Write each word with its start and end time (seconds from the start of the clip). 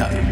Kapital. 0.00 0.24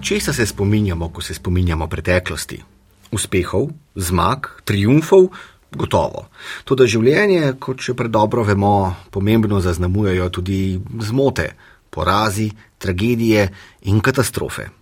Česa 0.00 0.32
se 0.32 0.46
spominjamo, 0.46 1.08
ko 1.08 1.20
se 1.20 1.34
spominjamo 1.34 1.86
preteklosti? 1.86 2.62
Uspehov, 3.12 3.68
zmag, 3.94 4.46
triumfov, 4.64 5.28
gotovo. 5.76 6.26
Toda 6.64 6.88
življenje, 6.88 7.54
kot 7.60 7.80
še 7.84 7.94
predobro 7.94 8.44
vemo, 8.44 8.94
pomembno 9.12 9.60
zaznamujejo 9.60 10.28
tudi 10.32 10.80
zmote, 11.04 11.52
porazi, 11.92 12.48
tragedije 12.80 13.48
in 13.92 14.00
katastrofe. 14.00 14.81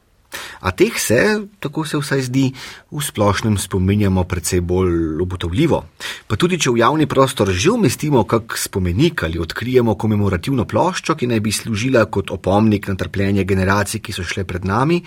A 0.60 0.70
teh 0.70 0.94
se, 1.00 1.40
tako 1.58 1.84
se 1.84 1.98
vsaj 1.98 2.22
zdi, 2.28 2.46
v 2.90 3.02
splošnem 3.02 3.58
spominjamo 3.58 4.24
precej 4.24 4.60
bolj 4.60 5.22
obotavljivo. 5.22 5.82
Pa 6.26 6.36
tudi, 6.36 6.58
če 6.60 6.70
v 6.70 6.82
javni 6.82 7.06
prostor 7.10 7.50
že 7.50 7.72
umestimo 7.74 8.24
kak 8.24 8.58
spomenik 8.58 9.24
ali 9.26 9.40
odkrijemo 9.42 9.94
komemorativno 9.94 10.64
ploščo, 10.64 11.16
ki 11.16 11.26
naj 11.26 11.40
bi 11.40 11.52
služila 11.52 12.06
kot 12.06 12.30
opomnik 12.30 12.88
na 12.88 12.94
trpljenje 12.94 13.44
generacij, 13.44 14.00
ki 14.00 14.12
so 14.12 14.24
šle 14.24 14.44
pred 14.44 14.64
nami, 14.64 15.00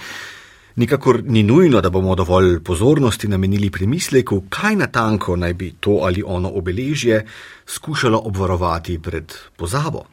nikakor 0.76 1.22
ni 1.24 1.44
nujno, 1.44 1.82
da 1.82 1.90
bomo 1.90 2.16
dovolj 2.16 2.60
pozornosti 2.64 3.28
namenili 3.28 3.70
premisleku, 3.72 4.44
kaj 4.50 4.76
natanko 4.76 5.36
naj 5.36 5.54
bi 5.54 5.74
to 5.80 6.02
ali 6.04 6.24
ono 6.26 6.50
obeležje 6.50 7.26
skušalo 7.66 8.22
obvarovati 8.26 9.00
pred 9.00 9.34
pozabo. 9.56 10.04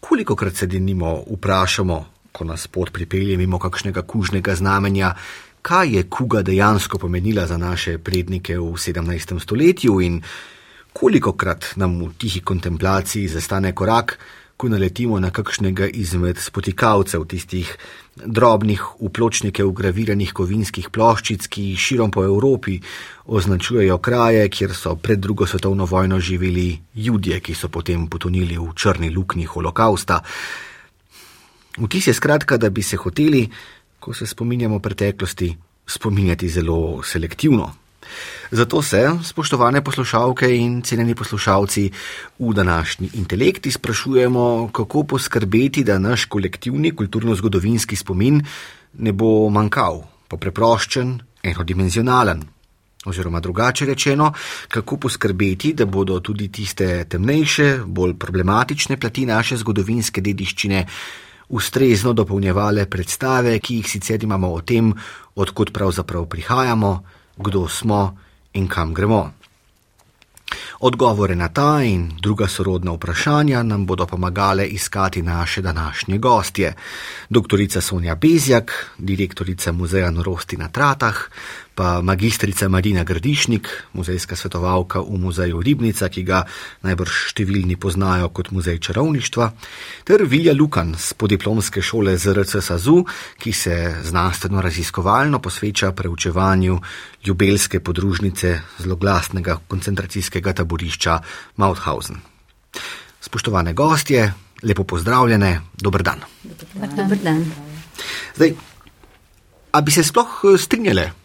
Koliko 0.00 0.36
krat 0.36 0.56
se 0.56 0.66
denimo 0.66 1.22
vprašamo, 1.30 2.13
ko 2.34 2.44
nas 2.44 2.66
pot 2.66 2.90
pripelje 2.90 3.36
mimo 3.38 3.58
kakšnega 3.62 4.02
kužnega 4.02 4.54
znamenja, 4.58 5.14
kaj 5.62 5.96
je 5.96 6.02
kuga 6.10 6.42
dejansko 6.42 6.98
pomenila 6.98 7.46
za 7.46 7.56
naše 7.58 7.98
prednike 7.98 8.58
v 8.58 8.74
17. 8.74 9.38
stoletju 9.40 10.00
in 10.00 10.18
koliko 10.92 11.32
krat 11.32 11.76
nam 11.76 11.94
v 12.02 12.10
tihi 12.18 12.40
kontemplaciji 12.40 13.28
zastane 13.28 13.72
korak, 13.74 14.18
ko 14.56 14.68
naletimo 14.68 15.20
na 15.20 15.30
kakšnega 15.30 15.86
izmed 15.86 16.38
spotikalcev 16.38 17.24
tistih 17.30 17.70
drobnih 18.14 18.82
v 19.00 19.10
pločnike 19.14 19.64
ugraviranih 19.64 20.34
kovinskih 20.34 20.90
ploščic, 20.90 21.46
ki 21.46 21.64
širom 21.78 22.10
po 22.10 22.22
Evropi 22.26 22.80
označujejo 23.26 23.98
kraje, 23.98 24.46
kjer 24.50 24.74
so 24.74 24.94
pred 24.96 25.18
drugo 25.18 25.46
svetovno 25.46 25.86
vojno 25.86 26.20
živeli 26.20 26.78
ljudje, 26.94 27.40
ki 27.40 27.54
so 27.54 27.68
potem 27.68 28.06
potonili 28.06 28.58
v 28.58 28.70
črni 28.74 29.10
luknji 29.10 29.46
holokausta. 29.50 30.22
Vtis 31.78 32.06
je 32.06 32.14
skratka, 32.14 32.56
da 32.56 32.70
bi 32.70 32.82
se 32.82 32.96
hoteli, 32.96 33.48
ko 34.00 34.14
se 34.14 34.26
spominjamo 34.26 34.78
preteklosti, 34.78 35.56
spominjati 35.86 36.48
zelo 36.48 37.02
selektivno. 37.02 37.72
Zato 38.50 38.82
se, 38.82 39.10
spoštovane 39.24 39.84
poslušalke 39.84 40.56
in 40.56 40.82
cenjeni 40.82 41.14
poslušalci, 41.14 41.90
v 42.38 42.52
današnji 42.54 43.10
intelekti 43.14 43.70
sprašujemo, 43.70 44.68
kako 44.72 45.02
poskrbeti, 45.02 45.84
da 45.84 45.98
naš 45.98 46.24
kolektivni 46.24 46.92
kulturno-zgodovinski 46.92 47.96
spomin 47.96 48.42
ne 48.98 49.12
bo 49.12 49.48
manjkal, 49.50 50.02
pa 50.28 50.36
preproščen, 50.36 51.18
enodimenzionalen. 51.42 52.44
Oziroma 53.04 53.40
drugače 53.40 53.86
rečeno, 53.86 54.32
kako 54.68 54.96
poskrbeti, 54.96 55.72
da 55.72 55.86
bodo 55.86 56.20
tudi 56.20 56.48
tiste 56.52 57.04
temnejše, 57.04 57.80
bolj 57.86 58.14
problematične 58.14 58.96
plati 58.96 59.26
naše 59.26 59.56
zgodovinske 59.56 60.20
dediščine 60.20 60.86
ustrezno 61.48 62.12
dopolnjevale 62.12 62.86
predstave, 62.86 63.58
ki 63.58 63.76
jih 63.76 63.88
sicer 63.88 64.24
imamo 64.24 64.52
o 64.52 64.60
tem, 64.60 64.92
odkud 65.34 65.72
pravzaprav 65.72 66.26
prihajamo, 66.26 67.02
kdo 67.36 67.68
smo 67.68 68.16
in 68.52 68.68
kam 68.68 68.94
gremo. 68.94 69.32
Odgovore 70.80 71.34
na 71.34 71.48
ta 71.48 71.82
in 71.82 72.10
druga 72.20 72.48
sorodna 72.48 72.92
vprašanja 72.92 73.62
nam 73.62 73.86
bodo 73.86 74.06
pomagale 74.06 74.66
iskati 74.66 75.22
naše 75.22 75.62
današnje 75.62 76.18
gostje. 76.18 76.74
Doktorica 77.28 77.80
Sonja 77.80 78.14
Bezjak, 78.14 78.90
direktorica 78.98 79.72
Muzeja 79.72 80.10
norosti 80.10 80.56
na 80.56 80.68
Tratah, 80.68 81.16
pa 81.74 82.00
magistrica 82.02 82.68
Marina 82.68 83.02
Grdišnik, 83.04 83.68
muzejska 83.92 84.36
svetovalka 84.36 85.02
v 85.02 85.18
muzeju 85.18 85.58
Ribnica, 85.58 86.06
ki 86.08 86.22
ga 86.22 86.44
najbrž 86.86 87.34
številni 87.34 87.74
poznajo 87.74 88.30
kot 88.30 88.52
muzej 88.54 88.78
čarovništva, 88.78 89.50
ter 90.06 90.22
Vilja 90.30 90.54
Lukan 90.54 90.94
z 90.94 91.18
podiplomske 91.18 91.82
šole 91.82 92.14
ZRC 92.14 92.62
Sazu, 92.62 93.02
ki 93.38 93.52
se 93.52 93.74
znanstveno 94.06 94.62
raziskovalno 94.62 95.42
posveča 95.42 95.90
preučevanju 95.92 96.78
ljubelske 97.26 97.82
podružnice 97.82 98.60
zloglasnega 98.78 99.58
koncentracijskega 99.66 100.54
taborišča 100.62 101.18
Mauthausen. 101.58 102.22
Spoštovane 103.20 103.74
gostje, 103.74 104.30
lepo 104.62 104.84
pozdravljene, 104.84 105.60
dober 105.74 106.06
dan. 106.06 106.22
Dobar 106.44 107.18
dan. 107.18 107.44
Zdaj, 108.36 108.54
a 109.74 109.80
bi 109.80 109.90
se 109.90 110.04
sploh 110.06 110.54
strinjale 110.58 111.23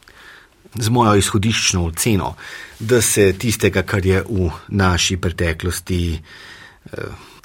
z 0.75 0.89
mojo 0.89 1.15
izhodiščno 1.15 1.85
oceno, 1.85 2.33
da 2.79 3.01
se 3.01 3.33
tistega, 3.33 3.81
kar 3.81 4.05
je 4.05 4.21
v 4.29 4.49
naši 4.67 5.17
preteklosti, 5.17 6.19
eh, 6.93 6.97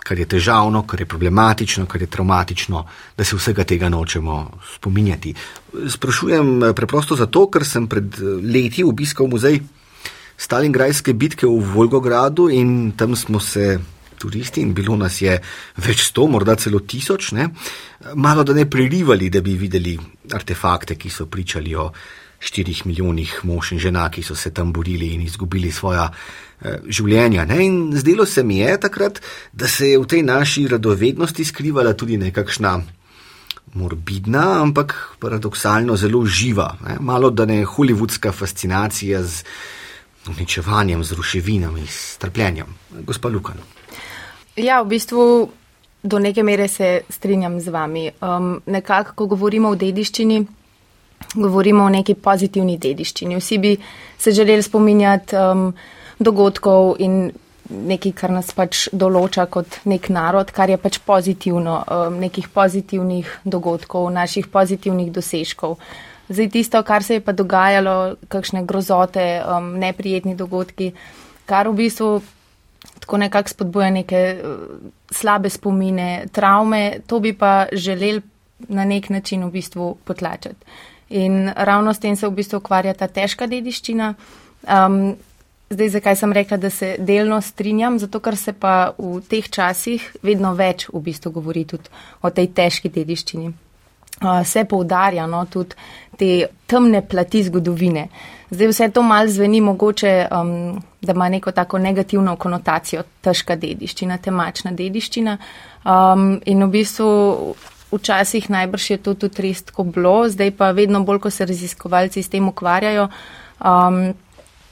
kar 0.04 0.18
je 0.18 0.26
težavno, 0.26 0.82
kar 0.86 1.00
je 1.00 1.06
problematično, 1.06 1.86
kar 1.86 2.02
je 2.02 2.06
traumatično, 2.06 2.84
da 3.16 3.24
se 3.24 3.36
vsega 3.36 3.64
tega 3.64 3.88
nočemo 3.88 4.50
spominjati. 4.74 5.34
Sprašujem 5.88 6.62
eh, 6.62 6.72
preprosto 6.72 7.16
zato, 7.16 7.46
ker 7.50 7.64
sem 7.64 7.88
pred 7.88 8.14
eh, 8.14 8.36
leti 8.42 8.84
obiskal 8.84 9.26
muzej 9.26 9.60
Stalingrajske 10.36 11.12
bitke 11.14 11.46
v 11.46 11.60
Volgogradu 11.74 12.48
in 12.50 12.92
tam 12.96 13.16
smo 13.16 13.40
se. 13.40 13.78
Turisti 14.14 14.62
in 14.62 14.70
bilo 14.72 14.94
nas 14.96 15.18
je 15.20 15.34
več 15.84 16.04
sto, 16.06 16.24
morda 16.30 16.54
celo 16.56 16.78
tisoč, 16.80 17.32
ne? 17.34 17.48
malo 18.14 18.44
da 18.44 18.54
ne 18.54 18.64
prerivali, 18.70 19.28
da 19.28 19.42
bi 19.42 19.56
videli 19.58 19.98
artefakte, 20.32 20.94
ki 20.94 21.10
so 21.10 21.26
pričali 21.26 21.74
o 21.74 21.90
štirih 22.44 22.84
milijonih 22.86 23.38
mož 23.48 23.72
in 23.72 23.80
žena, 23.80 24.08
ki 24.12 24.22
so 24.22 24.36
se 24.36 24.52
tam 24.54 24.72
borili 24.72 25.14
in 25.14 25.22
izgubili 25.24 25.72
svoja 25.72 26.10
eh, 26.10 26.80
življenja. 26.86 27.46
Ne? 27.48 27.60
In 27.64 27.78
zdelo 27.96 28.26
se 28.26 28.44
mi 28.44 28.58
je 28.60 28.76
takrat, 28.80 29.20
da 29.52 29.68
se 29.68 29.94
je 29.94 29.98
v 29.98 30.06
tej 30.06 30.22
naši 30.22 30.66
radovednosti 30.68 31.44
skrivala 31.44 31.94
tudi 31.96 32.20
nekakšna 32.20 32.80
morbidna, 33.74 34.60
ampak 34.62 34.94
paradoksalno 35.18 35.96
zelo 35.96 36.24
živa, 36.26 36.76
ne? 36.86 36.98
malo 37.00 37.30
da 37.30 37.46
ne 37.48 37.64
holivudska 37.64 38.32
fascinacija 38.32 39.22
z 39.22 39.44
uničevanjem, 40.28 41.04
z 41.04 41.12
ruševinami, 41.12 41.86
s 41.86 42.16
trpljenjem. 42.18 42.66
Gospa 43.04 43.28
Lukan. 43.28 43.58
Ja, 44.56 44.82
v 44.82 44.94
bistvu 44.94 45.24
do 46.02 46.18
neke 46.18 46.42
mere 46.42 46.68
se 46.68 47.00
strinjam 47.08 47.60
z 47.60 47.68
vami. 47.68 48.10
Um, 48.20 48.60
nekako, 48.66 49.14
ko 49.14 49.26
govorimo 49.26 49.72
o 49.72 49.76
dediščini, 49.76 50.44
govorimo 51.34 51.84
o 51.84 51.92
neki 51.92 52.14
pozitivni 52.14 52.78
dediščini. 52.78 53.36
Vsi 53.36 53.58
bi 53.58 53.76
se 54.18 54.32
želeli 54.32 54.62
spominjati 54.62 55.36
um, 55.36 55.72
dogodkov 56.18 56.96
in 56.98 57.32
nekaj, 57.70 58.12
kar 58.12 58.32
nas 58.34 58.52
pač 58.52 58.88
določa 58.92 59.46
kot 59.50 59.80
nek 59.88 60.10
narod, 60.12 60.52
kar 60.54 60.70
je 60.70 60.78
pač 60.80 60.98
pozitivno, 61.04 61.78
um, 61.82 62.18
nekih 62.20 62.50
pozitivnih 62.52 63.30
dogodkov, 63.44 64.10
naših 64.12 64.50
pozitivnih 64.52 65.10
dosežkov. 65.12 65.78
Zdaj 66.28 66.48
tisto, 66.52 66.80
kar 66.84 67.04
se 67.04 67.18
je 67.18 67.24
pa 67.24 67.32
dogajalo, 67.36 68.16
kakšne 68.32 68.64
grozote, 68.68 69.26
um, 69.44 69.74
neprijetni 69.80 70.36
dogodki, 70.36 70.92
kar 71.48 71.68
v 71.68 71.84
bistvu 71.84 72.14
tako 73.00 73.18
nekako 73.20 73.52
spodbuja 73.52 73.90
neke 73.92 74.22
uh, 74.36 74.78
slabe 75.12 75.50
spomine, 75.52 76.26
travme, 76.32 77.00
to 77.06 77.20
bi 77.20 77.32
pa 77.36 77.66
želeli 77.72 78.22
na 78.68 78.84
nek 78.84 79.10
način 79.10 79.44
v 79.44 79.50
bistvu 79.56 79.94
potlačati. 80.04 80.92
In 81.14 81.52
ravno 81.56 81.94
s 81.94 82.02
tem 82.02 82.16
se 82.16 82.26
v 82.26 82.34
bistvu 82.34 82.58
ukvarja 82.58 82.94
ta 82.98 83.06
težka 83.06 83.46
dediščina. 83.46 84.14
Um, 84.66 85.14
zdaj, 85.70 85.88
zakaj 85.98 86.16
sem 86.18 86.32
rekla, 86.34 86.58
da 86.58 86.70
se 86.70 86.96
delno 86.98 87.38
strinjam? 87.40 87.98
Zato, 88.02 88.18
ker 88.20 88.36
se 88.36 88.52
pa 88.52 88.94
v 88.98 89.20
teh 89.30 89.46
časih 89.46 90.08
vedno 90.26 90.54
več 90.58 90.88
v 90.90 91.02
bistvu 91.04 91.30
govori 91.36 91.64
tudi 91.70 91.92
o 92.22 92.30
tej 92.34 92.50
težki 92.56 92.90
dediščini. 92.90 93.52
Uh, 94.24 94.42
se 94.46 94.64
poudarja 94.66 95.26
no, 95.26 95.44
tudi 95.50 95.78
te 96.18 96.30
temne 96.70 97.02
plati 97.06 97.44
zgodovine. 97.46 98.08
Zdaj 98.50 98.70
vse 98.70 98.88
to 98.94 99.02
mal 99.02 99.30
zveni 99.30 99.60
mogoče, 99.60 100.12
um, 100.30 100.82
da 101.02 101.12
ima 101.12 101.28
neko 101.28 101.52
tako 101.52 101.78
negativno 101.78 102.36
konotacijo, 102.36 103.02
težka 103.22 103.56
dediščina, 103.58 104.18
temačna 104.18 104.74
dediščina. 104.74 105.38
Um, 105.84 106.40
in 106.46 106.62
v 106.66 106.70
bistvu 106.74 107.08
včasih 107.96 108.50
najbrž 108.50 108.90
je 108.90 108.98
to 108.98 109.14
tudi 109.14 109.42
res 109.42 109.62
tako 109.62 109.84
bilo, 109.84 110.28
zdaj 110.28 110.50
pa 110.58 110.70
vedno 110.70 111.04
bolj, 111.04 111.22
ko 111.26 111.30
se 111.30 111.46
raziskovalci 111.46 112.22
s 112.22 112.28
tem 112.28 112.48
ukvarjajo, 112.48 113.08
um, 113.60 114.14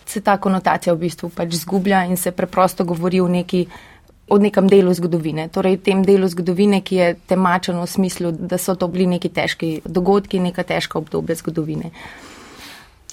se 0.07 0.21
ta 0.21 0.37
konotacija 0.37 0.95
v 0.95 1.07
bistvu 1.07 1.31
pač 1.35 1.57
zgublja 1.63 2.05
in 2.11 2.17
se 2.17 2.33
preprosto 2.33 2.85
govori 2.85 3.21
o 3.21 3.29
neki 3.29 3.67
o 4.33 4.39
nekem 4.39 4.69
delu 4.69 4.95
zgodovine, 4.95 5.49
torej 5.53 5.77
tem 5.85 6.01
delu 6.07 6.29
zgodovine, 6.31 6.81
ki 6.81 6.97
je 6.97 7.09
temačen 7.29 7.77
v 7.77 7.87
smislu, 7.87 8.31
da 8.33 8.57
so 8.59 8.75
to 8.79 8.89
bili 8.89 9.07
neki 9.07 9.29
težki 9.29 9.73
dogodki, 9.85 10.41
neka 10.41 10.65
težka 10.65 10.99
obdobja 10.99 11.37
zgodovine. 11.37 11.91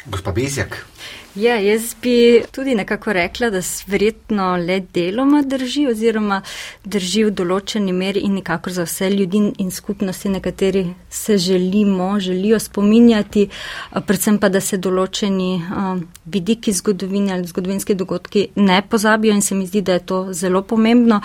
Gospa 0.06 0.32
Bezjak. 0.32 0.86
Ja, 1.36 1.56
jaz 1.56 1.94
bi 2.02 2.42
tudi 2.52 2.76
nekako 2.76 3.14
rekla, 3.14 3.50
da 3.50 3.60
verjetno 3.88 4.56
le 4.58 4.80
deloma 4.94 5.42
drži 5.46 5.86
oziroma 5.88 6.42
drži 6.84 7.26
v 7.28 7.34
določeni 7.38 7.94
meri 7.94 8.24
in 8.26 8.34
nekako 8.40 8.74
za 8.74 8.84
vse 8.88 9.10
ljudi 9.14 9.42
in 9.62 9.70
skupnosti, 9.72 10.30
na 10.30 10.40
kateri 10.40 10.88
se 11.10 11.38
želimo, 11.38 12.20
želijo 12.20 12.60
spominjati, 12.60 13.46
predvsem 13.94 14.40
pa, 14.40 14.50
da 14.50 14.62
se 14.62 14.78
določeni 14.78 15.62
vidiki 16.26 16.74
zgodovine 16.74 17.34
ali 17.38 17.48
zgodovinski 17.48 17.94
dogodki 17.96 18.48
ne 18.56 18.82
pozabijo 18.82 19.36
in 19.36 19.46
se 19.46 19.56
mi 19.56 19.68
zdi, 19.68 19.82
da 19.82 20.00
je 20.00 20.06
to 20.06 20.20
zelo 20.34 20.64
pomembno. 20.64 21.22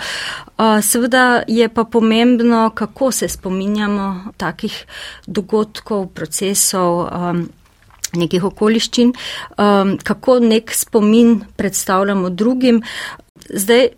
Seveda 0.83 1.43
je 1.47 1.69
pa 1.69 1.83
pomembno, 1.83 2.69
kako 2.75 3.11
se 3.11 3.29
spominjamo 3.29 4.33
takih 4.37 4.85
dogodkov, 5.27 6.07
procesov 6.13 7.07
nekih 8.17 8.43
okoliščin, 8.51 9.13
um, 9.57 9.97
kako 10.03 10.39
nek 10.39 10.73
spomin 10.75 11.37
predstavljamo 11.57 12.29
drugim. 12.29 12.81
Zdaj, 13.49 13.89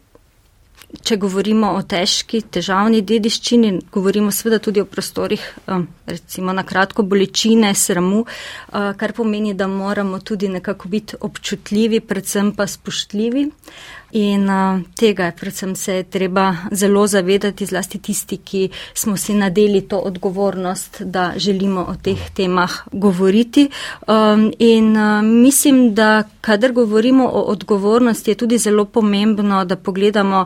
če 1.04 1.18
govorimo 1.20 1.74
o 1.76 1.82
težki, 1.84 2.42
težavni 2.42 3.02
dediščini, 3.06 3.74
govorimo 3.92 4.32
seveda 4.32 4.60
tudi 4.64 4.82
o 4.82 4.88
prostorih, 4.88 5.44
um, 5.68 5.84
recimo 6.08 6.56
na 6.56 6.64
kratko 6.68 7.04
bolečine, 7.04 7.74
sramu, 7.76 8.24
uh, 8.24 8.90
kar 8.98 9.14
pomeni, 9.18 9.54
da 9.54 9.68
moramo 9.68 10.20
tudi 10.20 10.50
nekako 10.52 10.90
biti 10.90 11.20
občutljivi, 11.22 12.00
predvsem 12.00 12.54
pa 12.56 12.68
spoštljivi. 12.72 13.50
In 14.12 14.48
uh, 14.50 14.80
tega 14.96 15.26
je 15.26 15.32
predvsem 15.36 15.76
se 15.76 15.94
je 15.94 16.04
treba 16.04 16.56
zelo 16.72 17.08
zavedati, 17.08 17.66
zlasti 17.66 18.00
tisti, 18.00 18.38
ki 18.38 18.70
smo 18.94 19.18
si 19.18 19.34
nadeli 19.34 19.82
to 19.82 19.98
odgovornost, 19.98 21.02
da 21.02 21.34
želimo 21.36 21.82
o 21.82 21.96
teh 22.04 22.30
temah 22.34 22.72
govoriti. 22.92 23.70
Um, 24.08 24.54
in 24.60 24.98
uh, 24.98 25.24
mislim, 25.24 25.94
da 25.94 26.24
kadar 26.42 26.72
govorimo 26.72 27.28
o 27.28 27.42
odgovornosti, 27.42 28.32
je 28.32 28.36
tudi 28.36 28.58
zelo 28.58 28.86
pomembno, 28.86 29.66
da 29.66 29.76
pogledamo, 29.76 30.46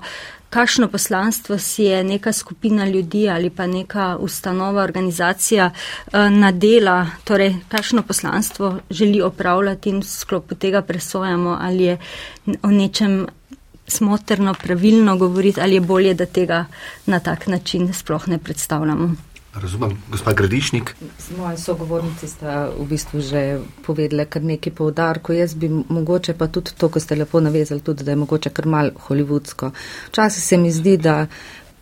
kakšno 0.52 0.88
poslanstvo 0.88 1.58
si 1.58 1.84
je 1.84 2.04
neka 2.04 2.34
skupina 2.34 2.86
ljudi 2.86 3.30
ali 3.30 3.50
pa 3.50 3.68
neka 3.68 4.18
ustanova, 4.20 4.84
organizacija 4.84 5.72
uh, 5.72 6.14
nadela, 6.30 7.08
torej 7.24 7.56
kakšno 7.70 8.04
poslanstvo 8.04 8.80
želi 8.90 9.22
opravljati 9.22 9.90
in 9.90 10.00
v 10.00 10.04
sklopu 10.04 10.56
tega 10.56 10.82
presojamo, 10.82 11.58
ali 11.62 11.84
je 11.84 11.98
o 12.64 12.68
nečem 12.68 13.28
smotrno, 13.88 14.54
pravilno 14.54 15.18
govoriti 15.18 15.62
ali 15.62 15.74
je 15.74 15.82
bolje, 15.82 16.14
da 16.14 16.26
tega 16.26 16.66
na 17.06 17.20
tak 17.20 17.48
način 17.48 17.94
sploh 17.94 18.28
ne 18.28 18.38
predstavljamo. 18.38 19.31
Razumem, 19.54 19.98
gospod 20.12 20.36
Gradišnik. 20.36 20.96
Moje 21.38 21.58
sogovornice 21.58 22.28
sta 22.28 22.70
v 22.72 22.86
bistvu 22.88 23.20
že 23.20 23.60
povedali 23.84 24.24
kar 24.26 24.44
nekaj 24.44 24.74
povdarko. 24.74 25.34
Jaz 25.34 25.56
bi 25.60 25.68
mogoče 25.70 26.34
pa 26.34 26.48
tudi 26.48 26.72
to, 26.78 26.90
ko 26.90 27.00
ste 27.00 27.16
lepo 27.16 27.40
navezali, 27.40 27.82
tudi 27.82 28.04
da 28.04 28.12
je 28.12 28.16
mogoče 28.16 28.50
kar 28.50 28.66
mal 28.66 28.92
hollywoodsko. 29.08 29.72
Včasih 30.08 30.44
se 30.44 30.58
mi 30.58 30.72
zdi, 30.72 30.98
da 30.98 31.28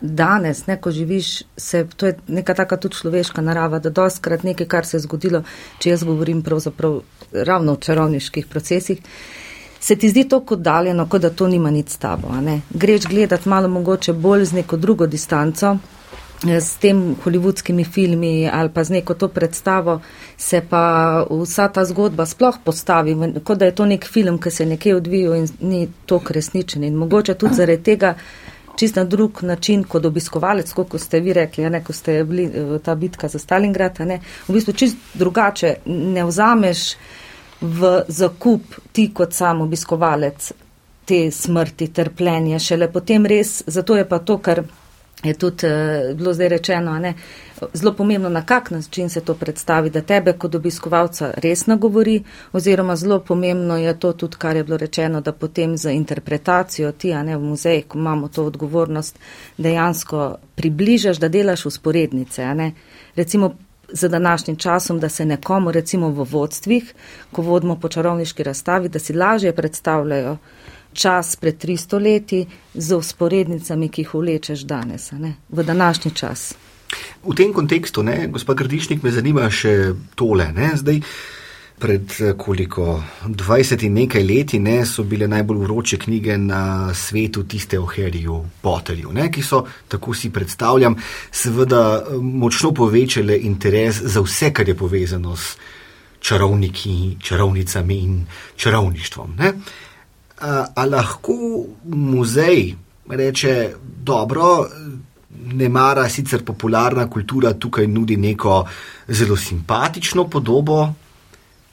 danes, 0.01 0.66
ne, 0.66 0.80
ko 0.81 0.92
živiš, 0.92 1.44
se, 1.57 1.86
to 1.95 2.06
je 2.06 2.18
neka 2.27 2.54
taka 2.54 2.77
tudi 2.77 2.95
človeška 2.95 3.42
narava, 3.42 3.80
da 3.80 3.89
doskrat 3.89 4.44
nekaj, 4.44 4.68
kar 4.68 4.86
se 4.86 4.98
je 4.98 5.01
zgodilo, 5.06 5.44
če 5.80 5.89
jaz 5.89 6.04
govorim 6.04 6.42
pravzaprav 6.42 7.01
ravno 7.31 7.74
o 7.74 7.75
čarovniških 7.77 8.48
procesih, 8.48 8.98
se 9.80 9.95
ti 9.95 10.10
zdi 10.10 10.24
to 10.30 10.42
kot 10.42 10.60
daljeno, 10.60 11.06
kot 11.06 11.21
da 11.21 11.30
to 11.30 11.48
nima 11.48 11.71
nič 11.71 11.89
s 11.89 11.98
tabo. 11.98 12.33
Greš 12.69 13.06
gledati 13.06 13.50
malo 13.50 13.68
mogoče 13.68 14.13
bolj 14.13 14.45
z 14.45 14.54
neko 14.54 14.77
drugo 14.77 15.07
distanco, 15.07 15.77
s 16.44 16.75
tem 16.80 17.15
hollywoodskimi 17.24 17.83
filmi 17.83 18.50
ali 18.53 18.69
pa 18.69 18.83
z 18.83 18.89
neko 18.89 19.13
to 19.13 19.27
predstavo, 19.27 20.01
se 20.38 20.62
pa 20.69 21.25
vsa 21.30 21.68
ta 21.68 21.86
zgodba 21.86 22.25
sploh 22.25 22.56
postavi, 22.63 23.15
kot 23.44 23.57
da 23.57 23.65
je 23.65 23.75
to 23.75 23.86
nek 23.86 24.06
film, 24.07 24.39
ki 24.39 24.51
se 24.51 24.65
nekje 24.65 24.95
odvijal 24.95 25.36
in 25.36 25.47
ni 25.59 25.89
to 26.06 26.21
resničen. 26.30 26.83
In 26.83 26.95
mogoče 26.95 27.33
tudi 27.33 27.56
zaradi 27.56 27.83
tega. 27.83 28.15
Čist 28.80 28.95
na 28.95 29.03
drug 29.03 29.41
način 29.44 29.83
kot 29.83 30.06
obiskovalec, 30.06 30.71
kot 30.74 30.94
ste 31.01 31.19
vi 31.19 31.33
rekli, 31.33 31.69
ne, 31.69 31.81
ko 31.83 31.94
ste 31.94 32.24
bili 32.24 32.45
eh, 32.45 32.77
ta 32.80 32.95
bitka 32.95 33.27
za 33.27 33.39
Stalingrad, 33.39 34.00
ne, 34.07 34.21
v 34.47 34.53
bistvu 34.56 34.74
čist 34.74 34.97
drugače 35.19 35.74
ne 35.85 36.24
vzameš 36.24 36.94
v 37.62 37.89
zakup 38.07 38.80
ti 38.92 39.09
kot 39.13 39.33
sam 39.33 39.62
obiskovalec 39.62 40.51
te 41.06 41.31
smrti, 41.31 41.88
trpljenje, 41.94 42.59
šele 42.59 42.88
potem 42.92 43.25
res, 43.25 43.63
zato 43.68 43.97
je 43.97 44.06
pa 44.07 44.19
to, 44.19 44.38
kar 44.38 44.63
je 45.24 45.33
tudi 45.33 45.68
uh, 45.68 46.18
bilo 46.18 46.33
zdaj 46.33 46.50
rečeno, 46.50 47.00
ne, 47.00 47.13
zelo 47.74 47.94
pomembno, 47.94 48.30
na 48.30 48.45
kak 48.45 48.71
način 48.71 49.10
se 49.10 49.21
to 49.21 49.33
predstavi, 49.33 49.89
da 49.89 50.01
tebe 50.01 50.33
kot 50.33 50.56
obiskovalca 50.56 51.33
res 51.38 51.66
nagovori, 51.66 52.24
oziroma 52.54 52.95
zelo 52.95 53.19
pomembno 53.19 53.77
je 53.77 54.00
to 54.00 54.13
tudi, 54.13 54.38
kar 54.38 54.56
je 54.56 54.63
bilo 54.63 54.77
rečeno, 54.77 55.21
da 55.21 55.31
potem 55.31 55.77
za 55.77 55.92
interpretacijo 55.92 56.92
ti, 56.92 57.13
a 57.13 57.24
ne 57.24 57.38
v 57.38 57.42
muzej, 57.42 57.81
ko 57.81 57.98
imamo 57.98 58.27
to 58.27 58.45
odgovornost, 58.45 59.19
dejansko 59.57 60.36
približaš, 60.56 61.18
da 61.18 61.27
delaš 61.27 61.66
usporednice, 61.66 62.44
a 62.44 62.54
ne. 62.54 62.71
Recimo 63.16 63.56
za 63.92 64.07
današnjim 64.07 64.57
časom, 64.57 65.00
da 65.00 65.10
se 65.10 65.25
nekomu 65.25 65.71
recimo 65.71 66.10
v 66.10 66.24
vodstvih, 66.31 66.94
ko 67.31 67.42
vodimo 67.42 67.80
po 67.80 67.88
čarovniški 67.88 68.44
razstavi, 68.44 68.89
da 68.89 69.00
si 69.00 69.13
lažje 69.13 69.56
predstavljajo 69.56 70.38
čas 70.94 71.36
pred 71.36 71.57
300 71.57 72.01
leti 72.01 72.45
z 72.74 72.95
usporednicami, 72.95 73.89
ki 73.89 74.01
jih 74.01 74.13
vlečeš 74.13 74.65
danes, 74.68 75.12
ne, 75.12 75.36
v 75.50 75.63
današnji 75.63 76.12
čas. 76.15 76.53
V 77.24 77.36
tem 77.36 77.53
kontekstu, 77.53 78.03
ne, 78.03 78.27
gospod 78.27 78.57
Grdišnik, 78.57 79.03
me 79.03 79.12
zanima 79.12 79.50
še 79.50 79.94
tole. 80.15 80.50
Ne, 80.56 80.71
zdaj, 80.75 81.01
pred 81.80 82.12
eh, 82.19 82.33
koliko 82.38 83.03
20 83.25 83.86
in 83.86 83.94
nekaj 83.94 84.24
leti 84.24 84.59
ne, 84.59 84.86
so 84.86 85.03
bile 85.03 85.27
najbolj 85.27 85.57
vroče 85.57 85.97
knjige 85.97 86.38
na 86.38 86.94
svetu 86.94 87.44
tiste 87.44 87.80
o 87.80 87.85
Harryju 87.85 88.44
Potterju, 88.62 89.13
ne, 89.13 89.30
ki 89.31 89.44
so, 89.44 89.63
tako 89.88 90.13
si 90.13 90.30
predstavljam, 90.30 90.95
seveda 91.31 91.83
eh, 91.97 92.15
močno 92.21 92.74
povečale 92.74 93.38
interes 93.38 94.01
za 94.01 94.21
vse, 94.21 94.53
kar 94.53 94.68
je 94.68 94.75
povezano 94.75 95.35
s 95.35 95.56
čarovniki, 96.19 97.18
čarovnicami 97.24 97.95
in 97.95 98.25
čarovništvom. 98.56 99.35
Ne. 99.39 99.53
A, 100.39 100.86
lahko 100.86 101.33
muzej 101.83 102.75
reče, 103.09 103.74
dobro, 104.03 104.68
ne 105.54 105.69
mara 105.69 106.09
sicer 106.09 106.44
popularna 106.45 107.09
kultura 107.09 107.54
tukaj 107.54 107.87
nudi 107.87 108.18
neko 108.18 108.66
zelo 109.07 109.37
simpatično 109.37 110.28
podobo, 110.30 110.94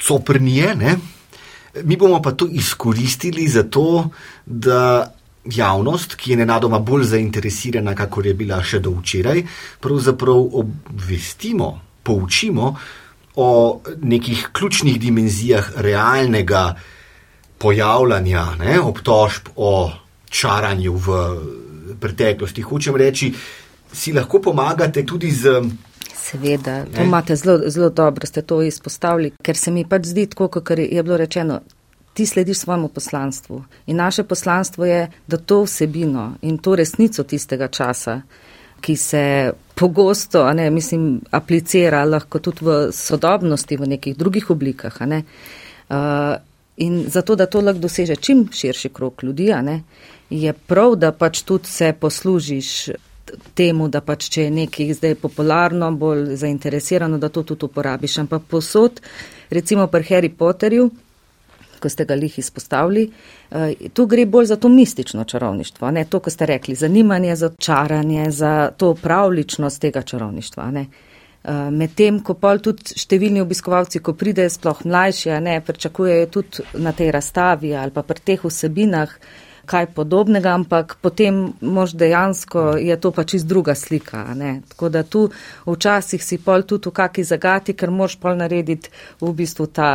coprnije, 0.00 0.75
ne? 0.76 0.97
mi 1.85 1.97
bomo 1.97 2.23
pa 2.23 2.33
to 2.33 2.47
izkoristili 2.50 3.49
za 3.49 3.62
to, 3.62 4.11
da 4.47 5.12
javnost, 5.45 6.14
ki 6.14 6.31
je 6.31 6.37
nenadoma 6.37 6.79
bolj 6.79 7.05
zainteresirana, 7.05 7.95
kakor 7.95 8.26
je 8.26 8.35
bila 8.35 8.62
še 8.64 8.81
do 8.81 8.95
včeraj, 8.97 9.43
pravzaprav 9.81 10.41
obvestimo, 10.62 11.81
poučimo 12.02 12.76
o 13.37 13.81
nekih 14.02 14.49
ključnih 14.52 15.00
dimenzijah 15.00 15.71
realnega 15.76 16.75
pojavljanja 17.59 18.45
ne? 18.59 18.81
obtožb 18.81 19.49
o 19.57 19.91
čaranju 20.31 20.93
v 20.93 21.19
preteklosti. 22.01 22.63
Hočem 22.63 22.97
reči, 22.97 23.33
si 23.93 24.13
lahko 24.13 24.41
pomagate 24.41 25.07
tudi 25.07 25.31
z 25.31 25.63
Seveda, 26.27 26.85
to 26.91 27.03
imate 27.03 27.37
zelo, 27.37 27.71
zelo 27.71 27.89
dobro, 27.91 28.27
ste 28.27 28.43
to 28.43 28.59
izpostavili, 28.63 29.31
ker 29.43 29.57
se 29.57 29.71
mi 29.71 29.85
pač 29.87 30.09
zdi 30.11 30.25
tako, 30.27 30.49
kot 30.49 30.71
je 30.75 31.03
bilo 31.03 31.17
rečeno, 31.17 31.61
ti 32.15 32.27
slediš 32.27 32.65
svojemu 32.65 32.89
poslanstvu. 32.89 33.61
In 33.87 33.97
naše 33.97 34.25
poslanstvo 34.25 34.85
je, 34.85 35.11
da 35.27 35.37
to 35.37 35.63
vsebino 35.63 36.33
in 36.43 36.59
to 36.59 36.75
resnico 36.77 37.23
tistega 37.23 37.69
časa, 37.69 38.21
ki 38.81 38.97
se 38.97 39.53
pogosto, 39.75 40.43
ne, 40.53 40.71
mislim, 40.71 41.21
aplicira 41.31 42.05
lahko 42.05 42.39
tudi 42.39 42.65
v 42.65 42.77
sodobnosti, 42.93 43.77
v 43.77 43.89
nekih 43.95 44.17
drugih 44.17 44.51
oblikah, 44.51 45.01
ne. 45.07 45.23
Uh, 45.89 46.35
in 46.76 47.04
zato, 47.09 47.37
da 47.37 47.47
to 47.47 47.61
lahko 47.61 47.80
doseže 47.80 48.16
čim 48.16 48.49
širši 48.52 48.88
krok 48.88 49.23
ljudi, 49.23 49.52
ne, 49.62 49.83
je 50.30 50.52
prav, 50.52 50.97
da 50.97 51.12
pač 51.12 51.42
tudi 51.42 51.68
se 51.68 51.92
poslužiš 52.00 52.88
temu, 53.54 53.88
da 53.88 54.00
pač 54.00 54.28
če 54.33 54.47
je 54.47 54.50
nekaj 54.50 54.92
zdaj 55.00 55.14
popularno, 55.23 55.90
bolj 55.99 56.37
zainteresirano, 56.37 57.18
da 57.18 57.28
to 57.28 57.42
tudi 57.42 57.66
uporabiš. 57.66 58.18
Ampak 58.23 58.47
posod, 58.50 59.00
recimo 59.50 59.87
pri 59.87 60.06
Harry 60.11 60.30
Potterju, 60.30 60.90
ko 61.80 61.88
ste 61.88 62.06
ga 62.09 62.14
lih 62.14 62.38
izpostavili, 62.38 63.11
eh, 63.50 63.88
tu 63.92 64.06
gre 64.06 64.26
bolj 64.26 64.47
za 64.52 64.56
to 64.56 64.68
mistično 64.68 65.25
čarovništvo, 65.25 65.90
ne 65.90 66.04
to, 66.04 66.21
ko 66.21 66.30
ste 66.30 66.47
rekli, 66.47 66.75
zanimanje 66.75 67.37
za 67.37 67.50
čaranje, 67.59 68.30
za 68.30 68.71
to 68.76 68.95
pravličnost 68.95 69.80
tega 69.80 70.02
čarovništva. 70.02 70.71
Ne. 70.71 70.87
Medtem, 71.47 72.19
ko 72.26 72.35
pa 72.35 72.57
tudi 72.59 72.97
številni 72.99 73.38
obiskovalci, 73.38 74.00
ko 74.03 74.17
pridejo 74.19 74.50
sploh 74.50 74.81
mlajši, 74.83 75.35
ne 75.47 75.61
pričakujejo 75.62 76.31
tudi 76.35 76.65
na 76.83 76.91
tej 76.97 77.12
razstavi 77.15 77.71
ali 77.79 77.95
pa 77.95 78.03
pri 78.03 78.25
teh 78.25 78.43
vsebinah, 78.43 79.12
kaj 79.67 79.88
podobnega, 79.95 80.55
ampak 80.55 80.97
potem 81.03 81.53
mož 81.61 81.95
dejansko 81.99 82.76
je 82.79 82.97
to 83.03 83.11
pač 83.15 83.35
iz 83.38 83.45
druga 83.45 83.75
slika. 83.75 84.25
Ne? 84.35 84.61
Tako 84.69 84.88
da 84.88 85.03
tu 85.03 85.26
včasih 85.67 86.23
si 86.23 86.38
pol 86.38 86.62
tudi 86.62 86.88
v 86.91 86.95
kaki 86.95 87.25
zagati, 87.26 87.75
ker 87.75 87.91
moš 87.91 88.17
pol 88.23 88.38
narediti 88.38 88.91
v 89.21 89.33
bistvu 89.35 89.67
ta 89.67 89.91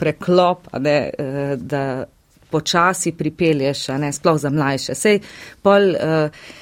preklop, 0.00 0.68
ne, 0.80 0.98
eh, 1.12 1.56
da 1.56 2.04
počasi 2.50 3.12
pripelješ, 3.12 3.88
ne, 3.98 4.12
sploh 4.12 4.38
za 4.38 4.50
mlajše. 4.50 4.94
Sej 4.94 5.18
pol, 5.62 5.90
uh, 5.98 6.52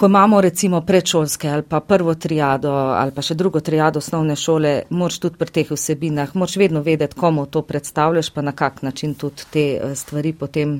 ko 0.00 0.06
imamo 0.06 0.40
recimo 0.40 0.80
predšolske 0.80 1.48
ali 1.48 1.62
pa 1.62 1.80
prvo 1.80 2.14
triado 2.14 2.70
ali 2.72 3.12
pa 3.12 3.22
še 3.22 3.34
drugo 3.34 3.60
triado 3.60 4.00
osnovne 4.00 4.36
šole, 4.36 4.70
moraš 4.90 5.18
tudi 5.20 5.36
pri 5.36 5.52
teh 5.58 5.72
vsebinah, 5.76 6.32
moraš 6.34 6.56
vedno 6.56 6.80
vedeti, 6.80 7.18
komu 7.20 7.44
to 7.46 7.60
predstavljaš, 7.62 8.30
pa 8.32 8.40
na 8.40 8.54
kak 8.56 8.80
način 8.82 9.12
tudi 9.14 9.44
te 9.52 9.66
eh, 9.76 9.94
stvari 9.94 10.32
potem 10.32 10.78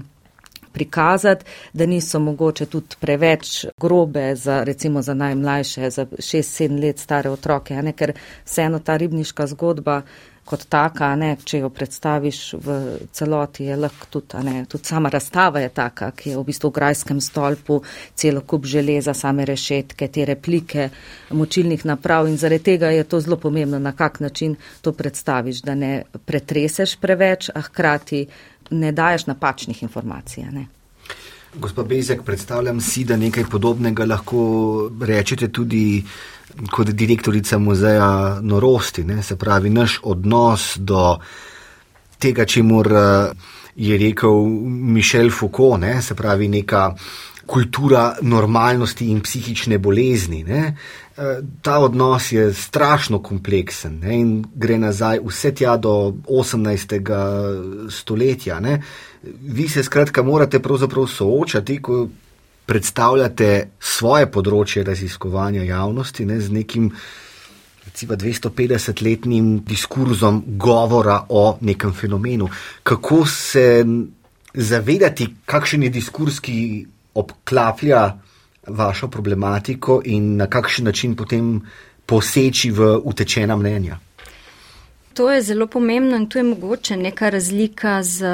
prikazati, 0.73 1.45
da 1.73 1.87
niso 1.87 2.21
mogoče 2.21 2.67
tudi 2.67 2.97
preveč 3.01 3.67
grobe 3.81 4.37
za 4.37 4.63
recimo 4.65 5.03
za 5.03 5.15
najmlajše, 5.15 5.91
za 5.91 6.07
6-7 6.07 6.81
let 6.81 6.99
stare 6.99 7.31
otroke, 7.31 7.77
ne, 7.83 7.93
ker 7.93 8.15
vseeno 8.45 8.79
ta 8.79 8.97
ribniška 8.97 9.47
zgodba 9.53 10.01
kot 10.51 10.65
taka, 10.67 11.13
ne, 11.19 11.35
če 11.47 11.61
jo 11.63 11.69
predstaviš 11.71 12.39
v 12.65 12.77
celoti, 13.15 13.69
je 13.69 13.77
lahko 13.79 14.09
tudi, 14.11 14.41
ne, 14.47 14.65
tudi 14.71 14.91
sama 14.91 15.13
razstava 15.13 15.63
je 15.63 15.71
taka, 15.75 16.11
ki 16.17 16.33
je 16.33 16.39
v 16.41 16.45
bistvu 16.49 16.73
v 16.73 16.77
grajskem 16.81 17.21
stolpu, 17.23 17.79
celo 18.19 18.43
kup 18.43 18.67
železa, 18.67 19.15
same 19.15 19.47
rešetke, 19.47 20.09
te 20.11 20.27
replike 20.27 20.89
močilnih 21.39 21.87
naprav 21.87 22.27
in 22.27 22.39
zaradi 22.41 22.73
tega 22.73 22.91
je 22.91 23.07
to 23.07 23.21
zelo 23.23 23.39
pomembno, 23.39 23.79
na 23.79 23.95
kak 23.95 24.19
način 24.21 24.57
to 24.83 24.93
predstaviš, 24.93 25.63
da 25.63 25.79
ne 25.79 25.93
pretreseš 26.27 26.97
preveč, 26.99 27.53
a 27.55 27.63
hkrati 27.69 28.27
ne 28.71 28.93
daješ 28.93 29.29
napačnih 29.31 29.83
informacij. 29.87 30.51
Ne. 30.51 30.67
Gospod 31.55 31.87
Bezek, 31.91 32.23
predstavljam 32.23 32.81
si, 32.81 33.05
da 33.05 33.17
nekaj 33.17 33.47
podobnega 33.51 34.05
lahko 34.07 34.43
rečete 35.01 35.49
tudi 35.49 36.03
kot 36.73 36.91
direktorica 36.91 37.59
muzeja 37.59 38.41
norosti, 38.43 39.05
ne? 39.05 39.23
se 39.23 39.37
pravi 39.37 39.71
naš 39.71 40.01
odnos 40.03 40.75
do 40.77 41.19
tega, 42.19 42.45
če 42.45 42.63
mora 42.63 43.33
je 43.77 43.99
rekel 43.99 44.45
Mišel 44.95 45.31
Foucault, 45.31 45.81
ne? 45.81 46.01
se 46.03 46.15
pravi 46.15 46.49
neka 46.49 46.91
kultura 47.51 48.15
normalnosti 48.23 49.09
in 49.11 49.21
psihične 49.21 49.79
bolezni. 49.79 50.45
Ne? 50.47 50.63
E, 50.71 51.31
ta 51.63 51.79
odnos 51.83 52.33
je 52.33 52.53
strašno 52.55 53.23
kompleksen 53.23 53.99
ne? 54.05 54.19
in 54.21 54.35
gre 54.55 54.79
nazaj 54.79 55.23
vse 55.27 55.55
tja 55.55 55.77
do 55.77 56.15
18. 56.29 57.91
stoletja. 57.91 58.61
Ne? 58.61 58.81
Vi 59.43 59.69
se 59.69 59.83
skratka 59.83 60.23
morate 60.23 60.63
pravzaprav 60.63 61.07
soočati, 61.07 61.81
ko 61.83 62.09
predstavljate 62.71 63.51
svoje 63.81 64.29
področje 64.31 64.85
raziskovanja 64.87 65.65
javnosti 65.67 66.27
ne, 66.27 66.39
z 66.41 66.55
nekim 66.55 66.93
recimo 67.85 68.15
250-letnim 68.15 69.51
diskurzom 69.67 70.43
govora 70.47 71.25
o 71.29 71.59
nekem 71.61 71.93
fenomenu. 71.93 72.49
Kako 72.87 73.25
se 73.27 73.85
zavedati, 74.55 75.27
kakšen 75.47 75.89
je 75.89 75.91
diskurs, 75.91 76.39
ki 76.41 76.87
obklaplja 77.19 78.05
vašo 78.67 79.09
problematiko 79.11 80.01
in 80.05 80.37
na 80.37 80.47
kakšen 80.47 80.87
način 80.87 81.17
potem 81.17 81.57
poseči 82.07 82.71
v 82.71 82.95
utečena 83.03 83.57
mnenja? 83.57 83.99
To 85.21 85.31
je 85.31 85.43
zelo 85.43 85.67
pomembno 85.67 86.17
in 86.17 86.27
tu 86.27 86.39
je 86.39 86.45
mogoče 86.45 86.97
neka 86.97 87.29
razlika 87.31 88.03
z 88.03 88.25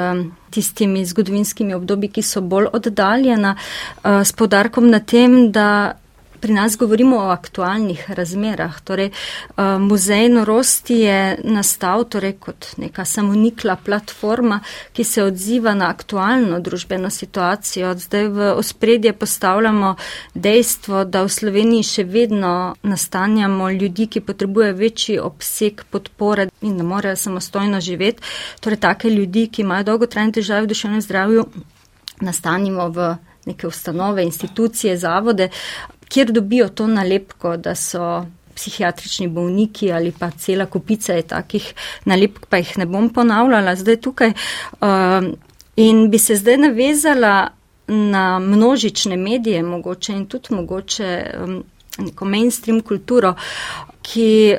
tistimi 0.49 1.05
zgodovinskimi 1.05 1.73
obdobji, 1.73 2.09
ki 2.09 2.21
so 2.21 2.41
bolj 2.41 2.69
oddaljena, 2.73 3.55
eh, 3.57 4.23
s 4.23 4.31
podarkom 4.31 4.87
na 4.89 4.99
tem, 4.99 5.51
da 5.51 5.97
pri 6.41 6.53
nas 6.53 6.77
govorimo 6.77 7.17
o 7.17 7.29
aktualnih 7.29 8.11
razmerah. 8.11 8.79
Torej, 8.81 9.09
uh, 9.09 9.77
muzej 9.81 10.29
norosti 10.29 10.99
je 10.99 11.37
nastal 11.43 12.03
torej, 12.03 12.37
kot 12.39 12.67
neka 12.77 13.05
samonikla 13.05 13.75
platforma, 13.75 14.59
ki 14.93 15.03
se 15.03 15.23
odziva 15.23 15.73
na 15.73 15.89
aktualno 15.89 16.59
družbeno 16.59 17.09
situacijo. 17.09 17.93
Zdaj 17.97 18.27
v 18.27 18.51
ospredje 18.57 19.13
postavljamo 19.13 19.95
dejstvo, 20.33 21.05
da 21.05 21.23
v 21.23 21.29
Sloveniji 21.29 21.83
še 21.83 22.03
vedno 22.03 22.75
nastanjamo 22.83 23.69
ljudi, 23.71 24.07
ki 24.07 24.21
potrebujejo 24.21 24.75
večji 24.77 25.19
obseg 25.19 25.83
podpore 25.89 26.49
in 26.61 26.77
ne 26.77 26.83
morejo 26.83 27.15
samostojno 27.15 27.81
živeti. 27.81 28.23
Torej, 28.59 28.79
take 28.79 29.09
ljudi, 29.09 29.47
ki 29.51 29.61
imajo 29.61 29.91
dolgotrajne 29.93 30.39
težave 30.39 30.65
v 30.65 30.73
duševnem 30.73 31.01
zdravju, 31.01 31.47
nastanimo 32.21 32.89
v 32.89 33.15
neke 33.47 33.67
ustanove, 33.67 34.23
institucije, 34.23 34.97
zavode, 34.97 35.49
kjer 36.09 36.31
dobijo 36.31 36.69
to 36.69 36.87
nalepko, 36.87 37.57
da 37.57 37.75
so 37.75 38.25
psihiatrični 38.57 39.27
bolniki 39.27 39.91
ali 39.91 40.11
pa 40.11 40.31
cela 40.31 40.65
kupica 40.65 41.13
je 41.13 41.21
takih 41.21 41.73
nalepk, 42.05 42.47
pa 42.49 42.57
jih 42.57 42.77
ne 42.77 42.85
bom 42.85 43.09
ponavljala 43.13 43.75
zdaj 43.75 44.01
tukaj. 44.01 44.33
Uh, 44.81 45.29
in 45.75 46.09
bi 46.09 46.19
se 46.19 46.35
zdaj 46.35 46.57
navezala 46.57 47.49
na 47.87 48.39
množične 48.39 49.17
medije, 49.17 49.63
mogoče 49.63 50.13
in 50.13 50.25
tudi 50.25 50.55
mogoče 50.55 51.11
um, 51.43 51.63
neko 51.97 52.25
mainstream 52.25 52.81
kulturo, 52.81 53.33
ki 54.01 54.57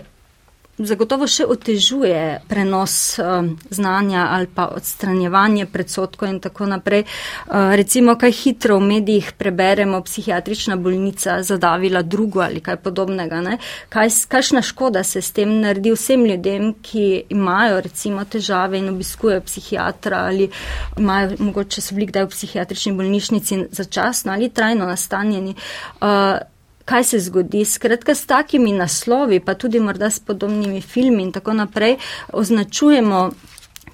zagotovo 0.79 1.27
še 1.27 1.47
otežuje 1.49 2.41
prenos 2.49 3.19
uh, 3.19 3.47
znanja 3.71 4.27
ali 4.31 4.47
pa 4.55 4.69
odstranjevanje 4.75 5.67
predsotkov 5.67 6.29
in 6.29 6.41
tako 6.41 6.67
naprej. 6.71 7.05
Uh, 7.05 7.75
recimo, 7.79 8.15
kaj 8.19 8.33
hitro 8.33 8.79
v 8.79 8.89
medijih 8.93 9.33
preberemo, 9.39 10.01
psihiatrična 10.03 10.77
bolnica 10.77 11.43
zadavila 11.43 12.03
drugo 12.03 12.41
ali 12.41 12.61
kaj 12.61 12.77
podobnega. 12.83 13.41
Kaj, 13.89 14.11
kakšna 14.29 14.63
škoda 14.63 15.03
se 15.05 15.23
s 15.23 15.33
tem 15.33 15.61
naredi 15.61 15.93
vsem 15.95 16.25
ljudem, 16.27 16.75
ki 16.83 17.25
imajo 17.31 17.81
recimo 17.81 18.25
težave 18.25 18.79
in 18.79 18.89
obiskujejo 18.89 19.41
psihiatra 19.47 20.25
ali 20.27 20.51
imajo 20.99 21.37
mogoče 21.39 21.81
so 21.81 21.95
bili 21.95 22.07
kdaj 22.11 22.27
v 22.27 22.35
psihiatrični 22.35 22.93
bolnišnici 22.93 23.65
začasno 23.71 24.33
ali 24.33 24.49
trajno 24.49 24.87
nastanjeni. 24.87 25.55
Uh, 26.01 26.39
kaj 26.89 27.05
se 27.05 27.21
zgodi. 27.21 27.65
Skratka, 27.65 28.15
s 28.15 28.27
takimi 28.27 28.73
naslovi, 28.73 29.41
pa 29.41 29.55
tudi 29.55 29.81
morda 29.81 30.11
s 30.11 30.21
podobnimi 30.21 30.81
filmi 30.81 31.23
in 31.23 31.33
tako 31.33 31.53
naprej, 31.53 31.97
označujemo 32.33 33.31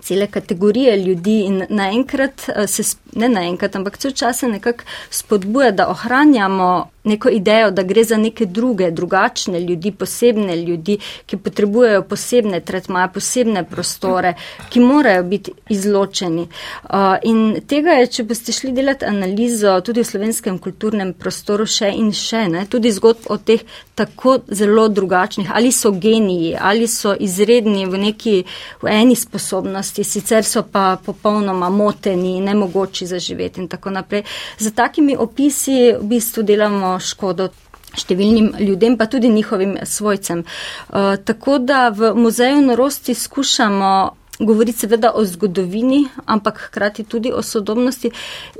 cele 0.00 0.26
kategorije 0.26 0.96
ljudi 0.96 1.40
in 1.40 1.62
naenkrat 1.68 2.48
eh, 2.48 2.66
se, 2.66 2.96
ne 3.12 3.28
naenkrat, 3.28 3.76
ampak 3.76 3.98
vse 3.98 4.10
čase 4.10 4.48
nekako 4.48 4.84
spodbuja, 5.10 5.70
da 5.70 5.88
ohranjamo 5.88 6.93
neko 7.04 7.28
idejo, 7.28 7.70
da 7.70 7.82
gre 7.82 8.04
za 8.04 8.16
neke 8.16 8.46
druge, 8.46 8.90
drugačne 8.90 9.60
ljudi, 9.60 9.92
posebne 9.92 10.56
ljudi, 10.56 10.98
ki 11.26 11.36
potrebujejo 11.36 12.02
posebne 12.02 12.60
tretmaje, 12.60 13.08
posebne 13.14 13.64
prostore, 13.64 14.34
ki 14.70 14.80
morajo 14.80 15.22
biti 15.22 15.52
izločeni. 15.68 16.48
Uh, 16.84 16.98
in 17.22 17.60
tega 17.66 17.98
je, 18.00 18.06
če 18.06 18.24
boste 18.24 18.52
šli 18.52 18.72
delati 18.72 19.04
analizo 19.04 19.80
tudi 19.80 20.00
v 20.00 20.08
slovenskem 20.08 20.58
kulturnem 20.58 21.12
prostoru 21.12 21.66
še 21.66 21.92
in 21.92 22.12
še, 22.12 22.46
ne, 22.48 22.64
tudi 22.70 22.92
zgodb 22.92 23.28
o 23.28 23.36
teh 23.36 23.64
tako 23.94 24.38
zelo 24.48 24.88
drugačnih, 24.88 25.50
ali 25.54 25.72
so 25.72 25.90
geniji, 25.90 26.56
ali 26.60 26.88
so 26.88 27.14
izredni 27.20 27.86
v 27.86 28.00
neki, 28.08 28.34
v 28.82 28.90
eni 28.90 29.16
sposobnosti, 29.16 30.04
sicer 30.04 30.44
so 30.44 30.64
pa 30.72 30.96
popolnoma 31.04 31.68
moteni, 31.70 32.40
nemogoči 32.40 33.06
zaživeti 33.06 33.60
in 33.60 33.68
tako 33.68 33.90
naprej. 33.90 34.24
Za 34.58 34.70
takimi 34.70 35.16
opisi 35.16 35.92
v 35.92 36.02
bistvu 36.08 36.42
delamo 36.42 36.93
škodo 37.00 37.48
številnim 37.94 38.54
ljudem, 38.58 38.98
pa 38.98 39.06
tudi 39.06 39.30
njihovim 39.30 39.76
svojcem. 39.86 40.44
Uh, 40.88 41.14
tako 41.24 41.58
da 41.58 41.88
v 41.94 42.14
muzeju 42.18 42.62
norosti 42.62 43.14
skušamo 43.14 43.90
govoriti 44.38 44.78
seveda 44.78 45.12
o 45.14 45.24
zgodovini, 45.24 46.08
ampak 46.26 46.58
hkrati 46.66 47.04
tudi 47.04 47.32
o 47.32 47.42
sodobnosti. 47.42 48.10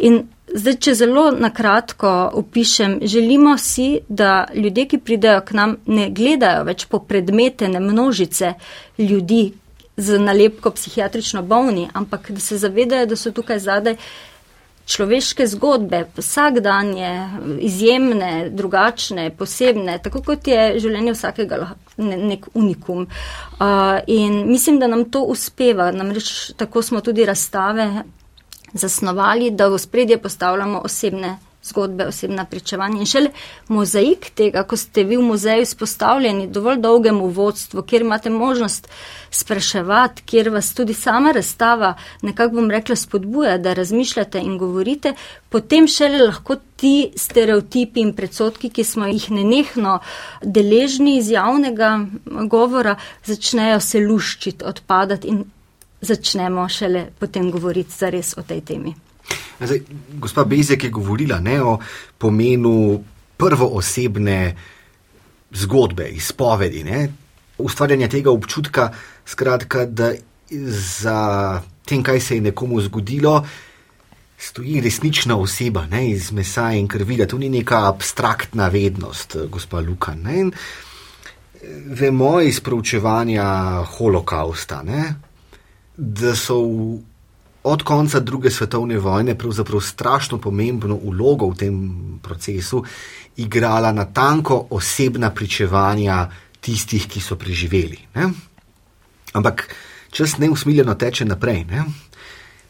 In 0.00 0.21
zdaj, 0.55 0.76
če 0.87 0.95
zelo 0.95 1.31
nakratko 1.31 2.12
opišem, 2.33 3.00
želimo 3.03 3.57
si, 3.59 3.99
da 4.09 4.47
ljudje, 4.55 4.87
ki 4.88 4.99
pridejo 4.99 5.41
k 5.47 5.59
nam, 5.59 5.76
ne 5.87 6.11
gledajo 6.11 6.64
več 6.64 6.87
po 6.87 7.03
predmetene 7.03 7.81
množice 7.81 8.55
ljudi 8.99 9.53
z 9.97 10.19
nalepko 10.19 10.71
psihiatrično 10.75 11.43
bolni, 11.43 11.88
ampak 11.93 12.31
da 12.31 12.41
se 12.41 12.59
zavedajo, 12.59 13.07
da 13.07 13.17
so 13.17 13.31
tukaj 13.31 13.59
zadaj 13.59 13.97
človeške 14.87 15.47
zgodbe, 15.47 16.05
vsakdanje, 16.17 17.31
izjemne, 17.61 18.50
drugačne, 18.50 19.31
posebne, 19.31 19.99
tako 20.05 20.23
kot 20.23 20.47
je 20.49 20.79
življenje 20.81 21.14
vsakega 21.14 21.61
nek 21.97 22.49
unikum. 22.55 23.07
Uh, 23.07 24.03
in 24.07 24.45
mislim, 24.50 24.79
da 24.79 24.91
nam 24.91 25.07
to 25.11 25.25
uspeva, 25.31 25.91
namreč 25.93 26.53
tako 26.57 26.83
smo 26.83 27.00
tudi 27.00 27.25
razstave 27.25 28.05
zasnovali, 28.75 29.50
da 29.50 29.69
v 29.69 29.79
spredje 29.79 30.19
postavljamo 30.19 30.83
osebne 30.85 31.37
zgodbe, 31.64 32.06
osebna 32.06 32.44
pričevanja 32.44 33.00
in 33.00 33.06
šele 33.06 33.30
mozaik 33.68 34.30
tega, 34.35 34.62
ko 34.62 34.76
ste 34.76 35.04
vi 35.04 35.16
v 35.16 35.23
muzeju 35.23 35.62
izpostavljeni 35.62 36.47
dovolj 36.47 36.80
dolgemu 36.80 37.28
vodstvu, 37.28 37.83
kjer 37.83 38.02
imate 38.02 38.30
možnost 38.30 38.88
spraševati, 39.30 40.23
kjer 40.23 40.50
vas 40.50 40.75
tudi 40.75 40.94
sama 40.94 41.33
razstava, 41.33 41.94
nekako 42.23 42.54
bom 42.54 42.71
rekla, 42.71 42.97
spodbuja, 42.97 43.59
da 43.59 43.73
razmišljate 43.73 44.38
in 44.38 44.59
govorite, 44.59 45.14
potem 45.49 45.88
šele 45.88 46.26
lahko 46.26 46.56
ti 46.76 47.11
stereotipi 47.16 48.00
in 48.00 48.12
predsotki, 48.12 48.71
ki 48.71 48.85
smo 48.85 49.06
jih 49.06 49.30
nenehno 49.30 49.99
deležni 50.42 51.18
iz 51.18 51.30
javnega 51.30 51.99
govora, 52.50 52.97
začnejo 53.25 53.80
se 53.80 54.00
luščiti, 54.00 54.64
odpadati 54.64 55.28
in 55.28 55.44
začnemo 56.04 56.68
šele 56.68 57.06
potem 57.18 57.50
govoriti 57.50 57.97
zares 57.99 58.35
o 58.38 58.42
tej 58.42 58.61
temi. 58.61 58.94
Zdaj, 59.61 59.81
gospa 60.21 60.45
Bezek 60.45 60.85
je 60.85 60.90
govorila 60.90 61.40
ne, 61.40 61.62
o 61.62 61.78
pomenu 62.19 63.04
prvoosebne 63.37 64.57
zgodbe, 65.54 66.09
izpovedi, 66.09 66.85
ne, 66.85 67.09
ustvarjanja 67.59 68.09
tega 68.09 68.31
občutka, 68.31 68.90
skratka, 69.26 69.87
da 69.87 70.12
za 70.50 71.62
tem, 71.87 72.02
kaj 72.02 72.21
se 72.21 72.37
je 72.37 72.40
nekomu 72.40 72.81
zgodilo, 72.81 73.45
stoji 74.38 74.81
resnična 74.81 75.37
oseba 75.37 75.87
ne, 75.87 76.11
iz 76.11 76.33
mesa 76.33 76.73
in 76.73 76.88
krvi, 76.88 77.16
da 77.16 77.26
to 77.26 77.38
ni 77.38 77.49
neka 77.49 77.87
abstraktna 77.88 78.69
vednost, 78.69 79.37
gospa 79.50 79.81
Luka. 79.81 80.14
Ne, 80.14 80.40
in, 80.40 80.52
vemo 81.87 82.40
iz 82.40 82.61
proučevanja 82.61 83.47
holokausta, 83.97 84.83
ne, 84.83 85.14
da 85.97 86.35
so 86.37 86.61
v 86.61 86.99
od 87.64 87.83
konca 87.83 88.21
druge 88.21 88.50
svetovne 88.50 88.99
vojne 88.99 89.35
pravzaprav 89.38 89.80
strašno 89.80 90.38
pomembno 90.38 90.94
ulogo 90.94 91.49
v 91.49 91.56
tem 91.56 91.76
procesu 92.23 92.85
igrala 93.37 93.92
na 93.92 94.04
tanko 94.04 94.66
osebna 94.71 95.30
pričevanja 95.30 96.28
tistih, 96.61 97.09
ki 97.09 97.21
so 97.21 97.37
preživeli. 97.37 97.99
Ne? 98.14 98.28
Ampak 99.33 99.68
čas 100.11 100.38
neusmiljeno 100.38 100.94
teče 100.94 101.25
naprej. 101.25 101.64
Ne? 101.64 101.85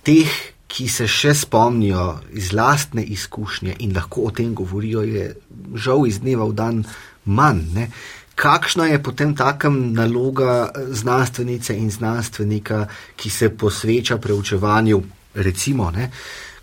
Teh, 0.02 0.30
ki 0.66 0.88
se 0.88 1.06
še 1.10 1.34
spomnijo 1.34 2.20
iz 2.32 2.52
lastne 2.52 3.02
izkušnje 3.02 3.76
in 3.78 3.94
lahko 3.94 4.26
o 4.26 4.30
tem 4.30 4.54
govorijo, 4.54 5.02
je 5.02 5.34
žal 5.74 6.06
iz 6.06 6.18
dneva 6.22 6.46
v 6.50 6.56
dan 6.58 6.84
manj. 7.24 7.66
Ne? 7.74 7.90
Kakšna 8.34 8.86
je 8.86 9.02
potem 9.02 9.34
takem 9.36 9.92
naloga 9.94 10.72
znanstvenice 10.90 11.76
in 11.76 11.90
znanstvenika, 11.90 12.86
ki 13.16 13.30
se 13.30 13.48
posveča 13.56 14.18
preučevanju, 14.18 15.02
recimo, 15.34 15.90
ne, 15.90 16.10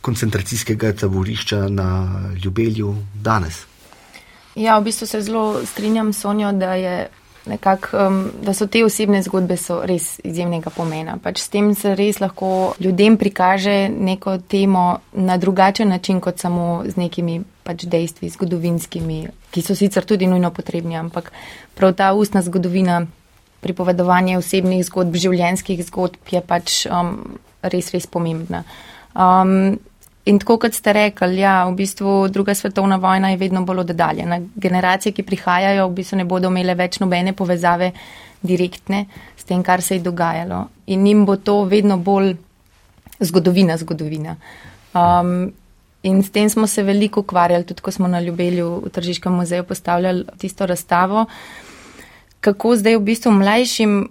koncentracijskega 0.01 0.93
taborišča 0.93 1.67
na 1.69 2.19
Ljubelju 2.43 2.95
danes? 3.13 3.63
Ja, 4.55 4.79
v 4.79 4.83
bistvu 4.83 5.07
se 5.07 5.21
zelo 5.21 5.65
strinjam 5.65 6.13
s 6.13 6.21
Sonjo, 6.21 6.51
da 6.51 6.73
je 6.73 7.09
nekak, 7.45 7.89
um, 7.93 8.31
da 8.43 8.53
so 8.53 8.67
te 8.67 8.83
osebne 8.85 9.21
zgodbe 9.23 9.57
res 9.89 10.19
izjemnega 10.23 10.69
pomena. 10.69 11.17
Pač 11.21 11.41
s 11.41 11.49
tem 11.49 11.73
se 11.75 11.95
res 11.95 12.19
lahko 12.21 12.73
ljudem 12.79 13.17
prikaže 13.17 13.89
neko 13.89 14.37
temo 14.37 15.01
na 15.13 15.37
drugačen 15.37 15.89
način, 15.89 16.21
kot 16.21 16.39
samo 16.39 16.83
z 16.85 16.97
nekimi 16.97 17.41
pač 17.63 17.85
dejstvi, 17.85 18.29
zgodovinskimi, 18.29 19.27
ki 19.51 19.61
so 19.61 19.75
sicer 19.77 20.05
tudi 20.05 20.27
nujno 20.27 20.51
potrebni, 20.53 20.97
ampak 20.97 21.31
prav 21.77 21.93
ta 21.97 22.13
ustna 22.13 22.41
zgodovina, 22.41 23.05
pripovedovanje 23.61 24.39
osebnih 24.39 24.85
zgodb, 24.85 25.15
življenjskih 25.21 25.83
zgodb 25.85 26.33
je 26.33 26.41
pač 26.41 26.85
um, 26.89 27.37
res, 27.61 27.91
res 27.93 28.09
pomembna. 28.09 28.63
Um, 29.13 29.77
In 30.25 30.37
tako 30.39 30.59
kot 30.61 30.75
ste 30.77 30.93
rekli, 30.93 31.39
ja, 31.41 31.65
v 31.65 31.73
bistvu 31.79 32.27
druga 32.29 32.53
svetovna 32.53 32.99
vojna 33.01 33.31
je 33.31 33.39
vedno 33.41 33.63
bolj 33.65 33.79
oddaljena. 33.87 34.37
Generacije, 34.55 35.15
ki 35.17 35.25
prihajajo, 35.25 35.87
v 35.87 35.95
bistvu 35.97 36.19
ne 36.19 36.25
bodo 36.29 36.51
imele 36.53 36.75
več 36.77 36.99
nobene 37.01 37.33
povezave 37.33 37.91
direktne 38.41 39.07
s 39.37 39.47
tem, 39.49 39.63
kar 39.63 39.81
se 39.81 39.97
je 39.97 40.05
dogajalo. 40.05 40.67
In 40.93 41.07
jim 41.07 41.25
bo 41.25 41.35
to 41.41 41.63
vedno 41.65 41.97
bolj 41.97 42.35
zgodovina, 43.19 43.77
zgodovina. 43.77 44.35
Um, 44.93 45.51
in 46.03 46.21
s 46.23 46.29
tem 46.29 46.49
smo 46.49 46.67
se 46.67 46.83
veliko 46.83 47.25
ukvarjali, 47.25 47.65
tudi 47.65 47.81
ko 47.81 47.91
smo 47.91 48.07
na 48.07 48.21
Ljubelju 48.21 48.69
v 48.85 48.89
Tržiškem 48.93 49.33
muzeju 49.33 49.63
postavljali 49.63 50.25
tisto 50.37 50.65
razstavo, 50.65 51.25
kako 52.41 52.75
zdaj 52.75 52.97
v 52.97 53.03
bistvu 53.09 53.31
mlajšim, 53.31 54.09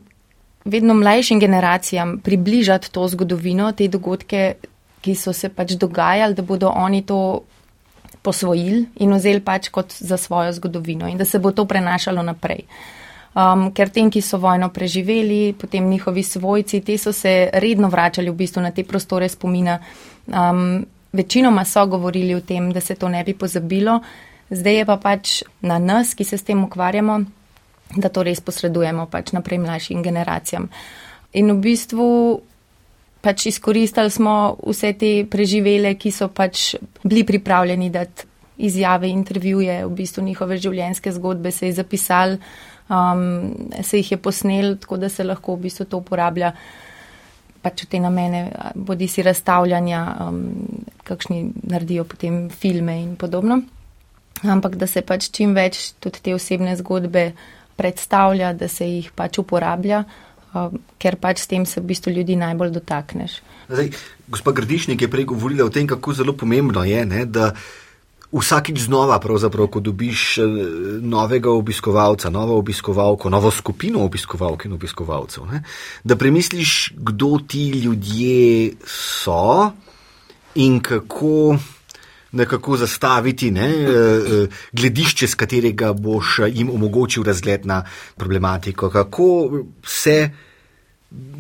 vedno 0.65 0.95
mlajšim 0.95 1.41
generacijam 1.41 2.19
približati 2.19 2.91
to 2.91 3.09
zgodovino, 3.09 3.73
te 3.73 3.89
dogodke 3.89 4.55
ki 5.01 5.15
so 5.15 5.33
se 5.33 5.49
pač 5.49 5.77
dogajali, 5.81 6.35
da 6.35 6.43
bodo 6.43 6.69
oni 6.69 7.03
to 7.03 7.43
posvojili 8.23 8.85
in 9.01 9.15
vzeli 9.17 9.41
pač 9.41 9.71
kot 9.73 9.93
za 9.93 10.17
svojo 10.17 10.53
zgodovino 10.53 11.09
in 11.09 11.19
da 11.19 11.25
se 11.25 11.39
bo 11.39 11.53
to 11.53 11.65
prenašalo 11.65 12.23
naprej. 12.23 12.67
Um, 13.31 13.69
ker 13.71 13.89
tem, 13.95 14.09
ki 14.11 14.21
so 14.27 14.41
vojno 14.43 14.73
preživeli, 14.75 15.55
potem 15.55 15.87
njihovi 15.89 16.23
svojci, 16.23 16.81
te 16.83 16.97
so 16.99 17.13
se 17.13 17.51
redno 17.53 17.89
vračali 17.89 18.31
v 18.31 18.35
bistvu 18.35 18.63
na 18.63 18.73
te 18.75 18.83
prostore 18.85 19.29
spomina. 19.29 19.79
Um, 20.27 20.87
večinoma 21.13 21.65
so 21.65 21.87
govorili 21.87 22.35
o 22.35 22.41
tem, 22.41 22.73
da 22.73 22.81
se 22.81 22.95
to 22.95 23.09
ne 23.09 23.23
bi 23.25 23.35
pozabilo, 23.35 24.01
zdaj 24.51 24.77
je 24.77 24.87
pa 24.87 24.97
pač 24.97 25.43
na 25.63 25.79
nas, 25.79 26.15
ki 26.15 26.25
se 26.25 26.39
s 26.39 26.43
tem 26.43 26.65
ukvarjamo, 26.65 27.21
da 27.97 28.09
to 28.09 28.23
res 28.27 28.41
posredujemo 28.41 29.07
pač 29.07 29.33
naprej 29.33 29.59
mlajšim 29.63 30.03
generacijam. 30.03 30.69
In 31.33 31.53
v 31.55 31.59
bistvu 31.63 32.07
pač 33.21 33.47
izkoristili 33.47 34.11
smo 34.11 34.57
vse 34.67 34.93
te 34.99 35.13
preživele, 35.31 35.95
ki 35.95 36.13
so 36.13 36.29
pač 36.29 36.75
bili 37.05 37.25
pripravljeni 37.27 37.91
dati 37.91 38.29
izjave, 38.61 39.09
intervjuje, 39.09 39.85
v 39.87 39.95
bistvu 39.97 40.25
njihove 40.25 40.59
življenjske 40.61 41.13
zgodbe 41.17 41.51
se 41.51 41.71
je 41.71 41.79
zapisali, 41.79 42.39
um, 42.93 43.25
se 43.83 44.03
jih 44.03 44.13
je 44.13 44.19
posnel, 44.21 44.77
tako 44.77 45.01
da 45.01 45.09
se 45.09 45.25
lahko 45.25 45.57
v 45.57 45.67
bistvu 45.69 45.89
to 45.89 46.01
uporablja 46.03 46.53
pač 47.61 47.85
v 47.85 47.91
te 47.93 48.01
namene, 48.01 48.47
bodi 48.75 49.09
si 49.09 49.23
razstavljanja, 49.25 50.01
um, 50.25 50.41
kakšni 51.05 51.43
naredijo 51.69 52.07
potem 52.09 52.49
filme 52.49 52.97
in 53.03 53.17
podobno. 53.21 53.61
Ampak 54.41 54.79
da 54.81 54.89
se 54.89 55.03
pač 55.05 55.29
čim 55.29 55.53
več 55.55 55.91
tudi 56.01 56.23
te 56.25 56.35
osebne 56.35 56.73
zgodbe 56.81 57.33
predstavlja, 57.77 58.55
da 58.57 58.69
se 58.69 58.89
jih 58.89 59.11
pač 59.17 59.39
uporablja. 59.43 60.05
Um, 60.51 60.81
ker 60.99 61.15
pač 61.15 61.45
s 61.45 61.47
tem 61.47 61.63
se 61.63 61.79
v 61.79 61.93
bistvu 61.93 62.11
ljudi 62.11 62.35
najbolj 62.35 62.73
dotakneš. 62.75 63.39
Zdaj, 63.71 63.93
gospa 64.27 64.51
Grdišnik 64.51 65.03
je 65.03 65.11
prej 65.11 65.29
govorila 65.31 65.69
o 65.69 65.71
tem, 65.71 65.87
kako 65.87 66.11
zelo 66.11 66.35
pomembno 66.35 66.83
je, 66.83 67.05
ne, 67.07 67.23
da 67.23 67.53
vsakič 68.35 68.81
znova, 68.87 69.19
ko 69.71 69.81
dobiš 69.81 70.39
eh, 70.39 70.45
novega 71.03 71.51
obiskovalca, 71.55 72.31
novo 72.31 72.59
obiskovalko, 72.59 73.31
novo 73.31 73.51
skupino 73.51 74.03
obiskovalk 74.03 74.67
in 74.67 74.75
obiskovalcev, 74.75 75.47
ne, 75.47 75.63
da 76.03 76.17
premisliš, 76.17 76.95
kdo 76.99 77.39
ti 77.47 77.69
ljudje 77.71 78.75
so 78.87 79.71
in 80.55 80.81
kako. 80.81 81.59
Nekako 82.33 82.77
zastaviti 82.77 83.51
ne, 83.51 83.69
eh, 83.69 83.89
eh, 83.89 84.61
gledišče, 84.73 85.27
z 85.27 85.35
katerega 85.35 85.93
boš 85.93 86.39
jim 86.49 86.71
omogočil 86.71 87.23
razgled 87.23 87.67
na 87.67 87.85
problematiko, 88.17 88.91
kako 88.91 89.51
se 89.87 90.31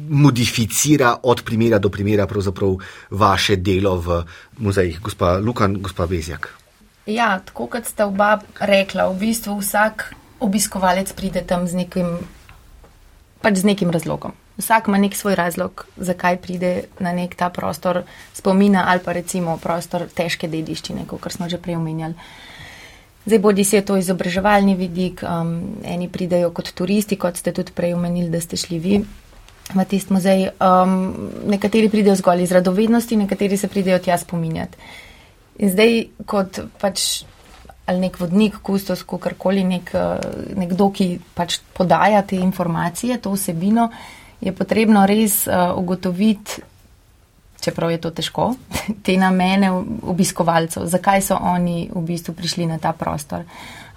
modificira 0.08 1.16
od 1.22 1.42
primera 1.44 1.78
do 1.78 1.88
primera 1.88 2.26
vaše 3.10 3.56
delo 3.56 3.96
v 3.96 4.24
muzejih, 4.58 5.00
gospa 5.00 5.38
Lukan, 5.38 5.76
gospa 5.80 6.06
Bezjak. 6.06 6.54
Ja, 7.06 7.38
tako 7.44 7.66
kot 7.66 7.86
ste 7.86 8.04
oba 8.04 8.40
rekla, 8.60 9.08
v 9.08 9.18
bistvu 9.18 9.58
vsak 9.60 10.14
obiskovalec 10.40 11.12
pride 11.12 11.42
tam 11.46 11.66
z 11.68 11.74
nekim, 11.74 12.18
pač 13.40 13.62
z 13.62 13.64
nekim 13.64 13.90
razlogom. 13.90 14.32
Vsak 14.60 14.88
ima 14.88 14.98
nek 15.00 15.16
svoj 15.16 15.34
razlog, 15.34 15.86
zakaj 15.96 16.36
pride 16.44 16.72
na 17.00 17.12
nek 17.16 17.34
ta 17.34 17.48
prostor 17.50 18.02
spomina 18.36 18.84
ali 18.88 19.00
pa 19.04 19.12
recimo 19.16 19.56
prostor 19.56 20.04
težke 20.14 20.48
dediščine, 20.48 21.06
kot 21.08 21.32
smo 21.32 21.48
že 21.48 21.58
prej 21.58 21.80
omenjali. 21.80 22.14
Zdaj, 23.26 23.38
bodi 23.38 23.64
si 23.64 23.76
je 23.76 23.84
to 23.84 23.96
izobraževalni 24.00 24.74
vidik, 24.74 25.20
um, 25.22 25.80
eni 25.84 26.08
pridejo 26.08 26.50
kot 26.56 26.72
turisti, 26.72 27.16
kot 27.20 27.36
ste 27.36 27.52
tudi 27.52 27.72
prej 27.76 27.92
omenili, 27.94 28.30
da 28.32 28.40
ste 28.40 28.56
šli 28.56 28.78
vi 28.78 29.00
v 29.70 29.84
tisti 29.84 30.12
muzej. 30.12 30.48
Um, 30.58 30.94
nekateri 31.46 31.90
pridejo 31.92 32.16
zgolj 32.16 32.42
iz 32.42 32.52
radovednosti, 32.52 33.16
nekateri 33.16 33.56
se 33.56 33.68
pridejo 33.68 33.98
tja 33.98 34.18
spominjati. 34.18 34.78
In 35.60 35.70
zdaj, 35.70 36.00
kot 36.26 36.62
pač 36.80 37.22
ali 37.90 38.06
nek 38.06 38.20
vodnik, 38.20 38.60
kustos, 38.62 39.02
kakorkoli, 39.02 39.64
nek, 39.66 39.90
nekdo, 40.54 40.90
ki 40.94 41.18
pač 41.34 41.58
podaja 41.74 42.22
te 42.22 42.38
informacije, 42.38 43.18
to 43.18 43.32
vsebino, 43.34 43.88
je 44.40 44.52
potrebno 44.52 45.06
res 45.06 45.46
uh, 45.46 45.76
ugotoviti, 45.76 46.62
čeprav 47.60 47.90
je 47.90 48.00
to 48.00 48.10
težko, 48.10 48.54
te 49.04 49.16
namene 49.20 49.70
obiskovalcev, 50.02 50.86
zakaj 50.86 51.22
so 51.22 51.36
oni 51.36 51.90
v 51.92 52.04
bistvu 52.06 52.34
prišli 52.34 52.66
na 52.66 52.78
ta 52.78 52.92
prostor. 52.92 53.44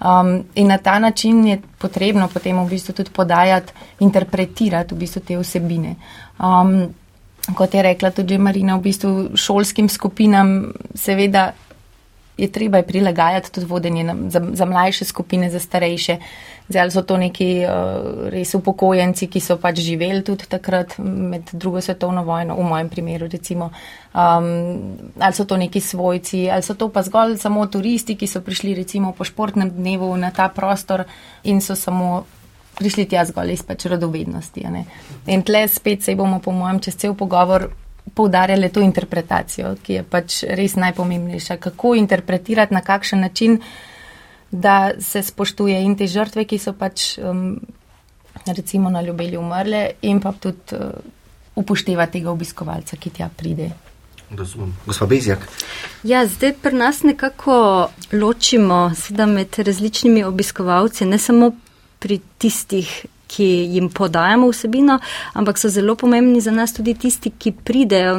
Um, 0.04 0.42
in 0.54 0.68
na 0.68 0.78
ta 0.78 0.98
način 0.98 1.46
je 1.46 1.60
potrebno 1.78 2.28
potem 2.28 2.58
v 2.58 2.68
bistvu 2.68 2.92
tudi 2.92 3.10
podajati, 3.10 3.72
interpretirati 4.00 4.94
v 4.94 4.98
bistvu 4.98 5.22
te 5.24 5.38
vsebine. 5.38 5.96
Um, 6.38 6.92
kot 7.56 7.74
je 7.74 7.82
rekla 7.82 8.10
tudi 8.10 8.38
Marina, 8.38 8.76
v 8.76 8.82
bistvu 8.82 9.36
šolskim 9.36 9.88
skupinam 9.88 10.72
seveda 10.94 11.52
je 12.36 12.48
treba 12.52 12.82
prilagajati 12.82 13.52
tudi 13.52 13.66
vodenje 13.66 14.04
na, 14.04 14.14
za, 14.30 14.42
za 14.52 14.64
mlajše 14.64 15.04
skupine, 15.04 15.50
za 15.50 15.58
starejše. 15.58 16.18
Zdaj, 16.68 16.90
so 16.90 17.02
to 17.04 17.16
neki 17.20 17.60
uh, 17.68 18.28
res 18.32 18.54
upokojenci, 18.56 19.28
ki 19.28 19.40
so 19.40 19.58
pač 19.60 19.82
živeli 19.84 20.22
tudi 20.24 20.48
takrat 20.48 20.96
med 20.98 21.50
drugo 21.52 21.82
svetovno 21.84 22.22
vojno, 22.24 22.56
v 22.56 22.64
mojem 22.64 22.88
primeru 22.88 23.28
recimo, 23.28 23.68
um, 24.16 24.48
ali 25.20 25.36
so 25.36 25.44
to 25.44 25.58
neki 25.60 25.80
svojci, 25.80 26.48
ali 26.50 26.64
so 26.64 26.74
to 26.74 26.88
pa 26.88 27.02
zgolj 27.04 27.36
samo 27.36 27.66
turisti, 27.68 28.16
ki 28.16 28.26
so 28.26 28.40
prišli 28.40 28.74
recimo 28.80 29.12
po 29.12 29.28
športnem 29.28 29.70
dnevu 29.76 30.08
na 30.16 30.32
ta 30.32 30.48
prostor 30.48 31.04
in 31.44 31.60
so 31.60 31.76
samo 31.76 32.24
prišli 32.80 33.04
tja 33.12 33.28
zgolj 33.28 33.52
iz 33.52 33.62
pač 33.62 33.84
radovednosti. 33.86 34.64
In 35.26 35.42
tle 35.42 35.66
spet 35.68 36.02
se 36.02 36.16
bomo, 36.16 36.40
po 36.40 36.52
mojem, 36.52 36.80
čez 36.80 36.96
cel 36.96 37.14
pogovor 37.14 37.68
poudarjali 38.14 38.68
to 38.72 38.80
interpretacijo, 38.80 39.76
ki 39.82 40.00
je 40.00 40.02
pač 40.02 40.42
res 40.48 40.76
najpomembnejša. 40.80 41.56
Kako 41.56 41.94
interpretirati, 42.00 42.74
na 42.74 42.80
kakšen 42.80 43.20
način, 43.20 43.60
da 44.54 44.92
se 45.00 45.22
spoštuje 45.22 45.80
in 45.82 45.96
te 45.98 46.06
žrtve, 46.06 46.44
ki 46.46 46.58
so 46.62 46.72
pač 46.78 47.16
um, 47.18 47.58
recimo 48.46 48.90
na 48.90 49.02
ljubeli 49.02 49.36
umrle, 49.36 49.88
in 50.06 50.20
pa 50.22 50.32
tudi 50.32 50.78
uh, 50.78 50.94
upošteva 51.58 52.06
tega 52.10 52.30
obiskovalca, 52.30 52.96
ki 52.96 53.10
tja 53.18 53.28
pride. 53.36 53.72
Gospod 54.34 55.08
Bezjak. 55.08 55.42
Ja, 56.06 56.24
zdaj 56.26 56.54
pri 56.62 56.76
nas 56.76 57.02
nekako 57.02 57.90
ločimo 58.12 58.90
med 59.26 59.58
različnimi 59.58 60.24
obiskovalci, 60.24 61.04
ne 61.04 61.18
samo 61.18 61.50
pri 61.98 62.20
tistih, 62.38 63.06
ki 63.34 63.50
jim 63.74 63.90
podajamo 63.90 64.50
vsebino, 64.52 64.98
ampak 65.34 65.58
so 65.58 65.68
zelo 65.68 65.96
pomembni 65.98 66.40
za 66.40 66.54
nas 66.54 66.74
tudi 66.76 66.94
tisti, 66.94 67.34
ki 67.38 67.52
pridejo 67.64 68.18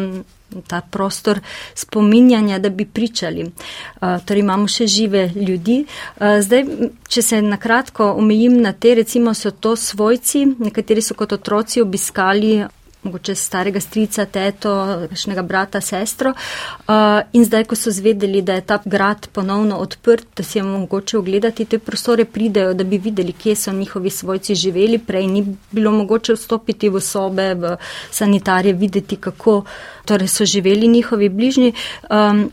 ta 0.67 0.82
prostor 0.82 1.39
spominjanja, 1.75 2.60
da 2.60 2.69
bi 2.69 2.86
pričali. 2.86 3.43
Uh, 3.43 4.19
torej 4.25 4.39
imamo 4.39 4.67
še 4.67 4.88
žive 4.88 5.28
ljudi. 5.36 5.82
Uh, 5.86 6.39
zdaj, 6.41 6.65
če 7.08 7.21
se 7.21 7.41
nakratko 7.41 8.13
omejim 8.19 8.60
na 8.62 8.73
te, 8.73 8.95
recimo 8.95 9.34
so 9.34 9.51
to 9.51 9.75
svojci, 9.75 10.45
nekateri 10.60 11.01
so 11.01 11.17
kot 11.17 11.34
otroci 11.36 11.82
obiskali 11.82 12.63
mogoče 13.06 13.36
starega 13.36 13.80
strica, 13.80 14.26
teto, 14.26 14.72
kakšnega 15.10 15.44
brata, 15.46 15.82
sestro. 15.82 16.34
Uh, 16.34 17.22
in 17.34 17.46
zdaj, 17.46 17.68
ko 17.70 17.78
so 17.78 17.94
zvedeli, 17.94 18.41
da 18.41 18.58
je 18.58 18.65
ta 18.65 18.80
grad 18.86 19.28
ponovno 19.34 19.78
odprt, 19.78 20.28
da 20.38 20.44
si 20.44 20.60
je 20.60 20.63
mogoče 20.63 21.18
ogledati 21.18 21.65
te 21.65 21.80
prostore, 21.80 22.26
pridejo, 22.26 22.74
da 22.74 22.84
bi 22.84 22.98
videli, 22.98 23.34
kje 23.34 23.56
so 23.56 23.74
njihovi 23.74 24.10
svojci 24.10 24.56
živeli. 24.56 24.98
Prej 24.98 25.28
ni 25.28 25.46
bilo 25.72 25.91
mogoče 25.91 26.34
vstopiti 26.34 26.89
v 26.89 27.02
sobe, 27.02 27.54
v 27.54 27.78
sanitarije, 28.12 28.74
videti, 28.74 29.15
kako 29.15 29.63
torej 30.06 30.28
so 30.28 30.46
živeli 30.46 30.88
njihovi 30.88 31.30
bližnji. 31.30 31.74
Um, 32.10 32.50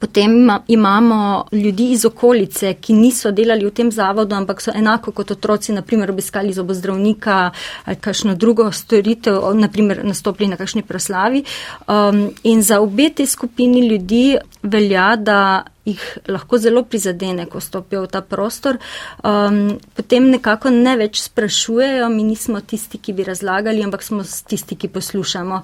Potem 0.00 0.50
imamo 0.68 1.44
ljudi 1.52 1.90
iz 1.92 2.04
okolice, 2.04 2.74
ki 2.74 2.94
niso 2.96 3.30
delali 3.30 3.66
v 3.66 3.70
tem 3.70 3.90
zavodu, 3.92 4.34
ampak 4.34 4.62
so 4.64 4.72
enako 4.74 5.12
kot 5.12 5.30
otroci, 5.30 5.74
naprimer, 5.76 6.10
obiskali 6.10 6.52
zobozdravnika 6.56 7.50
ali 7.84 7.96
kakšno 7.96 8.34
drugo 8.34 8.70
storitev, 8.72 9.42
naprimer, 9.54 10.00
nastopili 10.04 10.48
na 10.48 10.56
kakšni 10.56 10.82
proslavi. 10.82 11.44
Um, 11.88 12.30
in 12.42 12.62
za 12.62 12.80
obe 12.80 13.10
te 13.10 13.26
skupini 13.26 13.88
ljudi 13.88 14.38
velja, 14.62 15.16
da 15.16 15.64
jih 15.84 16.02
lahko 16.28 16.58
zelo 16.58 16.82
prizadene, 16.84 17.46
ko 17.48 17.60
stopijo 17.60 18.02
v 18.04 18.10
ta 18.12 18.20
prostor. 18.20 18.76
Um, 19.24 19.78
potem 19.96 20.28
nekako 20.30 20.70
ne 20.74 20.92
več 21.00 21.22
sprašujejo, 21.24 22.08
mi 22.12 22.24
nismo 22.28 22.60
tisti, 22.60 23.00
ki 23.00 23.14
bi 23.16 23.24
razlagali, 23.26 23.82
ampak 23.84 24.04
smo 24.04 24.22
tisti, 24.22 24.76
ki 24.76 24.90
poslušamo. 24.92 25.62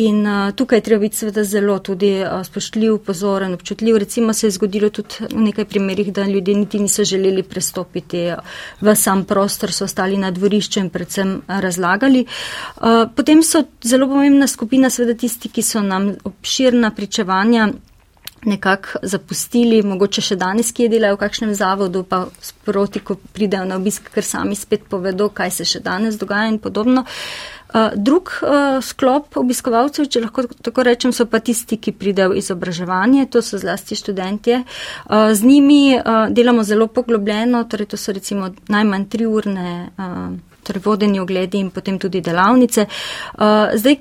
In 0.00 0.22
uh, 0.24 0.52
tukaj 0.56 0.80
treba 0.86 1.04
biti 1.04 1.20
seveda 1.20 1.44
zelo 1.44 1.78
tudi 1.84 2.12
uh, 2.22 2.40
spoštljiv, 2.46 2.96
pozoren, 3.06 3.54
občutljiv. 3.58 4.00
Recimo 4.04 4.32
se 4.32 4.46
je 4.48 4.56
zgodilo 4.56 4.90
tudi 4.90 5.28
v 5.28 5.44
nekaj 5.50 5.68
primerih, 5.68 6.12
da 6.16 6.24
ljudje 6.24 6.56
niti 6.56 6.80
niso 6.80 7.04
želeli 7.04 7.42
prestopiti 7.42 8.30
v 8.80 8.96
sam 8.96 9.24
prostor, 9.24 9.72
so 9.72 9.84
ostali 9.84 10.16
na 10.16 10.30
dvorišču 10.30 10.80
in 10.80 10.90
predvsem 10.90 11.36
razlagali. 11.46 12.24
Uh, 12.80 13.04
potem 13.16 13.44
so 13.44 13.66
zelo 13.84 14.08
pomembna 14.08 14.48
skupina 14.48 14.90
seveda 14.90 15.18
tisti, 15.20 15.52
ki 15.52 15.62
so 15.62 15.84
nam 15.84 16.14
obširna 16.24 16.94
pričevanja 16.96 17.68
nekako 18.44 19.00
zapustili, 19.02 19.82
mogoče 19.82 20.22
še 20.24 20.36
danes, 20.40 20.72
ki 20.72 20.86
je 20.86 20.94
delajo 20.94 21.18
v 21.18 21.22
kakšnem 21.24 21.54
zavodu, 21.54 22.02
pa 22.08 22.24
sproti, 22.40 23.02
ko 23.04 23.18
pridejo 23.34 23.66
na 23.68 23.76
obisk, 23.80 24.08
ker 24.14 24.24
sami 24.24 24.56
spet 24.56 24.86
povedo, 24.90 25.28
kaj 25.28 25.60
se 25.60 25.68
še 25.68 25.82
danes 25.84 26.18
dogaja 26.20 26.48
in 26.48 26.58
podobno. 26.62 27.04
Uh, 27.70 27.92
drug 27.94 28.32
uh, 28.42 28.80
sklop 28.82 29.36
obiskovalcev, 29.38 30.08
če 30.10 30.24
lahko 30.24 30.42
tako 30.50 30.82
rečem, 30.88 31.12
so 31.14 31.28
pa 31.30 31.38
tisti, 31.38 31.78
ki 31.78 31.94
pridejo 31.94 32.34
izobraževanje, 32.34 33.28
to 33.30 33.44
so 33.46 33.60
zlasti 33.62 33.98
študentje. 33.98 34.64
Uh, 34.64 35.30
z 35.36 35.46
njimi 35.46 36.00
delamo 36.34 36.64
zelo 36.66 36.88
poglobljeno, 36.90 37.62
torej 37.70 37.92
to 37.92 38.00
so 38.00 38.12
recimo 38.16 38.50
najmanj 38.68 39.06
tri 39.12 39.26
urne. 39.26 39.70
Torej, 40.60 40.82
vodeni 40.84 41.20
ogledi 41.20 41.58
in 41.58 41.70
potem 41.72 41.96
tudi 41.98 42.20
delavnice. 42.20 42.84
Zdaj, 43.80 43.96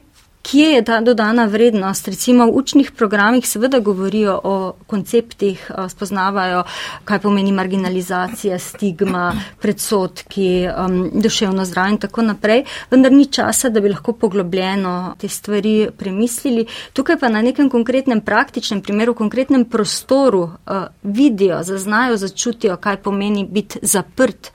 Kje 0.49 0.65
je 0.65 0.81
ta 0.85 1.01
dodana 1.01 1.45
vrednost? 1.45 2.07
Recimo 2.07 2.45
v 2.45 2.55
učnih 2.57 2.91
programih 2.91 3.45
seveda 3.47 3.79
govorijo 3.79 4.39
o 4.43 4.73
konceptih, 4.87 5.71
spoznavajo, 5.89 6.63
kaj 7.05 7.19
pomeni 7.21 7.51
marginalizacija, 7.51 8.57
stigma, 8.59 9.27
predsotki, 9.61 10.65
um, 10.65 11.11
duševno 11.13 11.65
zdravje 11.65 11.91
in 11.91 11.99
tako 12.01 12.25
naprej, 12.31 12.63
vendar 12.89 13.13
ni 13.13 13.27
časa, 13.29 13.69
da 13.69 13.79
bi 13.79 13.91
lahko 13.93 14.13
poglobljeno 14.13 15.13
te 15.21 15.27
stvari 15.27 15.91
premislili. 15.97 16.65
Tukaj 16.93 17.19
pa 17.19 17.29
na 17.29 17.41
nekem 17.45 17.69
konkretnem 17.69 18.21
praktičnem 18.21 18.81
primeru, 18.81 19.13
konkretnem 19.13 19.67
prostoru 19.69 20.41
uh, 20.41 20.81
vidijo, 21.03 21.61
zaznajo, 21.63 22.17
začutijo, 22.17 22.77
kaj 22.77 22.97
pomeni 22.97 23.45
biti 23.45 23.79
zaprt 23.81 24.49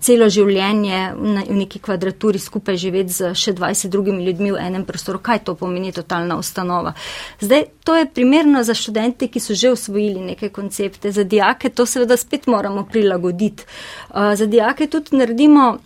celo 0.00 0.28
življenje 0.30 1.02
v 1.18 1.58
neki 1.58 1.82
kvadraturi 1.82 2.38
skupaj 2.38 2.76
živeti 2.76 3.12
z 3.12 3.34
še 3.34 3.56
20 3.58 3.90
drugimi 3.90 4.24
ljudmi 4.24 4.52
v 4.54 4.62
enem 4.62 4.86
prostoru 4.86 5.18
kaj 5.32 5.44
to 5.44 5.54
pomeni 5.54 5.92
totalna 5.92 6.36
ustanova. 6.38 6.92
Zdaj, 7.40 7.64
to 7.84 7.96
je 7.96 8.06
primerno 8.06 8.62
za 8.64 8.74
študente, 8.74 9.28
ki 9.28 9.40
so 9.40 9.54
že 9.54 9.72
usvojili 9.72 10.20
neke 10.20 10.48
koncepte. 10.48 11.12
Za 11.12 11.24
dijake 11.24 11.70
to 11.70 11.86
seveda 11.86 12.16
spet 12.16 12.46
moramo 12.46 12.84
prilagoditi. 12.84 13.64
Uh, 14.10 14.34
za 14.34 14.46
dijake 14.46 14.86
tudi 14.86 15.16
naredimo 15.16 15.78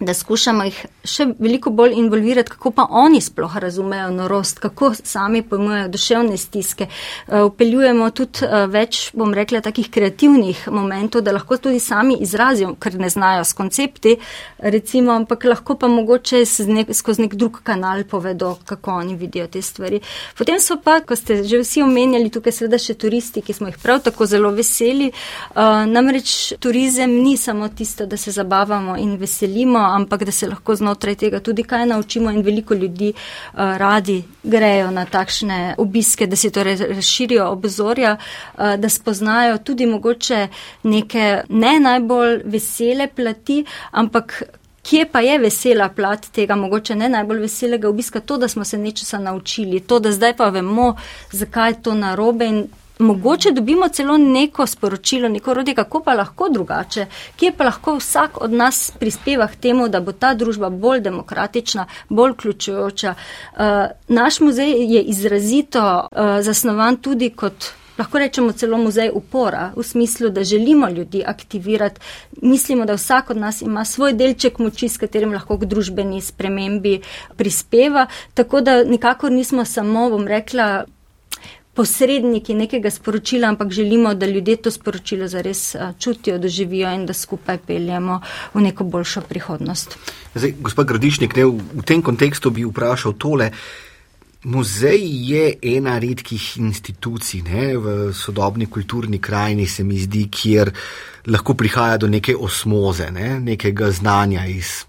da 0.00 0.14
skušamo 0.14 0.64
jih 0.64 0.78
še 1.04 1.26
veliko 1.38 1.70
bolj 1.70 1.94
involvirati, 1.96 2.50
kako 2.50 2.70
pa 2.70 2.86
oni 2.90 3.20
sploh 3.20 3.56
razumejo 3.56 4.10
norost, 4.10 4.58
kako 4.58 4.92
sami 4.94 5.42
pojmujejo 5.42 5.88
duševne 5.88 6.36
stiske. 6.36 6.86
Upeljujemo 7.46 8.06
eh, 8.06 8.10
tudi 8.10 8.44
eh, 8.44 8.66
več, 8.66 9.10
bom 9.16 9.32
rekla, 9.34 9.62
takih 9.64 9.88
kreativnih 9.90 10.66
momentov, 10.72 11.24
da 11.24 11.32
lahko 11.32 11.56
tudi 11.56 11.80
sami 11.80 12.18
izrazijo, 12.20 12.74
ker 12.80 12.98
ne 13.00 13.08
znajo 13.08 13.44
s 13.44 13.56
koncepti, 13.56 14.16
recimo, 14.58 15.14
ampak 15.16 15.44
lahko 15.48 15.78
pa 15.80 15.88
mogoče 15.88 16.42
nek, 16.68 16.92
skozi 16.94 17.24
nek 17.24 17.38
drug 17.38 17.62
kanal 17.64 18.04
povedo, 18.04 18.56
kako 18.64 18.98
oni 19.00 19.16
vidijo 19.16 19.46
te 19.48 19.62
stvari. 19.62 20.02
Potem 20.36 20.60
so 20.60 20.76
pa, 20.82 21.00
ko 21.00 21.16
ste 21.16 21.40
že 21.44 21.62
vsi 21.62 21.82
omenjali, 21.86 22.30
tukaj 22.30 22.52
seveda 22.52 22.78
še 22.82 22.98
turisti, 23.00 23.40
ki 23.40 23.56
smo 23.56 23.70
jih 23.72 23.80
prav 23.80 24.02
tako 24.04 24.26
zelo 24.28 24.52
veseli. 24.52 25.08
Uh, 25.54 25.86
namreč 25.88 26.52
turizem 26.60 27.16
ni 27.22 27.36
samo 27.40 27.68
tisto, 27.68 28.06
da 28.06 28.16
se 28.20 28.34
zabavamo 28.34 28.96
in 29.00 29.16
veselimo, 29.20 29.85
ampak 29.94 30.24
da 30.24 30.32
se 30.32 30.48
lahko 30.48 30.74
znotraj 30.74 31.14
tega 31.14 31.40
tudi 31.40 31.62
kaj 31.62 31.86
naučimo 31.86 32.30
in 32.30 32.42
veliko 32.42 32.74
ljudi 32.74 33.12
uh, 33.12 33.76
radi 33.76 34.22
grejo 34.42 34.90
na 34.90 35.04
takšne 35.04 35.74
obiske, 35.78 36.26
da 36.26 36.36
si 36.36 36.50
torej 36.50 36.76
razširijo 36.76 37.48
obzorja, 37.50 38.16
uh, 38.16 38.74
da 38.76 38.88
spoznajo 38.88 39.58
tudi 39.58 39.86
mogoče 39.86 40.48
neke 40.82 41.42
ne 41.48 41.80
najbolj 41.80 42.42
vesele 42.44 43.08
plati, 43.08 43.64
ampak. 43.90 44.42
Kje 44.86 45.08
pa 45.10 45.18
je 45.20 45.38
vesela 45.42 45.88
plat 45.88 46.28
tega, 46.30 46.54
mogoče 46.54 46.94
ne 46.94 47.08
najbolj 47.10 47.40
veselega 47.42 47.88
obiska, 47.88 48.20
to, 48.20 48.36
da 48.38 48.48
smo 48.48 48.64
se 48.64 48.78
nečesa 48.78 49.18
naučili, 49.18 49.80
to, 49.80 49.98
da 49.98 50.12
zdaj 50.12 50.36
pa 50.36 50.46
vemo, 50.54 50.92
zakaj 51.32 51.70
je 51.70 51.82
to 51.82 51.94
narobe 51.94 52.46
in 52.46 52.60
mogoče 52.98 53.52
dobimo 53.52 53.88
celo 53.88 54.16
neko 54.18 54.66
sporočilo, 54.66 55.28
neko 55.28 55.54
rodje, 55.54 55.74
kako 55.74 56.02
pa 56.02 56.14
lahko 56.14 56.48
drugače, 56.48 57.06
kje 57.36 57.52
pa 57.56 57.64
lahko 57.64 57.96
vsak 57.96 58.40
od 58.40 58.52
nas 58.52 58.92
prispeva 58.98 59.46
k 59.46 59.56
temu, 59.56 59.88
da 59.88 60.00
bo 60.00 60.12
ta 60.12 60.34
družba 60.34 60.70
bolj 60.70 61.00
demokratična, 61.00 61.86
bolj 62.08 62.36
ključujoča. 62.36 63.14
Uh, 63.14 63.60
naš 64.08 64.40
muzej 64.40 64.94
je 64.94 65.02
izrazito 65.02 66.08
uh, 66.12 66.40
zasnovan 66.40 66.96
tudi 66.96 67.30
kot. 67.30 67.72
Lahko 67.98 68.18
rečemo 68.18 68.52
celo 68.52 68.76
muzej 68.78 69.08
upora, 69.14 69.70
v 69.76 69.82
smislu, 69.82 70.28
da 70.28 70.44
želimo 70.44 70.88
ljudi 70.88 71.22
aktivirati. 71.26 72.00
Mislimo, 72.42 72.84
da 72.84 72.94
vsak 72.94 73.30
od 73.30 73.36
nas 73.36 73.62
ima 73.62 73.84
svoj 73.84 74.12
delček 74.12 74.58
moči, 74.58 74.88
s 74.88 74.98
katerim 75.00 75.32
lahko 75.32 75.56
k 75.58 75.64
družbeni 75.64 76.20
spremembi 76.20 77.00
prispeva. 77.36 78.06
Tako 78.34 78.60
da 78.60 78.84
nikakor 78.84 79.32
nismo 79.32 79.64
samo, 79.64 80.10
bom 80.10 80.28
rekla, 80.28 80.84
posredniki 81.76 82.54
nekega 82.56 82.90
sporočila, 82.90 83.48
ampak 83.52 83.70
želimo, 83.70 84.14
da 84.14 84.26
ljudje 84.26 84.56
to 84.56 84.70
sporočilo 84.70 85.28
zares 85.28 85.76
čutijo, 85.98 86.38
doživijo 86.38 86.92
in 86.94 87.06
da 87.06 87.12
skupaj 87.12 87.58
peljemo 87.66 88.20
v 88.54 88.60
neko 88.60 88.84
boljšo 88.84 89.20
prihodnost. 89.28 89.98
Zdaj, 90.34 90.54
gospod 90.60 90.86
Gradišnik, 90.86 91.36
ne, 91.36 91.44
v 91.46 91.84
tem 91.84 92.02
kontekstu 92.02 92.50
bi 92.50 92.64
vprašal 92.64 93.12
tole. 93.18 93.50
Muzej 94.46 95.02
je 95.30 95.54
ena 95.76 95.98
redkih 95.98 96.56
institucij 96.62 97.42
ne, 97.42 97.76
v 97.76 98.12
sodobni 98.14 98.66
kulturni 98.70 99.18
krajini, 99.18 99.66
se 99.66 99.84
mi 99.84 99.98
zdi, 99.98 100.28
kjer 100.30 100.70
lahko 101.26 101.54
prihaja 101.54 101.96
do 101.98 102.08
neke 102.08 102.36
osmoze, 102.36 103.10
ne, 103.10 103.40
nekega 103.40 103.90
znanja 103.90 104.46
iz 104.46 104.84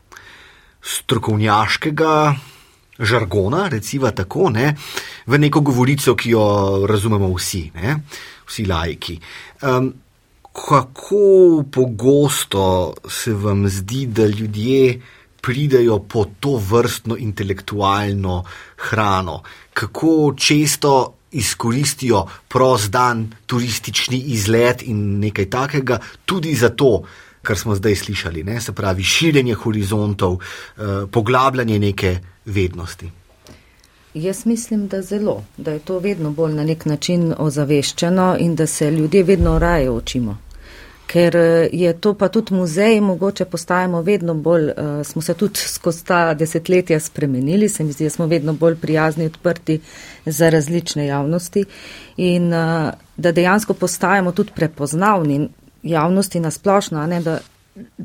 strokovnjaškega 0.82 2.14
žargona, 3.00 3.68
recimo 3.70 4.12
tako, 4.12 4.50
ne, 4.50 4.74
v 5.26 5.40
neko 5.40 5.62
govorico, 5.62 6.16
ki 6.16 6.34
jo 6.34 6.48
razumemo 6.90 7.30
vsi, 7.36 7.72
ne, 7.76 7.96
vsi 8.48 8.66
lajki. 8.66 9.20
Um, 9.62 9.94
kako 10.58 11.64
pogosto 11.72 12.94
se 13.10 13.34
vam 13.34 13.68
zdi, 13.70 14.06
da 14.06 14.26
ljudje 14.26 15.02
pridejo 15.42 16.00
po 16.00 16.26
to 16.40 16.58
vrstno 16.58 17.18
intelektualno 17.18 18.44
hrano, 18.78 19.42
kako 19.74 20.34
često 20.38 21.14
izkoristijo 21.32 22.26
prost 22.48 22.92
dan, 22.92 23.32
turistični 23.46 24.18
izlet 24.18 24.82
in 24.82 25.20
nekaj 25.20 25.50
takega, 25.50 26.00
tudi 26.26 26.56
zato, 26.56 27.04
kar 27.42 27.58
smo 27.58 27.76
zdaj 27.76 27.96
slišali, 27.96 28.44
ne? 28.44 28.62
se 28.62 28.72
pravi 28.72 29.04
širjenje 29.04 29.54
horizontov, 29.54 30.40
eh, 30.40 31.06
poglabljanje 31.12 31.80
neke 31.80 32.20
vednosti. 32.48 33.12
Jaz 34.14 34.46
mislim, 34.46 34.88
da 34.88 35.02
zelo, 35.02 35.44
da 35.58 35.72
je 35.72 35.80
to 35.80 36.00
vedno 36.00 36.32
bolj 36.32 36.54
na 36.54 36.64
nek 36.64 36.86
način 36.86 37.34
ozaveščeno 37.38 38.36
in 38.40 38.56
da 38.56 38.68
se 38.68 38.92
ljudje 38.92 39.24
vedno 39.24 39.60
raje 39.60 39.90
učimo 39.90 40.38
ker 41.08 41.36
eh, 41.36 41.70
je 41.72 41.94
to 42.02 42.14
pa 42.14 42.28
tudi 42.28 42.54
muzej, 42.54 43.00
mogoče 43.02 43.46
postajamo 43.46 44.02
vedno 44.02 44.34
bolj, 44.34 44.70
uh, 44.70 45.06
smo 45.08 45.22
se 45.22 45.34
tudi 45.34 45.60
skozi 45.60 46.06
ta 46.06 46.34
desetletja 46.34 47.00
spremenili, 47.00 47.70
se 47.70 47.84
mi 47.84 47.92
zdi, 47.92 48.04
da 48.04 48.10
smo 48.10 48.28
vedno 48.28 48.54
bolj 48.54 48.76
prijazni, 48.76 49.26
odprti 49.26 49.80
za 50.26 50.50
različne 50.50 51.08
javnosti 51.08 51.66
in 52.18 52.54
uh, 52.54 52.92
da 53.18 53.32
dejansko 53.32 53.74
postajamo 53.74 54.32
tudi 54.32 54.52
prepoznavni 54.56 55.50
javnosti 55.84 56.40
nasplošno, 56.40 57.08
ne, 57.08 57.22
da 57.22 57.40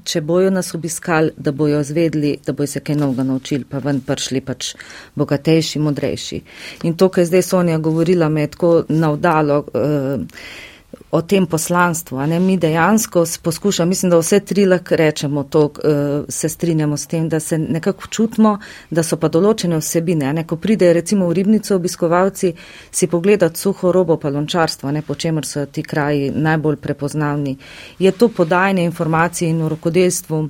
če 0.04 0.20
bojo 0.20 0.50
nas 0.50 0.74
obiskali, 0.74 1.32
da 1.36 1.52
bojo 1.52 1.82
zvedli, 1.82 2.36
da 2.46 2.52
bojo 2.52 2.66
se 2.66 2.80
kaj 2.80 2.96
novega 2.96 3.24
naučili, 3.28 3.64
pa 3.68 3.78
ven 3.78 4.00
prišli 4.06 4.40
pač 4.40 4.74
bogatejši, 5.14 5.78
modrejši. 5.78 6.42
In 6.88 6.96
to, 6.96 7.08
kar 7.08 7.22
je 7.22 7.30
zdaj 7.30 7.42
Sonja 7.42 7.78
govorila, 7.78 8.28
me 8.28 8.46
je 8.46 8.52
tako 8.56 8.74
navdalo. 8.88 9.64
Uh, 9.72 10.70
o 11.12 11.22
tem 11.22 11.46
poslanstvu. 11.46 12.26
Mi 12.40 12.56
dejansko 12.56 13.24
poskušamo, 13.42 13.88
mislim, 13.88 14.10
da 14.10 14.18
vse 14.18 14.40
tri 14.40 14.64
lahko 14.66 14.96
rečemo 14.96 15.42
to, 15.42 15.64
uh, 15.64 16.24
se 16.28 16.48
strinjamo 16.48 16.96
s 16.96 17.06
tem, 17.06 17.28
da 17.28 17.40
se 17.40 17.58
nekako 17.58 18.06
čutimo, 18.06 18.58
da 18.90 19.02
so 19.02 19.16
pa 19.16 19.28
določene 19.28 19.76
vsebine. 19.76 20.32
Ne? 20.32 20.46
Ko 20.48 20.56
pride 20.56 20.92
recimo 20.92 21.28
v 21.28 21.36
ribnico 21.36 21.76
obiskovalci 21.76 22.54
si 22.90 23.06
pogledati 23.06 23.60
suho 23.60 23.92
robo 23.92 24.16
palončarstva, 24.16 24.92
ne? 24.92 25.02
po 25.02 25.14
čemer 25.14 25.46
so 25.46 25.66
ti 25.66 25.82
kraji 25.82 26.30
najbolj 26.30 26.76
prepoznavni, 26.76 27.58
je 27.98 28.12
to 28.12 28.28
podajanje 28.28 28.88
informacij 28.88 29.48
in 29.48 29.62
v 29.62 29.68
rokodelstvu 29.68 30.48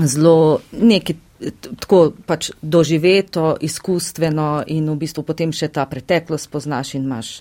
zelo 0.00 0.60
neki 0.72 1.16
tako 1.80 2.12
pač 2.26 2.50
doživeto, 2.62 3.56
izkustveno 3.60 4.62
in 4.66 4.90
v 4.90 4.96
bistvu 4.96 5.24
potem 5.26 5.52
še 5.52 5.68
ta 5.68 5.86
preteklost 5.86 6.50
poznaš 6.50 6.94
in 6.94 7.06
imaš 7.08 7.40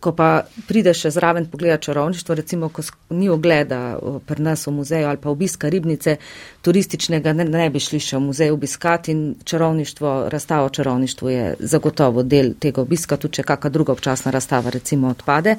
ko 0.00 0.12
pa 0.14 0.28
prideš 0.68 1.02
še 1.04 1.10
zraven 1.16 1.46
pogledati 1.50 1.88
čarovništvo, 1.88 2.34
recimo, 2.38 2.68
ko 2.68 2.82
ni 3.10 3.28
ogleda 3.28 3.98
pri 4.26 4.42
nas 4.42 4.66
v 4.66 4.72
muzeju 4.76 5.08
ali 5.08 5.18
pa 5.22 5.30
obiska 5.30 5.68
ribnice 5.68 6.16
turističnega, 6.62 7.32
ne, 7.32 7.44
ne 7.44 7.68
bi 7.70 7.82
šli 7.82 8.00
še 8.00 8.16
v 8.16 8.26
muzej 8.28 8.54
obiskati 8.54 9.12
in 9.12 9.22
čarovništvo, 9.44 10.14
razstava 10.32 10.66
o 10.66 10.74
čarovništvu 10.74 11.30
je 11.30 11.54
zagotovo 11.58 12.22
del 12.22 12.54
tega 12.60 12.82
obiska, 12.82 13.16
tudi 13.16 13.40
če 13.40 13.46
kakšna 13.50 13.74
druga 13.74 13.92
občasna 13.92 14.34
razstava 14.34 14.70
recimo 14.70 15.10
odpade. 15.10 15.58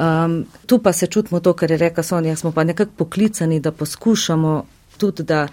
Um, 0.00 0.44
tu 0.66 0.78
pa 0.78 0.92
se 0.92 1.06
čutimo 1.10 1.40
to, 1.40 1.52
kar 1.52 1.70
je 1.70 1.78
reka 1.78 2.02
Sonja, 2.02 2.36
smo 2.36 2.52
pa 2.52 2.64
nekako 2.64 2.92
poklicani, 3.02 3.60
da 3.60 3.72
poskušamo 3.72 4.54
tudi, 4.98 5.26
da 5.26 5.48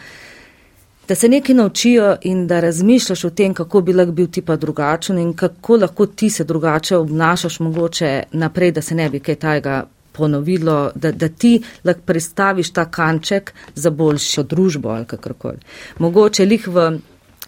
da 1.07 1.15
se 1.15 1.29
nekaj 1.29 1.55
naučijo 1.55 2.15
in 2.21 2.47
da 2.47 2.59
razmišljaš 2.59 3.23
o 3.23 3.29
tem, 3.29 3.53
kako 3.53 3.81
bi 3.81 3.93
lahko 3.93 4.11
bil 4.11 4.27
ti 4.27 4.41
pa 4.41 4.55
drugačen 4.55 5.17
in 5.17 5.33
kako 5.33 5.77
lahko 5.77 6.05
ti 6.05 6.29
se 6.29 6.43
drugače 6.43 6.97
obnašaš 6.97 7.59
mogoče 7.59 8.23
naprej, 8.31 8.71
da 8.71 8.81
se 8.81 8.95
ne 8.95 9.09
bi 9.09 9.19
kaj 9.19 9.35
tajega 9.35 9.83
ponovilo, 10.11 10.91
da, 10.95 11.11
da 11.11 11.29
ti 11.29 11.61
lahko 11.83 12.01
predstaviš 12.05 12.73
ta 12.73 12.85
kanček 12.85 13.53
za 13.75 13.89
boljšo 13.89 14.43
družbo 14.43 14.89
ali 14.89 15.05
kakorkoli. 15.05 15.57
Mogoče 15.99 16.45
lih 16.45 16.67
v 16.67 16.99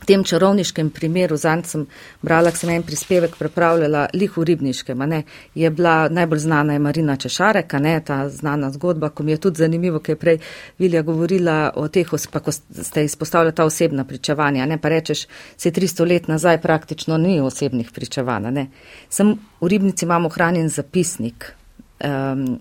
tem 0.06 0.24
čarovniškem 0.24 0.90
primeru, 0.90 1.38
zanj 1.38 1.64
sem 1.66 1.86
brala, 2.22 2.52
sem 2.52 2.70
en 2.74 2.84
prispevek 2.84 3.36
prepravljala, 3.40 4.08
lih 4.14 4.38
v 4.38 4.46
ribniškem, 4.52 5.04
ne, 5.10 5.24
je 5.56 5.70
bila 5.70 6.10
najbolj 6.10 6.40
znana 6.40 6.74
je 6.74 6.80
Marina 6.80 7.16
Češarek, 7.16 7.74
ne, 7.82 8.00
ta 8.06 8.22
znana 8.30 8.72
zgodba, 8.72 9.10
ko 9.10 9.24
mi 9.24 9.32
je 9.32 9.38
tudi 9.38 9.64
zanimivo, 9.64 10.00
ker 10.00 10.16
je 10.16 10.20
prej 10.20 10.40
Vilja 10.80 11.02
govorila 11.02 11.72
o 11.76 11.88
teh, 11.88 12.08
pa 12.32 12.40
ko 12.40 12.52
ste 12.52 13.06
izpostavljali 13.06 13.56
ta 13.56 13.66
osebna 13.66 14.04
pričevanja, 14.04 14.66
ne, 14.66 14.78
pa 14.78 14.90
rečeš, 14.90 15.26
se 15.58 15.72
300 15.72 16.08
let 16.08 16.28
nazaj 16.28 16.62
praktično 16.62 17.18
ni 17.18 17.40
osebnih 17.42 17.92
pričevanj, 17.92 18.52
ne. 18.54 18.68
Sem 19.10 19.36
v 19.62 19.68
ribnici 19.68 20.06
imamo 20.06 20.30
hranjen 20.30 20.70
zapisnik. 20.70 21.54
Um, 22.00 22.60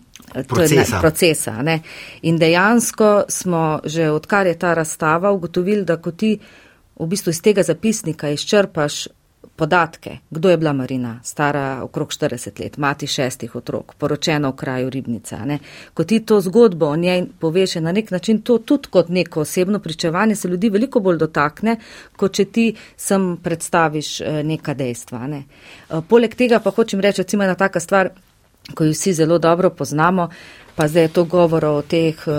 procesa. 0.49 0.97
Ne, 0.97 1.01
procesa 1.01 1.63
ne. 1.63 1.81
In 2.23 2.39
dejansko 2.39 3.25
smo 3.29 3.81
že 3.85 4.11
odkar 4.11 4.47
je 4.47 4.59
ta 4.59 4.75
razstava 4.75 5.31
ugotovili, 5.31 5.85
da 5.85 5.97
ko 5.97 6.11
ti 6.11 6.39
v 6.99 7.07
bistvu 7.07 7.31
iz 7.31 7.43
tega 7.43 7.63
zapisnika 7.63 8.29
izčrpaš 8.29 9.07
podatke, 9.59 10.19
kdo 10.31 10.51
je 10.51 10.57
bila 10.57 10.73
Marina, 10.73 11.21
stara 11.25 11.81
okrog 11.83 12.09
40 12.09 12.61
let, 12.61 12.77
mati 12.77 13.07
šestih 13.07 13.57
otrok, 13.57 13.95
poročena 13.99 14.49
v 14.49 14.57
kraju 14.57 14.91
Ribnica. 14.91 15.39
Ne? 15.45 15.59
Ko 15.95 16.05
ti 16.05 16.21
to 16.21 16.41
zgodbo 16.41 16.87
o 16.87 16.97
njej 16.97 17.25
poveš 17.41 17.75
na 17.75 17.93
nek 17.93 18.11
način, 18.11 18.41
to 18.43 18.59
tudi 18.59 18.89
kot 18.91 19.09
neko 19.09 19.41
osebno 19.41 19.79
pričevanje 19.79 20.37
se 20.37 20.49
ljudi 20.49 20.71
veliko 20.71 21.01
bolj 21.01 21.19
dotakne, 21.19 21.77
kot 22.17 22.33
če 22.39 22.45
ti 22.45 22.69
sem 22.97 23.37
predstaviš 23.43 24.21
eh, 24.21 24.43
neka 24.43 24.75
dejstva. 24.75 25.27
Ne? 25.27 25.43
Eh, 25.91 26.01
poleg 26.09 26.35
tega 26.35 26.63
pa 26.63 26.71
hočem 26.71 27.01
reči, 27.01 27.23
recimo 27.23 27.43
ena 27.43 27.55
taka 27.55 27.81
stvar, 27.81 28.11
ko 28.75 28.85
jo 28.85 28.93
vsi 28.93 29.13
zelo 29.13 29.39
dobro 29.39 29.71
poznamo, 29.71 30.29
pa 30.77 30.89
zdaj 30.89 31.03
je 31.03 31.09
to 31.09 31.25
govor 31.25 31.65
o 31.65 31.83
teh 31.83 32.15
uh, 32.27 32.35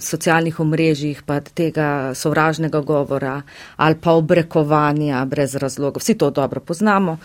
socialnih 0.00 0.60
omrežjih, 0.60 1.22
pa 1.26 1.40
tega 1.40 2.14
sovražnega 2.14 2.80
govora 2.80 3.42
ali 3.76 3.94
pa 3.94 4.12
obrekovanja 4.12 5.24
brez 5.24 5.54
razloga. 5.54 6.00
Vsi 6.00 6.14
to 6.14 6.30
dobro 6.30 6.60
poznamo. 6.60 7.12
Uh, 7.12 7.18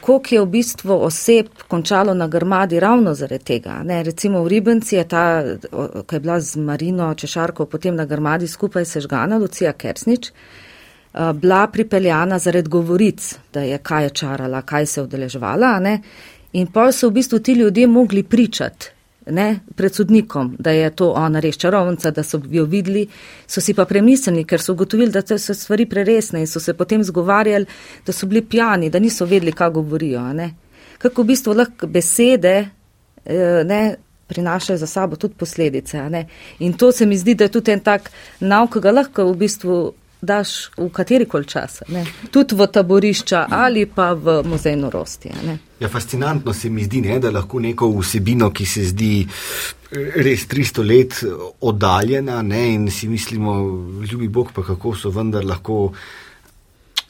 Koliko 0.00 0.34
je 0.34 0.40
v 0.40 0.46
bistvu 0.46 0.94
oseb 1.06 1.46
končalo 1.68 2.14
na 2.14 2.28
grmadi 2.28 2.80
ravno 2.80 3.14
zaradi 3.14 3.44
tega? 3.44 3.82
Ne, 3.84 4.02
recimo 4.02 4.42
v 4.42 4.48
Ribenci 4.48 4.96
je 4.96 5.04
ta, 5.08 5.42
ki 6.06 6.14
je 6.16 6.20
bila 6.20 6.40
z 6.40 6.56
Marino 6.56 7.14
Češarko 7.14 7.66
potem 7.66 7.96
na 7.96 8.04
grmadi 8.04 8.48
skupaj 8.48 8.84
sežgana, 8.84 9.38
Lucija 9.38 9.72
Kersnič, 9.72 10.28
uh, 10.28 11.32
bila 11.32 11.66
pripeljana 11.66 12.38
zaradi 12.38 12.68
govoric, 12.68 13.38
da 13.54 13.62
je 13.62 13.78
kaj 13.78 14.04
je 14.04 14.10
čarala, 14.10 14.62
kaj 14.62 14.86
se 14.86 15.00
je 15.00 15.04
odeležvala. 15.04 15.78
In 16.52 16.66
pa 16.66 16.90
so 16.92 17.08
v 17.08 17.12
bistvu 17.20 17.38
ti 17.38 17.52
ljudje 17.52 17.86
mogli 17.86 18.22
pričati 18.22 18.90
ne, 19.26 19.60
pred 19.76 19.94
sodnikom, 19.94 20.56
da 20.58 20.70
je 20.70 20.90
to 20.90 21.12
ona 21.12 21.40
res 21.40 21.56
čarovnica, 21.56 22.10
da 22.10 22.22
so 22.22 22.40
jo 22.50 22.64
videli, 22.64 23.06
so 23.46 23.60
si 23.60 23.74
pa 23.74 23.84
premislili, 23.84 24.44
ker 24.44 24.60
so 24.60 24.72
ugotovili, 24.72 25.12
da 25.12 25.38
so 25.38 25.54
stvari 25.54 25.86
preresne 25.86 26.40
in 26.42 26.46
so 26.46 26.60
se 26.60 26.74
potem 26.74 27.04
zgovarjali, 27.04 27.66
da 28.06 28.12
so 28.12 28.26
bili 28.26 28.42
pijani, 28.42 28.90
da 28.90 28.98
niso 28.98 29.26
vedeli, 29.26 29.52
kaj 29.52 29.70
govorijo. 29.70 30.24
Ne. 30.32 30.50
Kako 30.98 31.22
v 31.22 31.26
bistvu 31.26 31.54
lahko 31.54 31.86
besede 31.86 32.56
eh, 33.24 33.62
ne, 33.64 33.96
prinašajo 34.26 34.78
za 34.78 34.86
sabo 34.86 35.16
tudi 35.16 35.34
posledice. 35.38 36.02
Ne. 36.10 36.26
In 36.58 36.72
to 36.72 36.92
se 36.92 37.06
mi 37.06 37.18
zdi, 37.18 37.34
da 37.34 37.44
je 37.44 37.52
tudi 37.52 37.72
en 37.72 37.80
tak 37.80 38.10
nauk, 38.40 38.72
ki 38.72 38.80
ga 38.80 38.90
lahko 38.90 39.30
v 39.30 39.36
bistvu 39.44 39.80
daš 40.22 40.70
v 40.76 40.86
kateri 40.94 41.26
koli 41.26 41.46
čas, 41.46 41.82
ne? 41.90 42.04
tudi 42.30 42.54
v 42.54 42.66
taborišča 42.70 43.46
ali 43.50 43.86
pa 43.90 44.12
v 44.14 44.38
muzej 44.46 44.76
norosti. 44.78 45.32
Ja, 45.80 45.88
fascinantno 45.88 46.54
se 46.54 46.70
mi 46.70 46.84
zdi, 46.86 47.00
ne, 47.02 47.18
da 47.18 47.30
lahko 47.34 47.60
neko 47.60 47.90
vsebino, 47.98 48.52
ki 48.54 48.66
se 48.66 48.84
zdi 48.92 49.12
eh, 49.26 50.18
res 50.22 50.46
300 50.46 50.86
let 50.86 51.18
oddaljena 51.60 52.42
ne, 52.42 52.62
in 52.74 52.90
si 52.90 53.08
mislimo, 53.10 53.56
ljubi 54.06 54.28
Bog, 54.28 54.52
pa 54.54 54.62
kako 54.62 54.94
so 54.96 55.10
vendar 55.10 55.44
lahko 55.44 55.88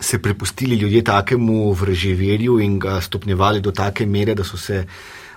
se 0.00 0.18
prepustili 0.18 0.76
ljudje 0.76 1.04
takemu 1.04 1.72
vraževerju 1.72 2.58
in 2.60 2.78
ga 2.78 3.00
stopnjevali 3.00 3.60
do 3.60 3.70
take 3.70 4.06
mere, 4.06 4.34
da 4.34 4.44
so 4.44 4.56
se 4.56 4.86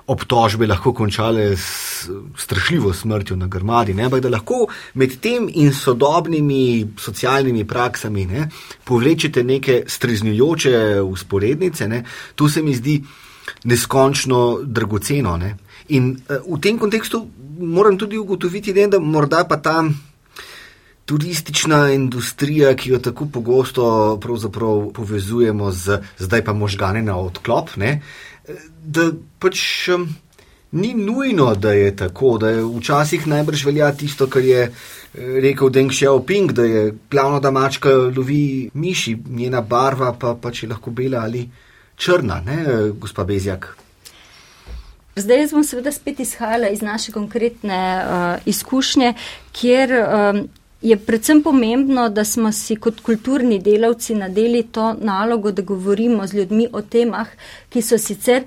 obtožbe 0.07 0.67
lahko 0.67 0.93
končale 0.93 1.57
s 1.57 2.09
strašljivo 2.37 2.93
smrtjo 2.93 3.35
na 3.35 3.47
grmadi, 3.47 3.93
ne, 3.93 4.05
ampak 4.05 4.21
da 4.21 4.29
lahko 4.29 4.67
med 4.93 5.17
tem 5.21 5.49
in 5.53 5.73
sodobnimi 5.73 6.87
socialnimi 6.99 7.65
praksami 7.67 8.25
ne, 8.25 8.49
povlečete 8.83 9.43
neke 9.43 9.83
streznjujoče 9.87 11.01
usporednice, 11.01 11.87
ne, 11.87 12.03
to 12.35 12.49
se 12.49 12.61
mi 12.61 12.75
zdi 12.75 13.01
neskončno 13.63 14.59
dragoceno. 14.63 15.37
Ne. 15.37 15.55
In 15.89 16.11
uh, 16.29 16.57
v 16.57 16.61
tem 16.61 16.77
kontekstu 16.79 17.25
moram 17.59 17.97
tudi 17.97 18.17
ugotoviti, 18.17 18.73
ne, 18.73 18.87
da 18.87 18.99
morda 18.99 19.45
pa 19.49 19.57
ta 19.57 19.83
turistična 21.05 21.91
industrija, 21.93 22.73
ki 22.75 22.89
jo 22.89 22.99
tako 22.99 23.27
pogosto 23.33 24.19
povezujemo 24.93 25.71
z 25.71 25.99
zdaj 26.17 26.43
pa 26.45 26.53
možgane 26.53 27.01
na 27.01 27.17
odklop, 27.17 27.75
ne, 27.77 28.01
da 28.83 29.11
pač 29.39 29.87
um, 29.93 30.07
ni 30.71 30.93
nujno, 30.93 31.53
da 31.55 31.73
je 31.73 31.95
tako, 31.95 32.37
da 32.37 32.49
je 32.49 32.65
včasih 32.65 33.27
najbrž 33.27 33.65
velja 33.65 33.91
tisto, 33.95 34.27
kar 34.27 34.43
je 34.43 34.61
eh, 34.63 34.71
rekel 35.41 35.69
Deng 35.69 35.91
Xiaoping, 35.91 36.51
da 36.51 36.63
je 36.63 36.93
glavno, 37.11 37.39
da 37.39 37.51
mačka 37.51 37.89
lovi 37.89 38.69
miši, 38.73 39.17
njena 39.29 39.61
barva 39.61 40.13
pa 40.19 40.35
pač 40.41 40.63
je 40.63 40.69
lahko 40.69 40.91
bela 40.91 41.23
ali 41.23 41.49
črna, 41.95 42.41
ne, 42.45 42.65
gospa 42.99 43.23
Bezjak. 43.23 43.75
Zdaj 45.15 45.47
smo 45.47 45.63
seveda 45.63 45.91
spet 45.91 46.19
izhajali 46.19 46.73
iz 46.73 46.81
naše 46.81 47.11
konkretne 47.11 48.03
uh, 48.03 48.47
izkušnje, 48.47 49.13
kjer 49.51 49.91
um, 49.91 50.47
je 50.81 50.97
predvsem 50.97 51.43
pomembno, 51.43 52.09
da 52.09 52.23
smo 52.23 52.51
si 52.51 52.75
kot 52.75 53.01
kulturni 53.01 53.59
delavci 53.59 54.15
nadeli 54.15 54.63
to 54.63 54.93
nalogo, 54.99 55.51
da 55.51 55.61
govorimo 55.61 56.27
z 56.27 56.33
ljudmi 56.33 56.67
o 56.73 56.81
temah, 56.81 57.27
ki 57.69 57.81
so 57.81 57.97
sicer 57.97 58.43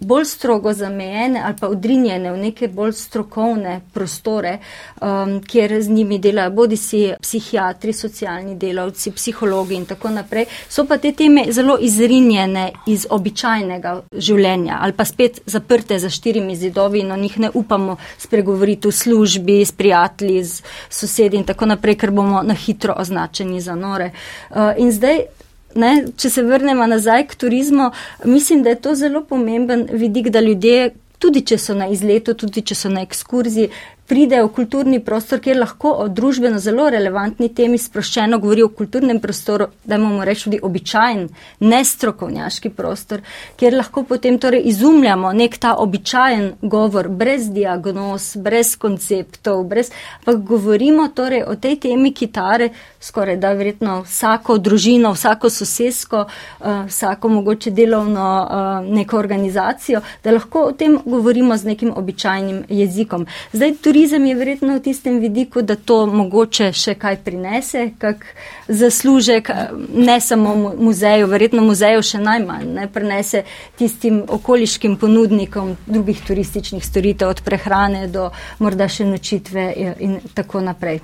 bolj 0.00 0.24
strogo 0.24 0.72
zamejene 0.72 1.42
ali 1.44 1.54
pa 1.60 1.68
odrinjene 1.68 2.32
v 2.32 2.38
neke 2.38 2.68
bolj 2.68 2.92
strokovne 2.92 3.80
prostore, 3.94 4.58
um, 5.00 5.40
kjer 5.42 5.82
z 5.82 5.90
njimi 5.90 6.18
delajo 6.18 6.50
bodi 6.50 6.76
si 6.76 7.00
psihiatri, 7.20 7.92
socialni 7.92 8.54
delavci, 8.56 9.10
psihologi 9.10 9.74
in 9.74 9.86
tako 9.86 10.10
naprej, 10.10 10.46
so 10.68 10.84
pa 10.86 10.98
te 10.98 11.12
teme 11.12 11.46
zelo 11.52 11.78
izrinjene 11.80 12.70
iz 12.86 13.06
običajnega 13.10 13.94
življenja 14.12 14.78
ali 14.80 14.92
pa 14.92 15.04
spet 15.04 15.40
zaprte 15.46 15.98
za 15.98 16.10
štirimi 16.10 16.56
zidovi 16.56 17.00
in 17.00 17.12
o 17.12 17.16
njih 17.16 17.38
ne 17.38 17.50
upamo 17.54 17.96
spregovoriti 18.18 18.88
v 18.88 18.92
službi, 18.92 19.60
s 19.64 19.72
prijatelji, 19.72 20.44
s 20.44 20.62
sosedi 20.90 21.36
in 21.36 21.44
tako 21.44 21.66
naprej, 21.66 21.98
ker 21.98 22.10
bomo 22.10 22.42
na 22.42 22.54
hitro 22.54 22.94
označeni 22.96 23.60
za 23.60 23.74
nore. 23.74 24.10
Uh, 24.50 24.72
in 24.78 24.92
zdaj 24.92 25.26
Ne, 25.74 25.92
če 26.16 26.30
se 26.30 26.42
vrnemo 26.42 26.86
nazaj 26.86 27.26
k 27.28 27.36
turizmu, 27.44 27.90
mislim, 28.24 28.62
da 28.62 28.72
je 28.72 28.80
to 28.86 28.94
zelo 28.94 29.24
pomemben 29.24 29.86
vidik, 29.92 30.30
da 30.32 30.40
ljudje, 30.40 30.94
tudi 31.18 31.42
če 31.44 31.58
so 31.58 31.74
na 31.74 31.88
izletu, 31.92 32.34
tudi 32.34 32.62
če 32.62 32.74
so 32.74 32.88
na 32.88 33.02
ekskurziji, 33.06 33.68
pridejo 34.08 34.46
v 34.46 34.52
kulturni 34.56 34.98
prostor, 35.04 35.40
kjer 35.44 35.58
lahko 35.60 35.90
o 36.02 36.08
družbeno 36.08 36.58
zelo 36.58 36.88
relevantni 36.90 37.50
temi 37.54 37.78
sproščeno 37.78 38.38
govori 38.40 38.62
o 38.64 38.70
kulturnem 38.72 39.20
prostoru, 39.20 39.66
da 39.84 39.98
imamo 40.00 40.24
reči 40.24 40.46
tudi 40.48 40.60
običajen, 40.62 41.26
nestrokovnjaški 41.60 42.70
prostor, 42.72 43.20
kjer 43.60 43.76
lahko 43.76 44.06
potem 44.08 44.38
torej 44.40 44.64
izumljamo 44.70 45.32
nek 45.36 45.58
ta 45.60 45.74
običajen 45.82 46.52
govor, 46.62 47.08
brez 47.08 47.50
diagnoz, 47.52 48.30
brez 48.40 48.74
konceptov, 48.80 49.64
brez, 49.68 49.92
pa 50.24 50.32
govorimo 50.34 51.08
torej 51.14 51.44
o 51.44 51.58
tej 51.60 51.76
temi 51.84 52.14
kitare, 52.16 52.70
skoraj 53.00 53.36
da 53.36 53.52
verjetno 53.52 54.00
vsako 54.06 54.58
družino, 54.58 55.12
vsako 55.12 55.50
sosesko, 55.50 56.24
uh, 56.24 56.86
vsako 56.88 57.28
mogoče 57.28 57.70
delovno 57.76 58.30
uh, 58.40 58.88
neko 58.94 59.18
organizacijo, 59.18 60.00
da 60.24 60.32
lahko 60.32 60.64
o 60.70 60.72
tem 60.72 60.98
govorimo 61.04 61.56
z 61.56 61.74
nekim 61.74 61.92
običajnim 61.96 62.64
jezikom. 62.68 63.26
Zdaj, 63.52 63.76
turizem 63.98 64.26
je 64.26 64.34
verjetno 64.34 64.76
v 64.76 64.80
tistem 64.82 65.18
vidiku, 65.18 65.62
da 65.62 65.74
to 65.74 66.06
mogoče 66.06 66.68
še 66.72 66.92
kaj 66.94 67.16
prinese, 67.24 67.80
kak 67.98 68.22
zaslužek, 68.68 69.50
ne 69.94 70.20
samo 70.22 70.52
muzeju, 70.78 71.26
verjetno 71.26 71.64
muzeju 71.66 72.04
še 72.06 72.20
najmanj, 72.22 72.68
ne 72.76 72.84
prinese 72.94 73.42
tistim 73.78 74.20
okoliškim 74.22 74.94
ponudnikom 75.02 75.72
drugih 75.86 76.20
turističnih 76.28 76.84
storitev, 76.86 77.32
od 77.34 77.42
prehrane 77.42 78.06
do 78.06 78.28
morda 78.62 78.86
še 78.86 79.06
nočitve 79.08 79.64
in 79.98 80.20
tako 80.34 80.62
naprej. 80.62 81.00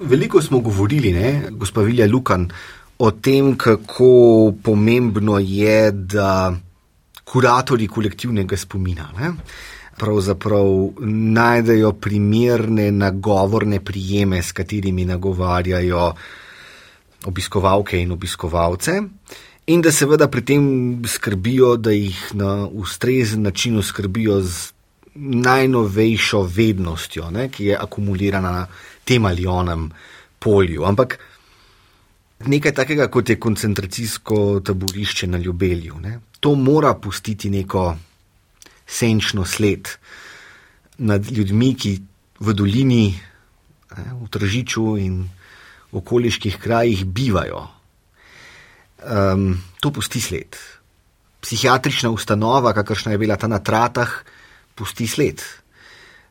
Veliko 0.00 0.40
smo 0.40 0.62
govorili, 0.64 1.12
ne, 1.12 1.34
gospa 1.52 1.84
Vilja 1.84 2.06
Lukan, 2.08 2.46
o 2.96 3.10
tem, 3.10 3.58
kako 3.60 4.54
pomembno 4.64 5.36
je, 5.36 5.92
da 5.92 6.54
kuratori 7.28 7.90
kolektivnega 7.92 8.56
spomina. 8.56 9.12
Ne 9.20 9.34
pravzaprav 10.00 10.66
najdejo 11.36 11.92
primerne 11.92 12.90
nagovorne 12.92 13.82
prijeme, 13.84 14.42
s 14.42 14.52
katerimi 14.56 15.04
nagovarjajo 15.04 16.12
obiskovalke 17.28 18.00
in 18.00 18.12
obiskovalce, 18.12 18.96
in 19.66 19.82
da 19.84 19.92
seveda 19.92 20.28
pri 20.28 20.44
tem 20.44 20.64
skrbijo, 21.06 21.76
da 21.76 21.92
jih 21.92 22.20
na 22.32 22.66
ustrezen 22.66 23.42
način 23.42 23.78
oskrbijo 23.78 24.40
z 24.40 24.72
najnovejšo 25.14 26.42
vednostjo, 26.42 27.30
ne, 27.30 27.48
ki 27.48 27.64
je 27.72 27.76
akumulirana 27.76 28.52
na 28.52 28.66
tem 29.04 29.26
ali 29.26 29.46
onem 29.46 29.90
polju. 30.38 30.84
Ampak 30.84 31.18
nekaj 32.46 32.72
takega, 32.74 33.08
kot 33.08 33.28
je 33.28 33.40
koncentracijsko 33.40 34.60
taborišče 34.64 35.26
na 35.26 35.38
ljubelju, 35.38 35.98
ne, 36.00 36.20
to 36.40 36.54
mora 36.54 36.94
pustiti 36.94 37.50
neko 37.50 37.96
senčno 38.90 39.44
sled 39.46 39.88
nad 40.98 41.30
ljudmi, 41.30 41.74
ki 41.74 41.92
v 42.40 42.54
dolini, 42.56 43.14
v 43.90 44.28
Tržiču 44.30 44.96
in 44.98 45.22
okoliških 45.92 46.58
krajih 46.58 47.04
bivajo. 47.06 47.66
Um, 49.00 49.62
to 49.80 49.90
pusti 49.90 50.20
sled. 50.20 50.56
Psihiatrična 51.40 52.10
ustanova, 52.10 52.74
kakršna 52.76 53.12
je 53.12 53.18
bila 53.18 53.36
ta 53.36 53.48
na 53.48 53.58
tratah, 53.58 54.10
pusti 54.74 55.06
sled. 55.06 55.40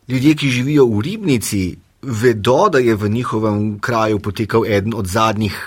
Ljudje, 0.08 0.36
ki 0.36 0.50
živijo 0.50 0.86
v 0.86 1.02
ribnici, 1.02 1.64
vedo, 2.02 2.70
da 2.70 2.80
je 2.80 2.96
v 2.96 3.10
njihovem 3.10 3.80
kraju 3.80 4.20
potekal 4.20 4.66
eden 4.66 4.94
od 4.96 5.08
zadnjih 5.08 5.58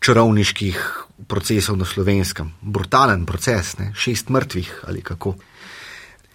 čarovniških 0.00 1.06
procesov 1.28 1.76
na 1.76 1.84
slovenskem. 1.84 2.50
Brutalen 2.60 3.26
proces, 3.26 3.76
ne? 3.78 3.92
šest 3.94 4.28
mrtvih 4.28 4.80
ali 4.88 5.02
kako. 5.02 5.36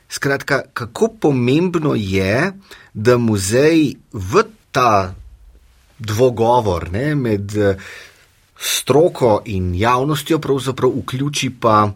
Skratka, 0.09 0.61
kako 0.73 1.07
pomembno 1.19 1.95
je, 1.95 2.51
da 2.93 3.17
muzej 3.17 3.95
v 4.13 4.43
ta 4.71 5.13
dvogovor 5.99 6.91
ne, 6.91 7.15
med 7.15 7.57
eh, 7.57 7.77
stroko 8.57 9.41
in 9.45 9.75
javnostjo 9.75 10.39
pravzaprav 10.39 10.91
vključi 10.99 11.49
pa 11.59 11.89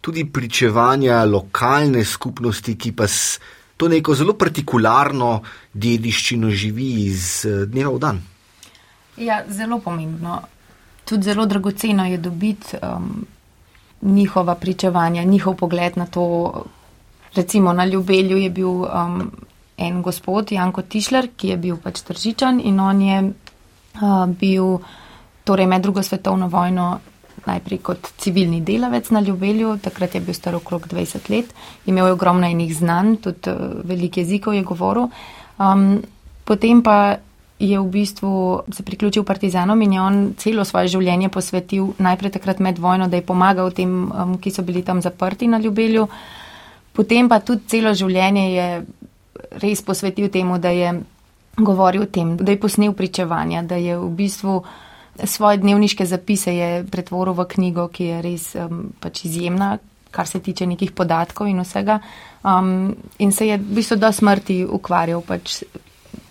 tudi 0.00 0.24
pričevanja 0.24 1.24
lokalne 1.24 2.04
skupnosti, 2.04 2.78
ki 2.78 2.92
pa 2.92 3.08
s 3.08 3.40
to 3.76 3.88
neko 3.88 4.14
zelo 4.14 4.34
partikularno 4.36 5.42
dediščino 5.72 6.50
živi 6.50 6.90
iz 7.04 7.44
eh, 7.44 7.66
dneva 7.66 7.92
v 7.92 7.98
dan. 7.98 8.22
Ja, 9.16 9.42
zelo 9.48 9.80
pomembno. 9.80 10.40
Tudi 11.04 11.22
zelo 11.22 11.46
dragoceno 11.46 12.06
je 12.06 12.18
dobiti 12.18 12.76
um, 12.82 13.26
njihova 14.02 14.54
pričevanja, 14.54 15.22
njihov 15.22 15.56
pogled 15.56 15.96
na 15.96 16.06
to, 16.06 16.64
recimo 17.34 17.72
na 17.72 17.84
Ljubelju 17.84 18.36
je 18.36 18.50
bil 18.50 18.68
um, 18.68 19.30
en 19.76 20.02
gospod, 20.02 20.52
Janko 20.52 20.82
Tišler, 20.82 21.30
ki 21.36 21.54
je 21.54 21.56
bil 21.56 21.76
pač 21.76 22.02
tržičan 22.04 22.60
in 22.60 22.80
on 22.80 23.00
je 23.02 23.20
uh, 23.22 24.26
bil 24.26 24.78
torej 25.44 25.66
med 25.66 25.82
drugo 25.82 26.02
svetovno 26.02 26.48
vojno 26.48 26.98
najprej 27.46 27.78
kot 27.78 28.10
civilni 28.20 28.60
delavec 28.60 29.10
na 29.10 29.20
Ljubelju, 29.20 29.78
takrat 29.82 30.14
je 30.14 30.20
bil 30.20 30.34
star 30.34 30.54
okrog 30.54 30.86
20 30.86 31.30
let, 31.30 31.54
imel 31.86 32.06
je 32.06 32.12
ogromno 32.12 32.46
enih 32.46 32.74
znanj, 32.76 33.16
tudi 33.24 33.50
uh, 33.50 33.80
veliko 33.84 34.20
jezikov 34.20 34.54
je 34.54 34.62
govoril. 34.62 35.08
Um, 35.58 36.02
potem 36.44 36.82
pa 36.82 37.16
je 37.60 37.78
v 37.78 37.86
bistvu 37.92 38.62
se 38.72 38.82
priključil 38.82 39.24
partizanom 39.24 39.82
in 39.82 39.92
je 39.92 40.00
on 40.00 40.20
celo 40.36 40.64
svoje 40.64 40.88
življenje 40.88 41.28
posvetil 41.28 41.92
najprej 41.98 42.32
takrat 42.36 42.58
med 42.58 42.78
vojno, 42.78 43.08
da 43.08 43.16
je 43.16 43.26
pomagal 43.26 43.70
tem, 43.76 43.90
um, 44.08 44.38
ki 44.40 44.50
so 44.50 44.62
bili 44.62 44.82
tam 44.82 45.02
zaprti 45.04 45.48
na 45.48 45.58
Ljubelju. 45.58 46.08
Potem 46.92 47.28
pa 47.28 47.40
tudi 47.40 47.68
celo 47.70 47.94
življenje 47.94 48.46
je 48.50 48.68
res 49.62 49.82
posvetil 49.82 50.28
temu, 50.30 50.58
da 50.58 50.70
je 50.74 50.92
govoril 51.56 52.02
o 52.02 52.06
tem, 52.10 52.36
da 52.36 52.52
je 52.52 52.60
posnel 52.60 52.92
pričevanja, 52.96 53.62
da 53.62 53.76
je 53.76 53.98
v 53.98 54.08
bistvu 54.16 54.62
svoje 55.24 55.60
dnevniške 55.60 56.06
zapise 56.06 56.84
pretvoril 56.90 57.34
v 57.34 57.46
knjigo, 57.50 57.88
ki 57.92 58.04
je 58.04 58.22
res 58.24 58.44
um, 58.56 58.90
pač 59.00 59.24
izjemna, 59.28 59.76
kar 60.10 60.26
se 60.26 60.40
tiče 60.40 60.66
nekih 60.66 60.92
podatkov 60.96 61.50
in 61.50 61.60
vsega. 61.62 62.00
Um, 62.42 62.94
in 63.18 63.32
se 63.32 63.46
je 63.46 63.58
v 63.58 63.78
bistvu 63.80 63.98
do 64.00 64.10
smrti 64.12 64.64
ukvarjal, 64.64 65.22
pač 65.26 65.62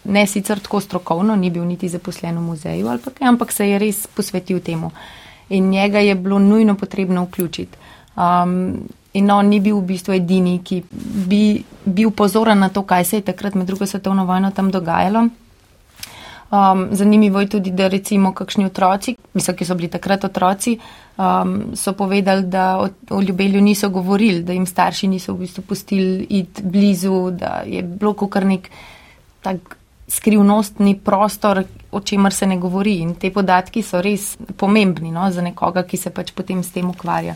ne 0.10 0.26
sicer 0.28 0.60
tako 0.60 0.82
strokovno, 0.82 1.36
ni 1.36 1.52
bil 1.54 1.65
niti 1.67 1.89
zaposlen 1.89 2.38
v 2.39 2.45
muzeju, 2.48 2.98
kaj, 3.06 3.28
ampak 3.28 3.52
se 3.54 3.69
je 3.69 3.80
res 3.80 4.08
posvetil 4.08 4.62
temu. 4.65 4.91
In 5.50 5.69
njega 5.69 6.00
je 6.00 6.15
bilo 6.15 6.39
nujno 6.39 6.76
potrebno 6.78 7.26
vključiti. 7.26 7.78
Um, 8.16 8.88
In 9.20 9.32
on 9.36 9.51
ni 9.51 9.59
bil 9.59 9.78
v 9.82 9.88
bistvu 9.91 10.15
edini, 10.15 10.59
ki 10.63 10.82
bi 11.28 11.43
bil 11.86 12.11
pozoren 12.15 12.59
na 12.63 12.70
to, 12.70 12.86
kaj 12.88 13.05
se 13.05 13.20
je 13.20 13.28
takrat 13.32 13.55
med 13.55 13.67
drugo 13.67 13.88
svetovno 13.89 14.26
vojno 14.26 14.51
tam 14.55 14.72
dogajalo. 14.72 15.28
Um, 16.49 16.88
zanimivo 16.91 17.39
je 17.39 17.47
tudi, 17.47 17.72
da 17.72 17.88
recimo 17.88 18.32
kakšni 18.34 18.65
otroci, 18.65 19.13
mislim, 19.34 19.57
ki 19.57 19.65
so 19.65 19.76
bili 19.78 19.89
takrat 19.93 20.24
otroci, 20.26 20.80
um, 21.17 21.76
so 21.78 21.93
povedali, 21.93 22.47
da 22.49 22.80
o, 22.82 22.88
o 23.09 23.22
ljubelju 23.22 23.61
niso 23.61 23.89
govorili, 23.89 24.41
da 24.43 24.53
jim 24.53 24.65
starši 24.65 25.07
niso 25.07 25.34
v 25.34 25.43
bistvu 25.43 25.63
pustili 25.70 26.26
iti 26.30 26.63
blizu, 26.63 27.30
da 27.32 27.61
je 27.65 27.84
bilo 27.84 28.13
kar 28.13 28.45
nek 28.49 28.70
tak 29.45 29.78
skrivnostni 30.09 30.95
prostor, 31.05 31.63
o 31.91 32.01
čemer 32.01 32.34
se 32.34 32.47
ne 32.47 32.57
govori. 32.57 32.97
In 33.05 33.13
te 33.15 33.30
podatki 33.34 33.84
so 33.86 34.01
res 34.01 34.34
pomembni 34.57 35.11
no, 35.11 35.30
za 35.32 35.45
nekoga, 35.45 35.84
ki 35.84 35.97
se 35.97 36.09
pač 36.09 36.34
potem 36.34 36.63
s 36.63 36.74
tem 36.74 36.89
ukvarja. 36.89 37.36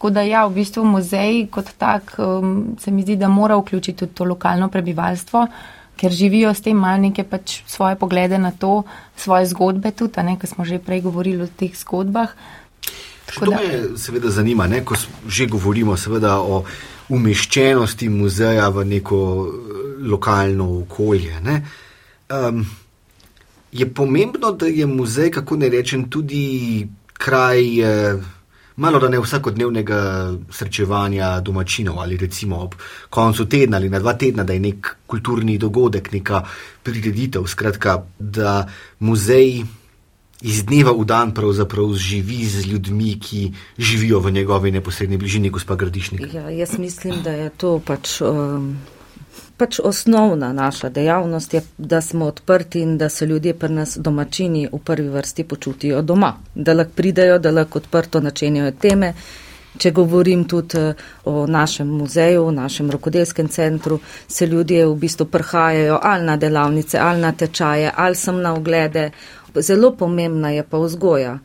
Tako 0.00 0.10
da 0.16 0.22
ja, 0.24 0.46
v 0.48 0.54
bistvu 0.56 0.80
muzej 0.88 1.42
kot 1.52 1.74
tak 1.76 2.14
um, 2.16 2.76
se 2.80 2.88
mi 2.90 3.02
zdi, 3.04 3.18
da 3.20 3.28
mora 3.28 3.58
vključiti 3.60 3.98
tudi 3.98 4.14
to 4.16 4.24
lokalno 4.24 4.70
prebivalstvo, 4.72 5.42
ker 6.00 6.10
živijo 6.12 6.54
s 6.56 6.64
tem 6.64 6.78
mal 6.80 6.96
neke 7.00 7.20
pač 7.28 7.58
svoje 7.68 7.98
poglede 8.00 8.38
na 8.40 8.48
to, 8.50 8.86
svoje 9.16 9.50
zgodbe 9.52 9.92
tudi, 9.92 10.24
ne, 10.24 10.38
ker 10.40 10.48
smo 10.48 10.64
že 10.64 10.78
prej 10.80 11.04
govorili 11.04 11.44
o 11.44 11.50
teh 11.52 11.76
zgodbah. 11.76 12.32
To 13.34 13.50
me 13.50 13.98
seveda 14.00 14.32
zanima, 14.32 14.64
ne, 14.72 14.80
ko 14.88 14.96
že 15.28 15.50
govorimo 15.52 15.98
seveda 16.00 16.38
o 16.40 16.64
umeščenosti 17.12 18.08
muzeja 18.08 18.72
v 18.72 18.88
neko 18.96 19.20
eh, 19.20 19.78
lokalno 20.08 20.80
okolje. 20.80 21.36
Um, 22.32 22.64
je 23.72 23.84
pomembno, 23.94 24.56
da 24.56 24.66
je 24.66 24.86
muzej, 24.86 25.30
kako 25.30 25.60
ne 25.60 25.68
rečem, 25.68 26.08
tudi 26.08 26.88
kraj, 27.12 27.60
eh, 27.84 28.39
malo 28.80 28.98
da 28.98 29.08
ne 29.08 29.20
vsakodnevnega 29.20 30.00
srečevanja 30.50 31.40
domačinov 31.40 32.00
ali 32.00 32.16
recimo 32.16 32.62
ob 32.64 32.74
koncu 33.10 33.44
tedna 33.44 33.76
ali 33.76 33.88
na 33.88 33.98
dva 33.98 34.14
tedna, 34.16 34.44
da 34.44 34.52
je 34.52 34.60
nek 34.60 34.96
kulturni 35.06 35.58
dogodek, 35.58 36.12
neka 36.12 36.44
prireditev. 36.82 37.46
Skratka, 37.46 38.02
da 38.18 38.64
muzej 38.98 39.62
iz 40.40 40.62
dneva 40.64 40.92
v 40.96 41.04
dan 41.04 41.34
pravzaprav 41.36 41.92
živi 41.94 42.44
z 42.48 42.64
ljudmi, 42.66 43.18
ki 43.20 43.52
živijo 43.78 44.20
v 44.20 44.30
njegovi 44.30 44.70
neposrednji 44.70 45.18
bližini, 45.18 45.50
gospa 45.50 45.76
Gradišnik. 45.76 46.34
Ja, 46.34 46.48
jaz 46.50 46.78
mislim, 46.78 47.20
da 47.22 47.30
je 47.30 47.50
to 47.50 47.78
pač. 47.84 48.20
Um... 48.20 48.78
Pač 49.60 49.76
osnovna 49.84 50.52
naša 50.56 50.88
dejavnost 50.88 51.54
je, 51.54 51.60
da 51.78 52.00
smo 52.00 52.26
odprti 52.32 52.80
in 52.80 52.98
da 52.98 53.08
se 53.08 53.26
ljudje 53.26 53.54
pri 53.54 53.68
nas 53.74 53.98
domačini 54.00 54.68
v 54.72 54.78
prvi 54.84 55.08
vrsti 55.08 55.44
počutijo 55.44 56.00
doma, 56.02 56.32
da 56.54 56.72
lahko 56.72 56.96
pridejo, 56.96 57.38
da 57.38 57.50
lahko 57.50 57.78
odprto 57.78 58.20
načenjajo 58.20 58.72
teme. 58.80 59.12
Če 59.78 59.90
govorim 59.94 60.46
tudi 60.48 60.78
eh, 60.78 60.94
o 61.24 61.46
našem 61.46 61.88
muzeju, 61.88 62.46
o 62.46 62.50
našem 62.50 62.90
rokodelskem 62.90 63.48
centru, 63.48 64.00
se 64.28 64.46
ljudje 64.46 64.86
v 64.86 64.94
bistvu 64.94 65.26
prhajajo 65.26 65.98
ali 66.02 66.24
na 66.24 66.36
delavnice, 66.36 66.98
ali 66.98 67.20
na 67.20 67.32
tečaje, 67.32 67.92
ali 67.96 68.16
sem 68.16 68.40
na 68.42 68.54
oglede, 68.54 69.10
Zelo 69.54 69.96
pomembna 69.96 70.50
je 70.50 70.62
pa 70.62 70.78
vzgoja. 70.78 71.38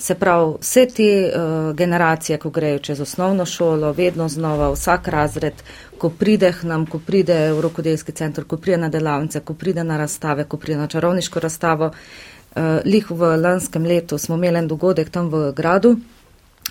Se 0.00 0.14
pravi, 0.14 0.54
vse 0.60 0.86
te 0.96 1.06
uh, 1.28 1.76
generacije, 1.76 2.38
ko 2.40 2.50
grejo 2.50 2.78
čez 2.78 3.00
osnovno 3.00 3.44
šolo, 3.46 3.92
vedno 3.92 4.28
znova, 4.28 4.70
vsak 4.72 5.08
razred, 5.08 5.60
ko 5.98 6.08
pride 6.10 6.52
k 6.52 6.62
nam, 6.62 6.86
ko 6.86 6.98
pride 7.06 7.36
v 7.52 7.60
rokodelski 7.60 8.12
center, 8.12 8.46
ko 8.48 8.56
pride 8.56 8.78
na 8.80 8.88
delavnice, 8.88 9.40
ko 9.44 9.54
pride 9.54 9.84
na 9.84 9.98
razstave, 10.00 10.46
ko 10.48 10.56
pride 10.56 10.78
na 10.80 10.86
čarovniško 10.86 11.40
razstavo. 11.40 11.90
Uh, 11.90 12.80
lih 12.84 13.10
v 13.10 13.36
lanskem 13.36 13.84
letu 13.84 14.18
smo 14.18 14.40
imeli 14.40 14.58
en 14.58 14.68
dogodek 14.72 15.10
tam 15.10 15.28
v 15.28 15.52
gradu, 15.52 15.98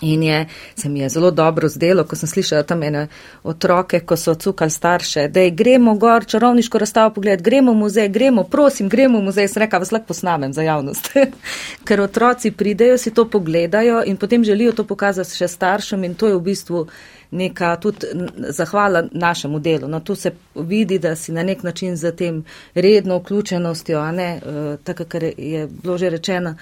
In 0.01 0.23
je, 0.23 0.45
se 0.75 0.89
mi 0.89 0.99
je 0.99 1.09
zelo 1.09 1.31
dobro 1.31 1.69
zdelo, 1.69 2.03
ko 2.03 2.15
sem 2.15 2.29
slišala 2.29 2.63
tam 2.63 2.83
ene 2.83 3.07
otroke, 3.43 3.99
ko 3.99 4.15
so 4.15 4.35
cukali 4.35 4.71
starše, 4.71 5.27
da 5.27 5.39
je 5.39 5.51
gremo 5.51 5.95
gor, 5.95 6.25
čarovniško 6.25 6.77
razstavo 6.77 7.13
pogled, 7.13 7.41
gremo 7.41 7.73
v 7.73 7.75
muzej, 7.75 8.09
gremo, 8.09 8.43
prosim, 8.43 8.89
gremo 8.89 9.19
v 9.19 9.23
muzej, 9.23 9.47
sem 9.47 9.63
rekla, 9.63 9.79
vas 9.79 9.91
lahko 9.91 10.07
posnamem 10.07 10.53
za 10.53 10.61
javnost. 10.61 11.11
Ker 11.87 12.01
otroci 12.01 12.51
pridejo, 12.51 12.97
si 12.97 13.13
to 13.13 13.29
pogledajo 13.29 14.03
in 14.05 14.17
potem 14.17 14.43
želijo 14.43 14.71
to 14.71 14.83
pokazati 14.83 15.35
še 15.35 15.47
staršem 15.47 16.03
in 16.03 16.15
to 16.15 16.27
je 16.27 16.35
v 16.35 16.41
bistvu 16.41 16.87
neka 17.31 17.75
tudi 17.75 18.07
zahvala 18.49 19.03
našemu 19.11 19.59
delu. 19.59 19.87
No, 19.87 19.99
tu 19.99 20.15
se 20.15 20.31
vidi, 20.55 20.99
da 20.99 21.15
si 21.15 21.31
na 21.31 21.43
nek 21.43 21.63
način 21.63 21.95
za 21.95 22.11
tem 22.11 22.43
redno 22.75 23.17
vključenostjo, 23.17 23.99
a 23.99 24.11
ne, 24.11 24.41
uh, 24.45 24.79
tako, 24.83 25.05
kar 25.05 25.23
je 25.37 25.67
bilo 25.67 25.97
že 25.97 26.09
rečeno, 26.09 26.55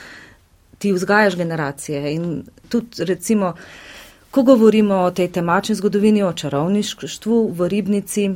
ti 0.78 0.94
vzgajaš 0.94 1.36
generacije 1.36 2.14
in 2.14 2.44
tudi 2.70 3.06
recimo, 3.06 3.54
ko 4.32 4.44
govorimo 4.44 4.96
o 4.96 5.12
tej 5.12 5.32
temačni 5.32 5.76
zgodovini, 5.76 6.24
o 6.24 6.34
čarovništvu 6.34 7.52
v 7.54 7.68
ribnici, 7.68 8.30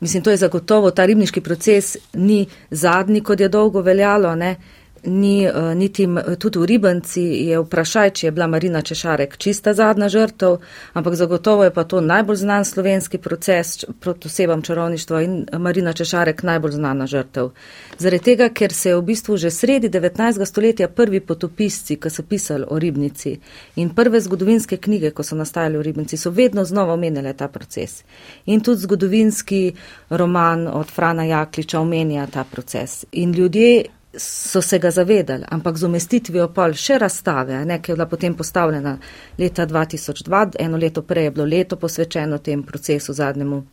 mislim, 0.00 0.22
to 0.22 0.30
je 0.30 0.36
zagotovo, 0.36 0.90
ta 0.90 1.06
ribniški 1.06 1.40
proces 1.40 1.96
ni 2.12 2.46
zadnji, 2.70 3.20
kot 3.20 3.40
je 3.40 3.48
dolgo 3.48 3.80
veljalo, 3.80 4.34
ne, 4.34 4.56
ni 5.04 5.48
uh, 5.48 5.74
niti 5.74 6.08
tudi 6.38 6.58
v 6.58 6.64
Ribanci 6.64 7.22
je 7.22 7.58
vprašaj, 7.60 8.10
če 8.10 8.26
je 8.26 8.30
bila 8.32 8.46
Marina 8.46 8.82
Češarek 8.82 9.36
čista 9.36 9.74
zadnja 9.74 10.08
žrtev, 10.08 10.58
ampak 10.92 11.14
zagotovo 11.14 11.64
je 11.64 11.74
pa 11.74 11.84
to 11.84 12.00
najbolj 12.00 12.36
znan 12.36 12.64
slovenski 12.64 13.18
proces 13.18 13.84
proti 14.00 14.28
osebam 14.28 14.62
čarovništva 14.62 15.22
in 15.22 15.46
Marina 15.58 15.92
Češarek 15.92 16.42
najbolj 16.42 16.72
znana 16.72 17.06
žrtev. 17.06 17.50
Zaradi 17.98 18.24
tega, 18.24 18.48
ker 18.48 18.72
se 18.72 18.88
je 18.88 18.96
v 18.96 19.02
bistvu 19.02 19.36
že 19.36 19.50
sredi 19.50 19.88
19. 19.88 20.44
stoletja 20.44 20.88
prvi 20.88 21.20
potopisci, 21.20 21.96
ki 21.96 22.10
so 22.10 22.22
pisali 22.22 22.64
o 22.68 22.78
Ribnici 22.78 23.38
in 23.76 23.90
prve 23.94 24.20
zgodovinske 24.20 24.76
knjige, 24.76 25.10
ko 25.10 25.22
so 25.22 25.36
nastajali 25.36 25.78
v 25.78 25.82
Ribnici, 25.82 26.16
so 26.16 26.30
vedno 26.30 26.64
znova 26.64 26.92
omenjale 26.92 27.32
ta 27.32 27.48
proces. 27.48 28.02
In 28.46 28.60
tudi 28.60 28.80
zgodovinski 28.80 29.72
roman 30.10 30.66
od 30.68 30.90
Frana 30.90 31.24
Jakliča 31.24 31.80
omenja 31.80 32.26
ta 32.26 32.44
proces. 32.44 33.04
In 33.12 33.32
ljudje 33.32 33.84
so 34.18 34.62
se 34.62 34.78
ga 34.78 34.90
zavedali, 34.90 35.44
ampak 35.48 35.76
z 35.76 35.84
umestitvijo 35.84 36.48
pol 36.54 36.74
še 36.74 36.98
razstave, 36.98 37.64
nekaj 37.64 37.92
je 37.92 37.96
bila 37.96 38.06
potem 38.06 38.34
postavljena 38.34 38.98
leta 39.38 39.66
2002, 39.66 40.56
eno 40.58 40.76
leto 40.76 41.02
prej 41.02 41.24
je 41.24 41.30
bilo 41.30 41.46
leto 41.46 41.76
posvečeno 41.76 42.38
tem 42.38 42.62
procesu 42.62 43.12
zadnjemu. 43.12 43.64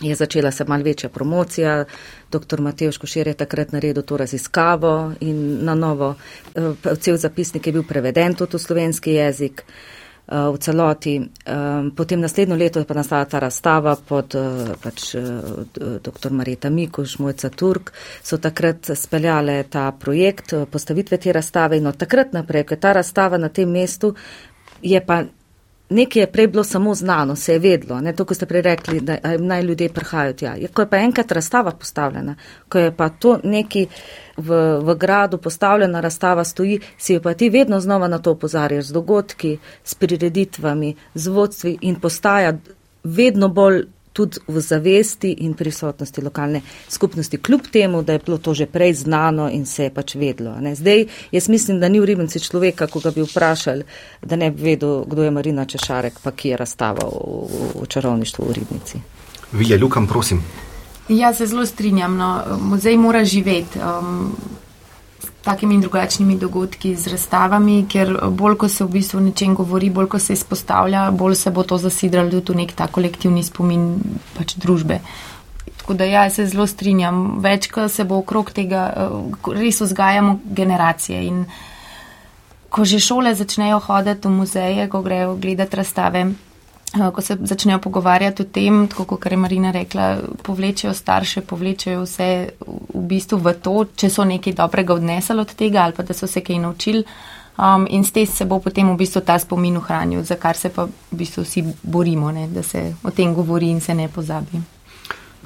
Je 0.00 0.14
začela 0.16 0.50
se 0.50 0.64
mal 0.64 0.82
večja 0.82 1.08
promocija, 1.08 1.84
dr. 2.32 2.60
Matej 2.60 2.92
Škošer 2.92 3.28
je 3.28 3.34
takrat 3.34 3.72
naredil 3.72 4.02
to 4.02 4.16
raziskavo 4.16 5.12
in 5.20 5.64
na 5.64 5.74
novo, 5.74 6.14
eh, 6.54 6.94
cel 7.00 7.16
zapisnik 7.16 7.66
je 7.66 7.72
bil 7.72 7.82
preveden 7.82 8.34
tudi 8.34 8.56
v 8.56 8.60
slovenski 8.60 9.12
jezik. 9.12 9.60
Eh, 9.60 9.99
v 10.30 10.58
celoti. 10.58 11.20
Potem 11.96 12.20
naslednjo 12.20 12.56
leto 12.56 12.84
pa 12.84 12.94
nastala 12.94 13.24
ta 13.24 13.38
razstava 13.38 13.96
pod 14.08 14.34
eh, 14.34 14.74
pač, 14.82 15.14
eh, 15.14 15.22
dr. 16.02 16.30
Marita 16.30 16.70
Mikuš, 16.70 17.18
Mojca 17.18 17.50
Turk, 17.50 17.92
so 18.22 18.38
takrat 18.38 18.92
speljale 18.94 19.62
ta 19.70 19.90
projekt 19.92 20.54
postavitve 20.70 21.18
te 21.18 21.32
razstave 21.32 21.78
in 21.78 21.86
od 21.86 21.96
takrat 21.96 22.32
naprej, 22.32 22.64
ko 22.64 22.74
je 22.74 22.80
ta 22.80 22.92
razstava 22.92 23.38
na 23.38 23.48
tem 23.48 23.70
mestu, 23.70 24.14
je 24.82 25.00
pa 25.06 25.24
nekaj 25.90 26.22
je 26.22 26.26
prej 26.32 26.46
bilo 26.46 26.64
samo 26.64 26.94
znano, 26.94 27.36
se 27.36 27.52
je 27.52 27.58
vedlo, 27.58 28.00
ne 28.00 28.12
to, 28.16 28.24
ko 28.24 28.34
ste 28.34 28.46
prej 28.46 28.62
rekli, 28.62 29.00
da 29.00 29.16
naj 29.38 29.62
ljudje 29.62 29.88
prihajajo 29.88 30.32
tja. 30.32 30.54
Ko 30.74 30.82
je 30.82 30.90
pa 30.90 30.96
enkrat 30.96 31.32
razstava 31.32 31.70
postavljena, 31.70 32.34
ko 32.68 32.78
je 32.78 32.96
pa 32.96 33.08
to 33.08 33.38
neki 33.44 33.86
v, 34.36 34.60
v 34.82 34.94
gradu 34.94 35.38
postavljena 35.38 36.00
razstava 36.00 36.44
stoji, 36.44 36.80
si 36.98 37.14
jo 37.14 37.20
pa 37.20 37.34
ti 37.34 37.50
vedno 37.50 37.80
znova 37.80 38.08
na 38.08 38.18
to 38.18 38.30
opozarjaš 38.30 38.84
z 38.84 38.92
dogodki, 38.92 39.58
s 39.84 39.94
prireditvami, 39.94 40.94
z 41.14 41.28
vodstvi 41.28 41.78
in 41.80 42.00
postaja 42.00 42.52
vedno 43.04 43.48
bolj 43.48 43.84
tudi 44.20 44.42
v 44.48 44.60
zavesti 44.60 45.32
in 45.46 45.54
prisotnosti 45.56 46.22
lokalne 46.22 46.60
skupnosti, 46.88 47.38
kljub 47.38 47.70
temu, 47.72 48.02
da 48.02 48.12
je 48.12 48.24
bilo 48.26 48.38
to 48.38 48.54
že 48.54 48.66
prej 48.66 48.94
znano 48.94 49.48
in 49.50 49.66
se 49.66 49.88
je 49.88 49.94
pač 49.94 50.14
vedlo. 50.14 50.54
Ne. 50.60 50.74
Zdaj, 50.74 51.06
jaz 51.32 51.48
mislim, 51.48 51.80
da 51.80 51.88
ni 51.88 52.00
v 52.00 52.04
Ribenci 52.12 52.40
človeka, 52.40 52.86
ko 52.86 53.00
ga 53.00 53.10
bi 53.16 53.24
vprašali, 53.24 53.84
da 54.22 54.36
ne 54.36 54.50
bi 54.50 54.62
vedel, 54.72 55.04
kdo 55.08 55.24
je 55.24 55.30
Marina 55.30 55.64
Češarek, 55.64 56.20
pa 56.22 56.32
ki 56.36 56.52
je 56.52 56.60
razstava 56.60 57.08
v, 57.08 57.48
v 57.80 57.86
čarovništvu 57.88 58.48
v 58.48 58.58
Ribnici. 58.60 59.00
Vilja, 59.52 59.78
Lukam, 59.80 60.06
prosim. 60.06 60.42
Ja, 61.08 61.34
se 61.34 61.46
zelo 61.46 61.66
strinjam. 61.66 62.16
No. 62.16 62.58
Muzej 62.60 62.96
mora 62.96 63.24
živeti. 63.24 63.78
Um, 63.78 64.36
takimi 65.44 65.80
drugačnimi 65.80 66.36
dogodki, 66.38 66.94
z 66.96 67.12
razstavami, 67.14 67.86
ker 67.88 68.12
bolj, 68.30 68.56
ko 68.60 68.68
se 68.68 68.84
v 68.84 68.92
bistvu 68.98 69.20
nečem 69.24 69.54
govori, 69.54 69.90
bolj, 69.90 70.08
ko 70.14 70.18
se 70.18 70.36
izpostavlja, 70.36 71.10
bolj 71.10 71.34
se 71.34 71.50
bo 71.50 71.62
to 71.62 71.78
zasidralo 71.78 72.30
tudi 72.40 72.52
v 72.52 72.56
nek 72.62 72.74
ta 72.76 72.86
kolektivni 72.86 73.42
spomin 73.44 73.86
pač 74.36 74.56
družbe. 74.60 75.00
Tako 75.80 75.94
da 75.94 76.04
ja, 76.04 76.28
se 76.30 76.46
zelo 76.46 76.66
strinjam. 76.66 77.40
Več, 77.40 77.70
ko 77.72 77.88
se 77.88 78.04
bo 78.04 78.20
okrog 78.20 78.52
tega, 78.52 78.84
eh, 78.96 79.50
res 79.56 79.80
vzgajamo 79.80 80.38
generacije 80.44 81.24
in 81.26 81.44
ko 82.70 82.84
že 82.84 83.00
šole 83.02 83.34
začnejo 83.34 83.80
hoditi 83.82 84.28
v 84.28 84.30
muzeje, 84.30 84.88
ko 84.88 85.02
grejo 85.02 85.34
gledati 85.36 85.76
razstave, 85.76 86.28
ko 86.90 87.20
se 87.20 87.36
začnejo 87.40 87.78
pogovarjati 87.78 88.42
o 88.42 88.44
tem, 88.44 88.88
tako 88.88 89.04
kot 89.04 89.26
je 89.30 89.36
Marina 89.36 89.70
rekla, 89.70 90.16
povlečejo 90.42 90.94
starše, 90.94 91.40
povlečejo 91.40 92.02
vse 92.02 92.50
v 92.94 93.02
bistvu 93.06 93.38
v 93.38 93.52
to, 93.62 93.84
če 93.94 94.10
so 94.10 94.24
nekaj 94.24 94.56
dobrega 94.58 94.94
odnesli 94.94 95.38
od 95.38 95.54
tega 95.54 95.84
ali 95.84 95.94
pa 95.94 96.02
da 96.02 96.14
so 96.14 96.26
se 96.26 96.40
kaj 96.40 96.58
naučili. 96.58 97.04
Um, 97.60 97.86
in 97.90 98.04
s 98.04 98.12
tem 98.12 98.26
se 98.26 98.44
bo 98.44 98.58
potem 98.58 98.88
v 98.88 98.96
bistvu 98.96 99.20
ta 99.20 99.38
spomin 99.38 99.76
ohranil, 99.76 100.22
za 100.24 100.36
kar 100.36 100.56
se 100.56 100.70
pa 100.72 100.86
v 100.86 101.16
bistvu 101.16 101.44
vsi 101.44 101.64
borimo, 101.82 102.32
ne, 102.32 102.48
da 102.48 102.62
se 102.62 102.94
o 103.04 103.10
tem 103.10 103.34
govori 103.34 103.70
in 103.70 103.80
se 103.80 103.94
ne 103.94 104.08
pozabi. 104.08 104.62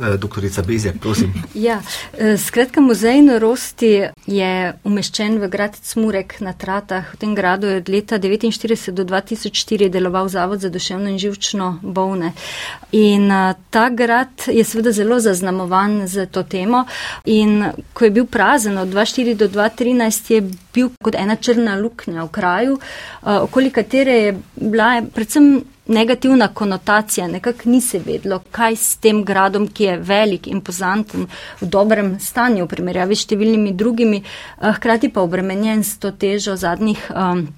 Eh, 0.01 0.17
doktorica 0.17 0.63
Bezjak, 0.63 0.95
prosim. 1.01 1.33
Ja, 1.55 1.83
eh, 2.19 2.37
skratka, 2.39 2.81
muzej 2.81 3.21
norosti 3.23 4.09
je 4.27 4.73
umeščen 4.85 5.39
v 5.39 5.49
grad 5.49 5.77
Cmurek 5.79 6.41
na 6.41 6.53
Tratah. 6.53 7.13
V 7.15 7.17
tem 7.17 7.35
gradu 7.35 7.67
je 7.67 7.77
od 7.77 7.89
leta 7.89 8.19
1949 8.19 8.91
do 8.91 9.05
2004 9.05 9.89
deloval 9.89 10.29
Zavod 10.29 10.61
za 10.61 10.69
duševno 10.69 11.11
in 11.11 11.19
živčno 11.19 11.79
bolne. 11.83 12.33
In 12.91 13.31
eh, 13.31 13.55
ta 13.71 13.89
grad 13.89 14.49
je 14.51 14.65
seveda 14.65 14.93
zelo 14.93 15.21
zaznamovan 15.21 16.09
z 16.09 16.27
to 16.27 16.43
temo. 16.43 16.85
In 17.25 17.65
ko 17.93 18.05
je 18.05 18.11
bil 18.11 18.27
prazen 18.27 18.79
od 18.79 18.89
2004 18.89 19.35
do 19.35 19.49
2013, 19.49 20.31
je 20.31 20.41
bil 20.75 20.91
kot 21.03 21.15
ena 21.15 21.37
črna 21.37 21.79
luknja 21.79 22.25
v 22.25 22.29
kraju, 22.29 22.79
okoli 23.23 23.71
katere 23.71 24.13
je 24.13 24.35
bila 24.57 25.03
predvsem 25.15 25.63
negativna 25.87 26.49
konotacija, 26.49 27.29
nekako 27.29 27.69
ni 27.71 27.81
se 27.81 27.99
vedlo, 27.99 28.41
kaj 28.51 28.77
s 28.77 28.97
tem 28.97 29.25
gradom, 29.25 29.69
ki 29.69 29.85
je 29.85 29.97
velik, 29.99 30.47
impozanten, 30.47 31.27
v 31.61 31.67
dobrem 31.67 32.17
stanju 32.21 32.65
v 32.65 32.69
primerjavi 32.69 33.17
s 33.17 33.27
številnimi 33.27 33.75
drugimi, 33.75 34.23
eh, 34.23 34.73
hkrati 34.73 35.13
pa 35.13 35.21
obremenjen 35.21 35.85
s 35.85 35.99
to 35.99 36.11
težo 36.11 36.57
zadnjih. 36.57 37.11
Um, 37.15 37.49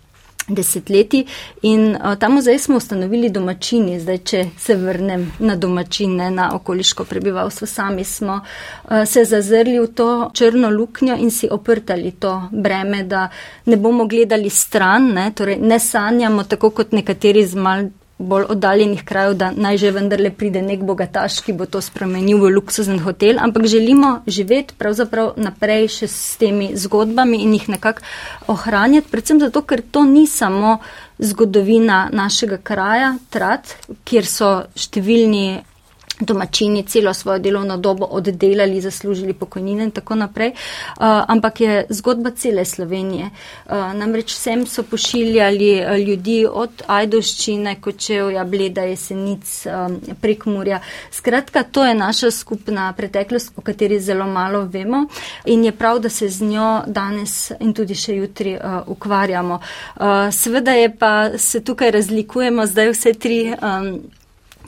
desetletji 0.49 1.27
in 1.63 1.97
uh, 1.97 2.15
ta 2.15 2.29
muzej 2.29 2.59
smo 2.59 2.77
ustanovili 2.77 3.31
domačini, 3.31 4.01
zdaj 4.01 4.19
če 4.19 4.45
se 4.59 4.77
vrnem 4.79 5.33
na 5.39 5.57
domačine, 5.57 6.31
na 6.31 6.53
okoliško 6.55 7.05
prebivalstvo, 7.05 7.67
sami 7.67 8.05
smo 8.05 8.39
uh, 8.39 9.05
se 9.07 9.25
zazrli 9.25 9.81
v 9.81 9.87
to 9.87 10.31
črno 10.35 10.71
luknjo 10.71 11.17
in 11.19 11.31
si 11.31 11.49
oprtali 11.51 12.13
to 12.21 12.43
breme, 12.53 13.03
da 13.03 13.29
ne 13.67 13.77
bomo 13.77 14.07
gledali 14.07 14.51
stran, 14.51 15.11
ne, 15.15 15.31
torej 15.35 15.59
ne 15.61 15.79
sanjamo 15.79 16.45
tako 16.45 16.71
kot 16.71 16.93
nekateri 16.93 17.47
z 17.47 17.55
mal 17.55 17.89
bolj 18.19 18.47
oddaljenih 18.49 19.05
krajev, 19.05 19.35
da 19.37 19.51
naj 19.53 19.77
že 19.77 19.91
vendarle 19.93 20.31
pride 20.31 20.63
nek 20.63 20.81
bogataš, 20.89 21.41
ki 21.45 21.53
bo 21.53 21.67
to 21.67 21.81
spremenil 21.85 22.41
v 22.41 22.51
luksuzen 22.55 22.99
hotel, 23.05 23.37
ampak 23.39 23.67
želimo 23.69 24.23
živeti 24.27 24.75
pravzaprav 24.79 25.35
naprej 25.37 25.89
še 25.99 26.09
s 26.09 26.37
temi 26.41 26.71
zgodbami 26.77 27.43
in 27.45 27.53
jih 27.59 27.69
nekako 27.69 28.03
ohranjati, 28.53 29.11
predvsem 29.11 29.41
zato, 29.41 29.63
ker 29.63 29.83
to 29.91 30.05
ni 30.05 30.27
samo 30.27 30.79
zgodovina 31.19 32.09
našega 32.13 32.57
kraja, 32.57 33.17
Trat, 33.31 33.77
kjer 34.05 34.27
so 34.27 34.51
številni 34.77 35.61
domačini 36.21 36.83
celo 36.83 37.15
svojo 37.15 37.39
delovno 37.39 37.77
dobo 37.77 38.05
oddelali, 38.05 38.81
zaslužili 38.81 39.33
pokojnine 39.33 39.85
in 39.85 39.91
tako 39.91 40.15
naprej, 40.15 40.49
uh, 40.49 40.55
ampak 41.29 41.61
je 41.61 41.87
zgodba 41.89 42.31
cele 42.31 42.65
Slovenije. 42.65 43.31
Uh, 43.67 43.93
namreč 43.95 44.35
sem 44.35 44.67
so 44.67 44.83
pošiljali 44.83 45.81
uh, 45.81 45.99
ljudi 45.99 46.47
od 46.53 46.83
Ajdoščine, 46.87 47.81
Kočevja, 47.81 48.45
Bleda, 48.45 48.83
Jesenic, 48.83 49.67
um, 49.67 50.01
Prekmurja. 50.21 50.81
Skratka, 51.11 51.63
to 51.63 51.85
je 51.85 51.95
naša 51.95 52.31
skupna 52.31 52.93
preteklost, 52.93 53.53
o 53.57 53.61
kateri 53.61 54.01
zelo 54.01 54.27
malo 54.27 54.65
vemo 54.65 55.07
in 55.45 55.65
je 55.65 55.73
prav, 55.73 55.99
da 55.99 56.09
se 56.09 56.29
z 56.29 56.45
njo 56.45 56.83
danes 56.87 57.51
in 57.61 57.75
tudi 57.75 57.95
še 57.95 58.17
jutri 58.17 58.57
uh, 58.57 58.83
ukvarjamo. 58.87 59.61
Uh, 59.97 60.05
seveda 60.33 60.73
je 60.73 60.97
pa 60.97 61.39
se 61.39 61.61
tukaj 61.65 61.91
razlikujemo 61.91 62.67
zdaj 62.67 62.91
vse 62.91 63.13
tri. 63.13 63.41
Um, 63.63 64.01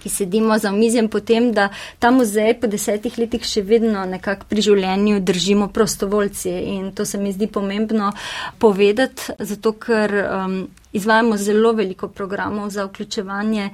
ki 0.02 0.08
sedimo 0.08 0.58
za 0.58 0.72
omizjem, 0.72 1.08
potem, 1.08 1.52
da 1.52 1.68
ta 1.98 2.10
muzej 2.10 2.54
po 2.60 2.66
desetih 2.66 3.18
letih 3.18 3.44
še 3.44 3.62
vedno 3.62 4.04
nekako 4.08 4.48
pri 4.48 4.64
življenju 4.70 5.20
držimo 5.20 5.68
prostovoljci. 5.68 6.50
In 6.78 6.92
to 6.92 7.04
se 7.04 7.18
mi 7.18 7.32
zdi 7.32 7.46
pomembno 7.46 8.12
povedati, 8.58 9.32
zato 9.38 9.72
ker 9.78 10.14
um, 10.24 10.60
Izvajamo 10.92 11.36
zelo 11.36 11.72
veliko 11.72 12.08
programov 12.08 12.70
za 12.70 12.84
vključevanje 12.84 13.70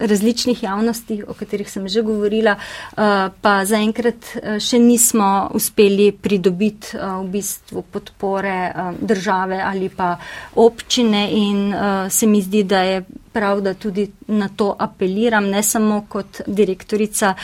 različnih 0.00 0.62
javnosti, 0.62 1.22
o 1.28 1.34
katerih 1.34 1.70
sem 1.70 1.88
že 1.88 2.02
govorila, 2.02 2.56
eh, 2.56 3.28
pa 3.40 3.64
zaenkrat 3.64 4.16
eh, 4.34 4.58
še 4.60 4.78
nismo 4.78 5.50
uspeli 5.54 6.10
pridobiti 6.12 6.96
eh, 6.96 7.06
v 7.22 7.28
bistvu 7.30 7.82
podpore 7.82 8.72
države 9.00 9.60
ali 9.62 9.88
pa 9.88 10.16
občine 10.54 11.30
in 11.32 11.74
se 12.10 12.26
mi 12.26 12.42
zdi, 12.42 12.62
da 12.64 12.82
je 12.82 13.04
prav, 13.36 13.60
da 13.60 13.74
tudi 13.74 14.06
na 14.32 14.48
to 14.48 14.70
apeliram, 14.78 15.44
ne 15.52 15.60
samo 15.62 15.98
kot 16.08 16.40
direktorica 16.46 17.34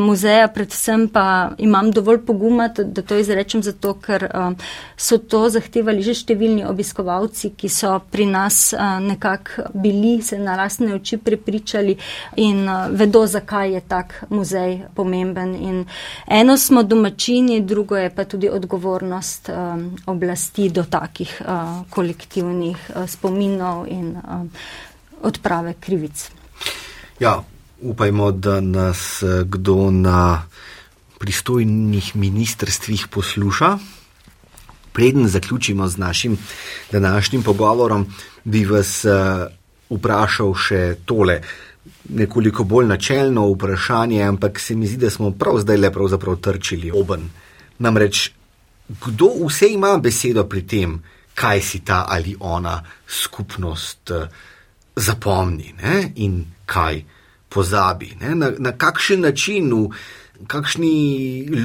muzeja, 0.00 0.48
predvsem 0.48 1.08
pa 1.12 1.50
imam 1.58 1.90
dovolj 1.92 2.22
poguma, 2.24 2.68
da 2.68 3.02
to 3.02 3.18
izrečem 3.20 3.62
zato, 3.62 3.92
ker 4.00 4.24
so 4.96 5.18
to 5.18 5.42
zahtevali 5.52 6.00
že 6.02 6.14
številni 6.16 6.64
obiskovalci, 6.64 7.52
ki 7.58 7.68
so 7.68 7.98
pri 8.10 8.24
nas 8.30 8.72
nekako 9.04 9.68
bili, 9.74 10.14
se 10.22 10.38
na 10.40 10.56
lastne 10.56 10.94
oči 10.96 11.18
prepričali 11.20 11.98
in 12.40 12.64
vedo, 12.96 13.26
zakaj 13.28 13.74
je 13.74 13.84
tak 13.88 14.16
muzej 14.30 14.78
pomemben. 14.96 15.54
In 15.54 15.84
eno 16.26 16.56
smo 16.56 16.82
domačini, 16.82 17.60
drugo 17.60 18.00
je 18.00 18.08
pa 18.14 18.24
tudi 18.24 18.48
odgovornost 18.48 19.52
oblasti 20.06 20.70
do 20.72 20.86
takih 20.88 21.36
kolektivnih 21.90 22.90
spominov 23.06 23.84
in 23.92 24.16
odprave 25.22 25.74
krivic. 25.80 26.30
Ja, 27.20 27.42
upajmo, 27.80 28.32
da 28.32 28.60
nas 28.60 29.22
kdo 29.44 29.90
na 29.90 30.46
pristojnih 31.24 32.16
ministrstvih 32.16 33.06
posluša. 33.10 33.78
Preden 34.92 35.28
zaključimo 35.28 35.88
z 35.88 35.96
našim 35.96 36.38
današnjim 36.92 37.42
pogovorom, 37.42 38.06
bi 38.44 38.64
vas 38.64 39.04
uh, 39.04 39.46
vprašal 39.90 40.54
še 40.54 40.96
tole. 41.04 41.40
Nekoliko 42.08 42.64
bolj 42.64 42.86
načelno 42.86 43.46
vprašanje, 43.54 44.22
ampak 44.22 44.60
se 44.60 44.76
mi 44.76 44.86
zdi, 44.86 45.00
da 45.06 45.10
smo 45.10 45.30
prav 45.30 45.58
zdaj 45.64 45.76
le 45.76 45.92
pravzaprav 45.92 46.36
trčili 46.36 46.92
oben. 46.92 47.30
Namreč, 47.78 48.30
kdo 49.06 49.30
vse 49.46 49.72
ima 49.72 49.96
besedo 49.98 50.44
pri 50.44 50.62
tem, 50.68 50.98
kaj 51.34 51.60
si 51.60 51.80
ta 51.80 52.04
ali 52.08 52.36
ona 52.40 52.82
skupnost 53.08 54.10
uh, 54.10 54.28
zapomni 54.96 55.74
ne? 55.82 56.12
in 56.16 56.44
kaj 56.66 57.02
pozabi, 57.48 58.16
na, 58.20 58.50
na 58.58 58.72
kakšen 58.72 59.20
način, 59.20 59.70
v 59.70 60.46
kakšni 60.50 60.94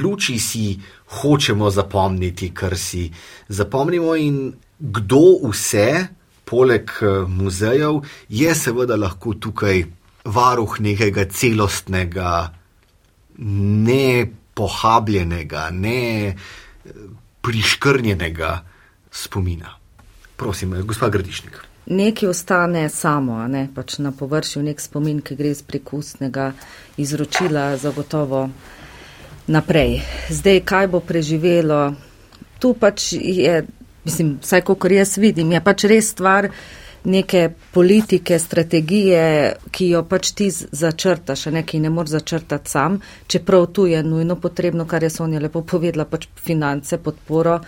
luči 0.02 0.38
si 0.38 0.78
hočemo 1.18 1.70
zapomniti, 1.70 2.52
kar 2.54 2.76
si 2.78 3.10
zapomnimo 3.48 4.14
in 4.14 4.52
kdo 4.78 5.50
vse 5.50 6.06
poleg 6.44 6.90
muzejev, 7.28 8.02
je 8.28 8.54
seveda 8.54 8.96
lahko 8.96 9.34
tukaj 9.34 9.84
varuh 10.24 10.78
nekega 10.80 11.24
celostnega, 11.30 12.52
ne 13.38 14.30
pohabljenega, 14.54 15.70
ne 15.70 16.36
priškrnjenega 17.40 18.52
spomina. 19.10 19.76
Prosim, 20.36 20.74
gospa 20.86 21.08
Gradišnik. 21.08 21.69
Nekaj 21.90 22.28
ostane 22.30 22.84
samo, 22.88 23.40
ne? 23.50 23.66
pač 23.74 23.98
na 23.98 24.12
površju 24.14 24.62
nek 24.62 24.80
spomin, 24.80 25.18
ki 25.26 25.34
gre 25.34 25.50
iz 25.50 25.62
prekustnega 25.66 26.52
izročila, 26.96 27.74
zagotovo 27.76 28.44
naprej. 29.50 29.98
Zdaj, 30.30 30.60
kaj 30.64 30.86
bo 30.92 31.00
preživelo, 31.02 31.80
tu 32.62 32.74
pač 32.78 33.12
je 33.18 33.64
mislim, 34.04 34.38
vsaj 34.42 34.60
kot 34.60 34.84
jaz 34.90 35.16
vidim, 35.18 35.52
je 35.52 35.60
pač 35.64 35.84
res 35.84 36.10
stvar 36.14 36.48
neke 37.04 37.50
politike, 37.72 38.38
strategije, 38.38 39.54
ki 39.70 39.88
jo 39.88 40.02
pač 40.08 40.32
ti 40.36 40.50
začrtaš, 40.50 41.46
nekaj 41.54 41.80
ne 41.80 41.90
moreš 41.90 42.16
začrtati 42.18 42.70
sam, 42.70 43.00
čeprav 43.26 43.66
tu 43.66 43.86
je 43.86 44.02
nujno 44.02 44.36
potrebno, 44.36 44.86
kar 44.86 45.02
je 45.02 45.10
Sonja 45.10 45.40
lepo 45.40 45.62
povedala, 45.62 46.04
pač 46.04 46.28
finance, 46.36 46.98
podporo. 46.98 47.60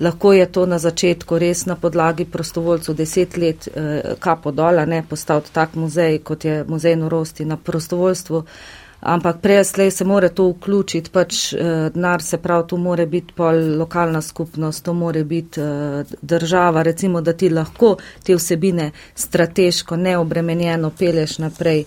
Lahko 0.00 0.32
je 0.32 0.46
to 0.52 0.66
na 0.66 0.78
začetku 0.78 1.38
res 1.38 1.64
na 1.66 1.74
podlagi 1.80 2.24
prostovoljcev 2.24 2.94
deset 2.94 3.36
let 3.36 3.68
eh, 3.68 4.14
kapo 4.20 4.52
dola, 4.52 4.84
ne 4.84 5.02
postaviti 5.08 5.52
tak 5.52 5.74
muzej, 5.74 6.18
kot 6.18 6.44
je 6.44 6.64
muzej 6.68 6.96
norosti 6.96 7.44
na 7.44 7.56
prostovoljstvu. 7.56 8.44
Eh, 8.44 8.85
ampak 9.00 9.40
prej 9.42 9.64
slej 9.64 9.90
se 9.90 10.04
more 10.04 10.28
to 10.28 10.48
vključiti, 10.50 11.10
pač 11.10 11.52
eh, 11.52 11.90
denar 11.94 12.22
se 12.22 12.38
prav, 12.38 12.66
tu 12.66 12.76
more 12.76 13.06
biti 13.06 13.34
pol 13.36 13.78
lokalna 13.78 14.22
skupnost, 14.22 14.84
to 14.84 14.92
more 14.92 15.24
biti 15.24 15.60
eh, 15.60 16.04
država, 16.22 16.82
recimo, 16.82 17.20
da 17.20 17.32
ti 17.32 17.50
lahko 17.50 17.96
te 18.24 18.34
vsebine 18.34 18.90
strateško, 19.14 19.96
neobremenjeno 19.96 20.90
peleš 20.98 21.38
naprej, 21.38 21.84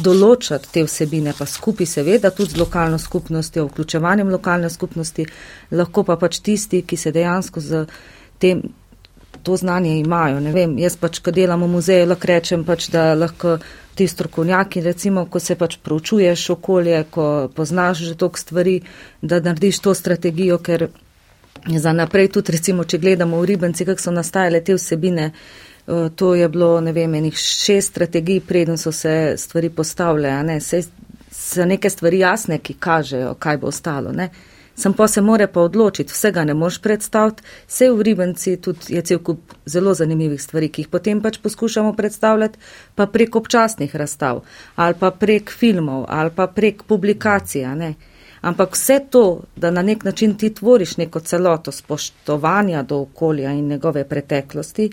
določati 0.00 0.70
te 0.72 0.82
vsebine 0.86 1.34
pa 1.36 1.46
skupaj 1.46 1.86
seveda 1.86 2.30
tudi 2.32 2.56
z 2.56 2.60
lokalno 2.62 2.98
skupnostjo, 2.98 3.66
vključevanjem 3.68 4.30
lokalne 4.32 4.70
skupnosti, 4.70 5.26
lahko 5.70 6.04
pa 6.08 6.16
pač 6.16 6.40
tisti, 6.40 6.82
ki 6.82 6.96
se 6.96 7.12
dejansko 7.12 7.60
z 7.60 7.84
tem 8.38 8.62
to 9.42 9.56
znanje 9.56 9.98
imajo. 9.98 10.40
Vem, 10.52 10.78
jaz 10.78 10.96
pač, 11.00 11.20
ko 11.24 11.32
delam 11.32 11.62
v 11.64 11.70
muzeju, 11.76 12.08
lahko 12.10 12.30
rečem 12.30 12.64
pač, 12.64 12.88
da 12.92 13.12
lahko 13.14 13.58
ti 13.98 14.06
strokovnjaki, 14.08 14.80
recimo, 14.80 15.24
ko 15.26 15.40
se 15.42 15.56
pač 15.58 15.76
proučuješ 15.82 16.44
okolje, 16.54 17.02
ko 17.10 17.24
poznaš 17.54 18.04
že 18.06 18.14
tok 18.14 18.38
stvari, 18.38 18.76
da 19.22 19.40
narediš 19.42 19.80
to 19.82 19.94
strategijo, 19.94 20.58
ker 20.62 20.86
za 21.66 21.92
naprej 21.92 22.30
tudi, 22.36 22.54
recimo, 22.54 22.84
če 22.84 23.00
gledamo 23.02 23.40
v 23.40 23.48
ribenci, 23.50 23.86
kako 23.88 24.04
so 24.04 24.14
nastajale 24.14 24.60
te 24.62 24.76
vsebine, 24.78 25.32
eh, 25.32 26.08
to 26.14 26.34
je 26.38 26.48
bilo, 26.48 26.76
ne 26.80 26.94
vem, 26.94 27.14
enih 27.18 27.34
šest 27.34 27.90
strategij, 27.90 28.40
preden 28.46 28.78
so 28.78 28.92
se 28.92 29.34
stvari 29.36 29.70
postavljale, 29.70 30.42
ne, 30.46 30.60
se 30.60 30.84
so 31.30 31.66
neke 31.66 31.90
stvari 31.90 32.22
jasne, 32.22 32.58
ki 32.62 32.78
kažejo, 32.78 33.34
kaj 33.34 33.58
bo 33.58 33.74
ostalo. 33.74 34.12
Ne? 34.12 34.30
Sam 34.78 34.92
pa 34.92 35.08
se 35.08 35.20
more 35.20 35.46
pa 35.46 35.60
odločiti, 35.60 36.12
vsega 36.12 36.44
ne 36.44 36.54
moš 36.54 36.76
predstaviti, 36.78 37.42
vse 37.66 37.88
v 37.90 38.02
Ribenci 38.06 38.56
tudi 38.62 38.94
je 38.94 39.00
cel 39.02 39.18
kup 39.18 39.54
zelo 39.66 39.94
zanimivih 39.94 40.42
stvari, 40.42 40.68
ki 40.70 40.84
jih 40.84 40.90
potem 40.92 41.22
pač 41.22 41.40
poskušamo 41.42 41.96
predstavljati, 41.98 42.58
pa 42.94 43.06
prek 43.10 43.36
občasnih 43.36 43.96
razstav, 43.96 44.44
ali 44.76 44.94
pa 45.00 45.10
prek 45.10 45.50
filmov, 45.50 46.04
ali 46.08 46.30
pa 46.30 46.46
prek 46.46 46.84
publikacija. 46.86 47.74
Ne? 47.74 47.94
Ampak 48.40 48.76
vse 48.78 49.00
to, 49.10 49.24
da 49.56 49.70
na 49.70 49.82
nek 49.82 50.04
način 50.04 50.36
ti 50.38 50.52
tvoriš 50.54 50.96
neko 50.96 51.20
celoto 51.20 51.72
spoštovanja 51.72 52.82
do 52.82 53.00
okolja 53.00 53.52
in 53.52 53.66
njegove 53.68 54.04
preteklosti, 54.08 54.92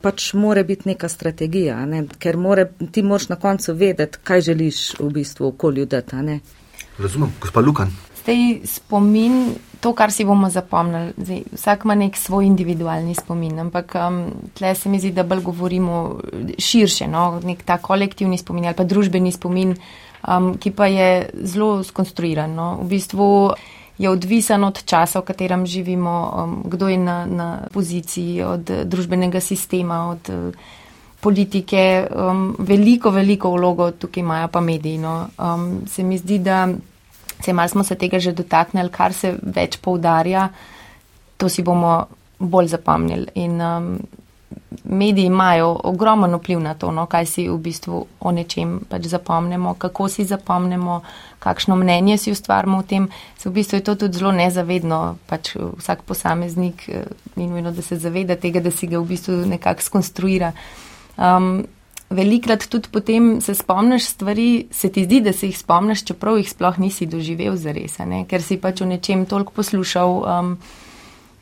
pač 0.00 0.32
more 0.34 0.64
biti 0.64 0.88
neka 0.88 1.08
strategija, 1.08 1.78
ne? 1.86 2.02
ker 2.18 2.36
more, 2.36 2.66
ti 2.90 3.02
moraš 3.02 3.28
na 3.28 3.36
koncu 3.36 3.74
vedeti, 3.74 4.18
kaj 4.24 4.40
želiš 4.40 4.82
v 4.98 5.08
bistvu 5.10 5.46
okolju 5.52 5.86
dati. 5.86 6.40
Razumem, 6.98 7.32
gospod 7.40 7.66
Lukan. 7.66 7.94
Zdaj 8.24 8.64
spomin, 8.64 9.52
to, 9.84 9.92
kar 9.92 10.08
si 10.08 10.24
bomo 10.24 10.48
zapomnili, 10.48 11.12
zdaj, 11.20 11.42
vsak 11.52 11.82
ima 11.84 11.94
nek 11.94 12.16
svoj 12.16 12.46
individualni 12.48 13.12
spomin, 13.14 13.58
ampak 13.60 13.92
um, 14.00 14.30
tle 14.56 14.70
se 14.74 14.88
mi 14.88 14.96
zdi, 14.96 15.10
da 15.12 15.26
bolj 15.28 15.42
govorimo 15.44 15.98
širše, 16.58 17.04
no? 17.04 17.40
nek 17.44 17.60
ta 17.68 17.76
kolektivni 17.76 18.38
spomin 18.40 18.64
ali 18.64 18.78
pa 18.78 18.86
družbeni 18.88 19.32
spomin, 19.32 19.74
um, 20.24 20.54
ki 20.56 20.72
pa 20.72 20.88
je 20.88 21.10
zelo 21.36 21.82
skonstruiran. 21.84 22.54
No? 22.56 22.68
V 22.80 22.94
bistvu 22.94 23.28
je 24.00 24.08
odvisen 24.08 24.64
od 24.64 24.80
časa, 24.88 25.20
v 25.20 25.28
katerem 25.28 25.66
živimo, 25.68 26.16
um, 26.32 26.56
kdo 26.64 26.88
je 26.88 26.96
na, 26.96 27.18
na 27.28 27.48
poziciji, 27.76 28.40
od 28.40 28.72
družbenega 28.88 29.44
sistema, 29.44 30.08
od 30.16 30.32
uh, 30.32 30.72
politike. 31.20 32.08
Um, 32.08 32.56
veliko, 32.58 33.12
veliko 33.12 33.52
vlogo 33.52 33.90
tukaj 33.92 34.24
imajo 34.24 34.48
pa 34.48 34.64
mediji. 34.64 34.96
No. 34.98 35.28
Um, 35.36 35.84
se 35.92 36.02
mi 36.02 36.16
zdi, 36.16 36.40
da 36.40 36.72
se 37.40 37.52
malo 37.52 37.68
smo 37.68 37.84
se 37.84 37.94
tega 37.94 38.18
že 38.18 38.32
dotaknili, 38.32 38.90
kar 38.90 39.12
se 39.12 39.34
več 39.42 39.78
poudarja, 39.78 40.48
to 41.36 41.48
si 41.48 41.62
bomo 41.62 42.06
bolj 42.38 42.68
zapomnili. 42.76 43.26
In, 43.34 43.60
um, 43.60 43.98
mediji 44.84 45.26
imajo 45.26 45.80
ogromen 45.84 46.34
vpliv 46.34 46.60
na 46.60 46.74
to, 46.74 46.90
no, 46.90 47.06
kaj 47.06 47.26
si 47.26 47.48
v 47.48 47.56
bistvu 47.58 48.06
o 48.20 48.32
nečem 48.32 48.80
pač 48.88 49.06
zapomnimo, 49.10 49.74
kako 49.74 50.08
si 50.08 50.24
zapomnimo, 50.24 51.00
kakšno 51.38 51.76
mnenje 51.76 52.18
si 52.18 52.32
ustvarimo 52.32 52.78
o 52.78 52.82
tem. 52.82 53.08
Se 53.38 53.48
v 53.48 53.52
bistvu 53.52 53.78
je 53.78 53.84
to 53.84 53.94
tudi 53.94 54.18
zelo 54.18 54.32
nezavedno, 54.32 55.16
pač 55.26 55.54
vsak 55.56 56.02
posameznik 56.02 56.88
eh, 56.88 57.06
ni 57.36 57.46
nujno, 57.46 57.72
da 57.72 57.82
se 57.82 57.98
zaveda 57.98 58.36
tega, 58.36 58.60
da 58.60 58.70
si 58.70 58.86
ga 58.86 58.98
v 58.98 59.08
bistvu 59.08 59.44
nekako 59.46 59.82
skonstruira. 59.82 60.52
Um, 61.16 61.66
velikrat 62.10 62.66
tudi 62.68 62.88
potem 62.92 63.40
se 63.40 63.54
spomniš 63.54 64.04
stvari, 64.04 64.66
se 64.70 64.88
ti 64.92 65.04
zdi, 65.04 65.20
da 65.20 65.32
se 65.32 65.46
jih 65.46 65.58
spomniš, 65.58 66.04
čeprav 66.04 66.38
jih 66.38 66.50
sploh 66.50 66.78
nisi 66.78 67.06
doživel 67.06 67.56
zares, 67.56 67.96
ker 68.28 68.42
si 68.42 68.58
pač 68.60 68.82
o 68.82 68.88
nečem 68.88 69.26
toliko 69.26 69.52
poslušal, 69.56 70.10
um, 70.22 70.56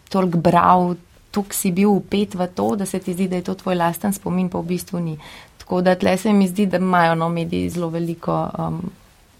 toliko 0.08 0.38
bral, 0.38 0.94
tuk 1.32 1.54
si 1.56 1.72
bil 1.72 1.90
upet 1.90 2.34
v 2.34 2.46
to, 2.54 2.74
da 2.76 2.86
se 2.86 3.00
ti 3.00 3.14
zdi, 3.14 3.28
da 3.28 3.40
je 3.40 3.48
to 3.48 3.54
tvoj 3.54 3.76
lasten 3.80 4.12
spomin, 4.12 4.48
pa 4.48 4.60
v 4.60 4.74
bistvu 4.74 5.00
ni. 5.00 5.16
Tako 5.58 5.80
da 5.80 5.94
tle 5.96 6.16
se 6.18 6.32
mi 6.32 6.48
zdi, 6.48 6.66
da 6.66 6.76
imajo 6.76 7.14
no 7.14 7.28
mediji 7.28 7.70
zelo 7.70 7.88
veliko, 7.88 8.48
um, 8.58 8.82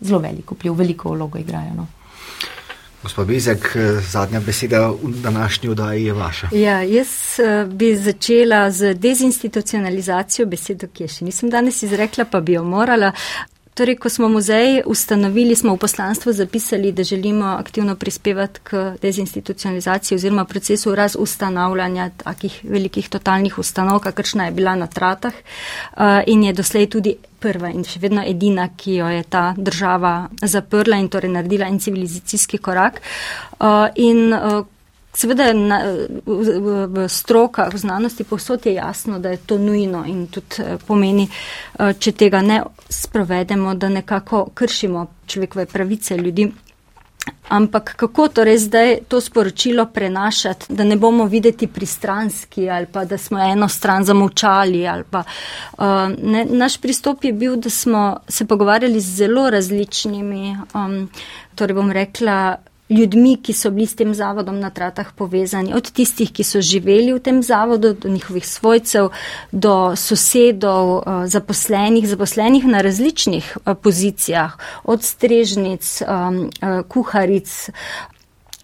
zelo 0.00 0.20
veliko 0.20 0.54
vpliv, 0.54 0.78
veliko 0.78 1.12
vlogo 1.12 1.38
igrajo. 1.38 1.74
No. 1.76 1.86
Gospod 3.03 3.26
Bezek, 3.26 3.76
zadnja 4.11 4.40
beseda 4.40 4.88
v 4.90 4.96
današnji 5.22 5.68
oddaji 5.68 6.05
je 6.05 6.12
vaša. 6.12 6.48
Ja, 6.53 6.82
jaz 6.82 7.09
uh, 7.38 7.72
bi 7.72 7.96
začela 7.96 8.70
z 8.70 8.94
dezinstitucionalizacijo 8.94 10.46
besedo, 10.46 10.86
ki 10.86 11.03
je 11.03 11.09
še 11.09 11.24
nisem 11.26 11.50
danes 11.50 11.82
izrekla, 11.82 12.24
pa 12.30 12.40
bi 12.40 12.55
jo 12.55 12.62
morala. 12.64 13.11
Torej, 13.74 13.96
ko 13.96 14.09
smo 14.12 14.28
muzej 14.28 14.82
ustanovili, 14.86 15.57
smo 15.57 15.74
v 15.74 15.80
poslanstvu 15.80 16.32
zapisali, 16.32 16.92
da 16.92 17.03
želimo 17.03 17.57
aktivno 17.57 17.96
prispevati 17.96 18.61
k 18.62 18.84
dezinstitucionalizaciji 19.03 20.16
oziroma 20.16 20.44
procesu 20.44 20.94
razustanavljanja 20.94 22.11
takih 22.22 22.61
velikih 22.62 23.09
totalnih 23.09 23.59
ustanov, 23.59 23.98
kakršna 24.00 24.46
je 24.46 24.53
bila 24.53 24.76
na 24.76 24.86
tratah 24.86 25.32
uh, 25.32 26.20
in 26.26 26.44
je 26.44 26.53
doslej 26.53 26.90
tudi 26.90 27.16
prva 27.43 27.72
in 27.74 27.84
še 27.84 28.01
vedno 28.03 28.22
edina, 28.26 28.68
ki 28.76 29.01
jo 29.01 29.09
je 29.11 29.24
ta 29.28 29.49
država 29.57 30.28
zaprla 30.43 31.01
in 31.03 31.11
torej 31.11 31.32
naredila 31.34 31.66
en 31.68 31.80
civilizacijski 31.82 32.62
korak. 32.62 33.03
Uh, 33.59 33.88
in, 33.97 34.30
uh, 34.32 34.62
Seveda 35.12 35.51
na, 35.53 35.82
v, 36.24 36.53
v, 36.57 36.68
v 36.88 37.03
strokah, 37.05 37.68
v 37.68 37.76
znanosti 37.76 38.24
povsod 38.24 38.64
je 38.64 38.78
jasno, 38.80 39.18
da 39.20 39.34
je 39.34 39.43
to 39.45 39.59
nujno 39.61 40.07
in 40.09 40.24
tudi 40.32 40.64
eh, 40.64 40.78
pomeni, 40.80 41.26
eh, 41.28 41.93
če 41.93 42.14
tega 42.16 42.40
ne 42.40 42.62
sprovedemo, 42.88 43.74
da 43.76 43.93
nekako 43.93 44.47
kršimo 44.57 45.07
človekove 45.28 45.66
pravice 45.68 46.16
ljudi. 46.16 46.49
Ampak 47.48 47.96
kako 47.96 48.28
torej 48.28 48.58
zdaj 48.58 48.96
to 49.08 49.20
sporočilo 49.20 49.86
prenašati, 49.86 50.72
da 50.72 50.84
ne 50.84 50.96
bomo 50.96 51.24
videti 51.24 51.66
pristranski 51.66 52.70
ali 52.70 52.86
pa 52.86 53.04
da 53.04 53.18
smo 53.18 53.38
eno 53.38 53.68
stran 53.68 54.04
zamovčali 54.04 54.86
ali 54.88 55.04
pa 55.10 55.22
uh, 55.78 55.84
ne, 56.22 56.44
naš 56.44 56.80
pristop 56.80 57.24
je 57.24 57.32
bil, 57.32 57.56
da 57.56 57.70
smo 57.70 58.16
se 58.28 58.46
pogovarjali 58.46 59.00
z 59.00 59.16
zelo 59.16 59.50
različnimi, 59.50 60.56
um, 60.74 61.10
torej 61.54 61.74
bom 61.74 61.92
rekla, 61.92 62.56
ljudmi, 62.93 63.36
ki 63.43 63.53
so 63.57 63.70
bili 63.70 63.86
s 63.86 63.97
tem 63.97 64.14
zavodom 64.14 64.59
na 64.61 64.70
tratah 64.70 65.12
povezani, 65.16 65.74
od 65.74 65.90
tistih, 65.90 66.32
ki 66.32 66.45
so 66.45 66.61
živeli 66.61 67.12
v 67.12 67.20
tem 67.20 67.43
zavodu, 67.43 67.95
do 67.95 68.09
njihovih 68.09 68.47
svojcev, 68.49 69.11
do 69.53 69.97
sosedov, 69.97 70.93
eh, 70.99 71.26
zaposlenih, 71.26 72.09
zaposlenih 72.09 72.66
na 72.66 72.82
različnih 72.82 73.57
eh, 73.57 73.74
pozicijah, 73.74 74.57
od 74.84 75.03
strežnic, 75.03 76.03
eh, 76.03 76.82
kuharic, 76.88 77.70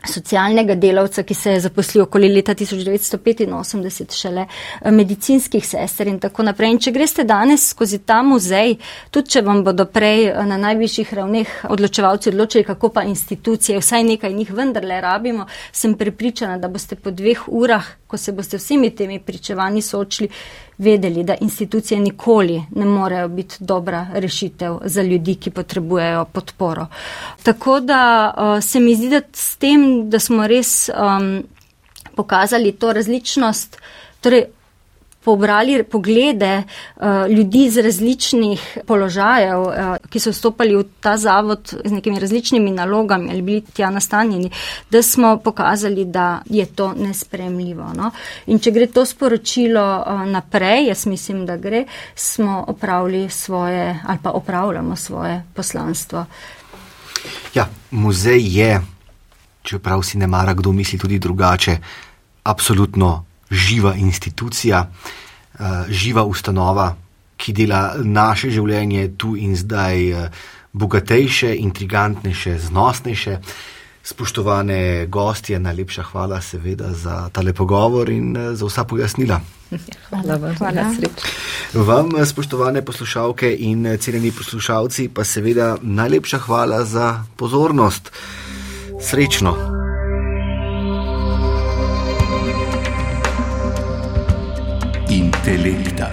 socialnega 0.08 0.74
delavca, 0.74 1.22
ki 1.22 1.34
se 1.34 1.52
je 1.52 1.60
zaposlil 1.60 2.04
okoli 2.04 2.28
leta 2.32 2.54
1985, 2.54 4.16
šele 4.16 4.46
eh, 4.46 4.90
medicinskih 4.90 5.66
sester 5.66 6.08
in 6.08 6.18
tako 6.20 6.46
naprej. 6.48 6.72
In 6.72 6.80
če 6.82 6.92
greste 6.92 7.24
danes 7.24 7.68
skozi 7.72 8.00
ta 8.06 8.20
muzej, 8.22 8.76
tudi 9.10 9.34
če 9.36 9.42
vam 9.46 9.64
bodo 9.64 9.88
prej 9.92 10.28
eh, 10.30 10.44
na 10.46 10.58
najvišjih 10.64 11.14
ravneh 11.20 11.56
odločevalci 11.70 12.32
odločili, 12.32 12.64
kako 12.64 12.92
pa 12.94 13.04
institucije, 13.08 13.78
vsaj 13.82 14.04
nekaj 14.04 14.34
njih 14.34 14.52
vendarle 14.52 15.00
rabimo, 15.00 15.46
sem 15.72 15.94
prepričana, 15.98 16.58
da 16.58 16.68
boste 16.68 16.96
po 16.96 17.10
dveh 17.10 17.48
urah, 17.48 17.84
ko 18.06 18.16
se 18.16 18.32
boste 18.32 18.56
vsemi 18.56 18.90
temi 18.96 19.20
pričevanji 19.20 19.82
soočili, 19.82 20.30
vedeli, 20.78 21.24
da 21.24 21.34
institucije 21.40 22.00
nikoli 22.00 22.62
ne 22.70 22.84
morejo 22.84 23.28
biti 23.28 23.56
dobra 23.60 24.06
rešitev 24.14 24.78
za 24.84 25.02
ljudi, 25.02 25.34
ki 25.34 25.50
potrebujejo 25.50 26.24
podporo. 26.24 26.86
Tako 27.42 27.80
da 27.80 28.34
uh, 28.36 28.64
se 28.64 28.80
mi 28.80 28.94
zdi, 28.94 29.08
da 29.08 29.20
s 29.32 29.56
tem, 29.56 30.10
da 30.10 30.18
smo 30.18 30.46
res 30.46 30.88
um, 30.88 31.42
pokazali 32.16 32.72
to 32.72 32.92
različnost, 32.92 33.76
torej 34.20 34.44
pobrali 35.28 35.82
poglede 35.84 36.62
uh, 36.62 37.04
ljudi 37.28 37.70
z 37.70 37.82
različnih 37.84 38.78
položajev, 38.86 39.60
uh, 39.60 39.96
ki 40.08 40.20
so 40.20 40.32
vstopali 40.32 40.72
v 40.78 40.86
ta 41.04 41.18
zavod 41.20 41.74
z 41.84 41.92
nekimi 41.92 42.20
različnimi 42.20 42.72
nalogami 42.72 43.28
ali 43.30 43.42
bili 43.42 43.60
tja 43.60 43.90
nastanjeni, 43.92 44.48
da 44.90 45.02
smo 45.02 45.36
pokazali, 45.44 46.04
da 46.04 46.40
je 46.46 46.64
to 46.66 46.94
nespremljivo. 46.96 47.90
No? 47.96 48.10
In 48.46 48.58
če 48.58 48.72
gre 48.72 48.88
to 48.88 49.04
sporočilo 49.04 49.84
uh, 50.00 50.24
naprej, 50.32 50.88
jaz 50.88 51.04
mislim, 51.06 51.44
da 51.46 51.60
gre, 51.60 51.84
smo 52.14 52.64
opravili 52.68 53.28
svoje 53.30 54.00
ali 54.06 54.18
pa 54.22 54.30
opravljamo 54.30 54.96
svoje 54.96 55.42
poslanstvo. 55.54 56.24
Ja, 57.54 57.68
muzej 57.90 58.40
je, 58.58 58.80
čeprav 59.62 60.02
si 60.02 60.18
ne 60.18 60.26
mara 60.26 60.54
kdo 60.54 60.72
misli 60.72 60.98
tudi 60.98 61.18
drugače, 61.18 61.76
absolutno 62.44 63.27
živa 63.50 63.94
institucija, 63.94 64.88
uh, 64.88 65.60
živa 65.88 66.24
ustanova, 66.24 66.94
ki 67.36 67.52
dela 67.52 67.94
naše 68.02 68.50
življenje 68.50 69.14
tu 69.18 69.36
in 69.36 69.56
zdaj 69.56 70.12
uh, 70.12 70.46
bogatejše, 70.72 71.54
intrigantnejše, 71.56 72.58
znosnejše. 72.68 73.38
Spoštovane 74.08 75.06
gostje, 75.06 75.58
najlepša 75.60 76.02
hvala 76.02 76.40
seveda 76.40 76.92
za 76.96 77.28
tale 77.28 77.52
pogovor 77.52 78.08
in 78.10 78.36
uh, 78.36 78.54
za 78.56 78.66
vsa 78.66 78.84
pojasnila. 78.84 79.40
Hvala 80.08 80.36
vam, 80.40 80.54
hvala 80.56 80.86
sreč. 80.96 81.26
Vam, 81.74 82.14
spoštovane 82.24 82.84
poslušalke 82.84 83.52
in 83.58 83.84
cenjeni 84.00 84.32
poslušalci, 84.32 85.08
pa 85.08 85.24
seveda 85.24 85.76
najlepša 85.82 86.38
hvala 86.38 86.84
za 86.84 87.24
pozornost. 87.36 88.12
Srečno! 89.00 89.56
Intelekta. 95.38 96.10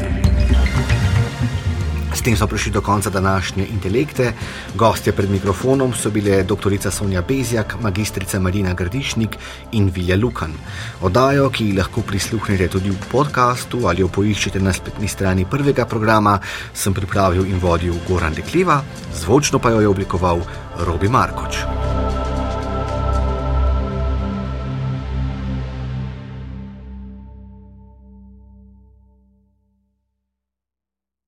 tem 2.26 2.34
smo 2.38 2.47
prišli 2.47 2.71
do 2.71 2.82
konca 2.82 3.09
današnje 3.09 3.67
intelekte. 3.69 4.34
Gostje 4.76 5.13
pred 5.13 5.30
mikrofonom 5.30 5.93
so 5.93 6.09
bile 6.09 6.43
dr. 6.43 6.91
Sonja 6.91 7.21
Bezjak, 7.21 7.76
magistrica 7.82 8.39
Marina 8.39 8.73
Gradišnik 8.73 9.38
in 9.71 9.91
Vilja 9.93 10.17
Lukan. 10.17 10.53
Odajo, 11.01 11.49
ki 11.49 11.73
lahko 11.78 12.01
prisluhnete 12.01 12.67
tudi 12.67 12.89
v 12.89 12.97
podkastu 13.11 13.86
ali 13.88 14.01
jo 14.01 14.07
poiščete 14.07 14.59
na 14.59 14.73
spletni 14.73 15.07
strani 15.07 15.45
prvega 15.45 15.86
programa, 15.86 16.39
sem 16.73 16.93
pripravil 16.93 17.45
in 17.45 17.61
vodil 17.61 17.93
Goran 18.07 18.34
Dekliva, 18.34 18.82
zvočno 19.13 19.59
pa 19.59 19.69
jo 19.69 19.82
je 19.82 19.88
oblikoval 19.88 20.41
Robi 20.82 21.07
Markoč. 21.07 22.24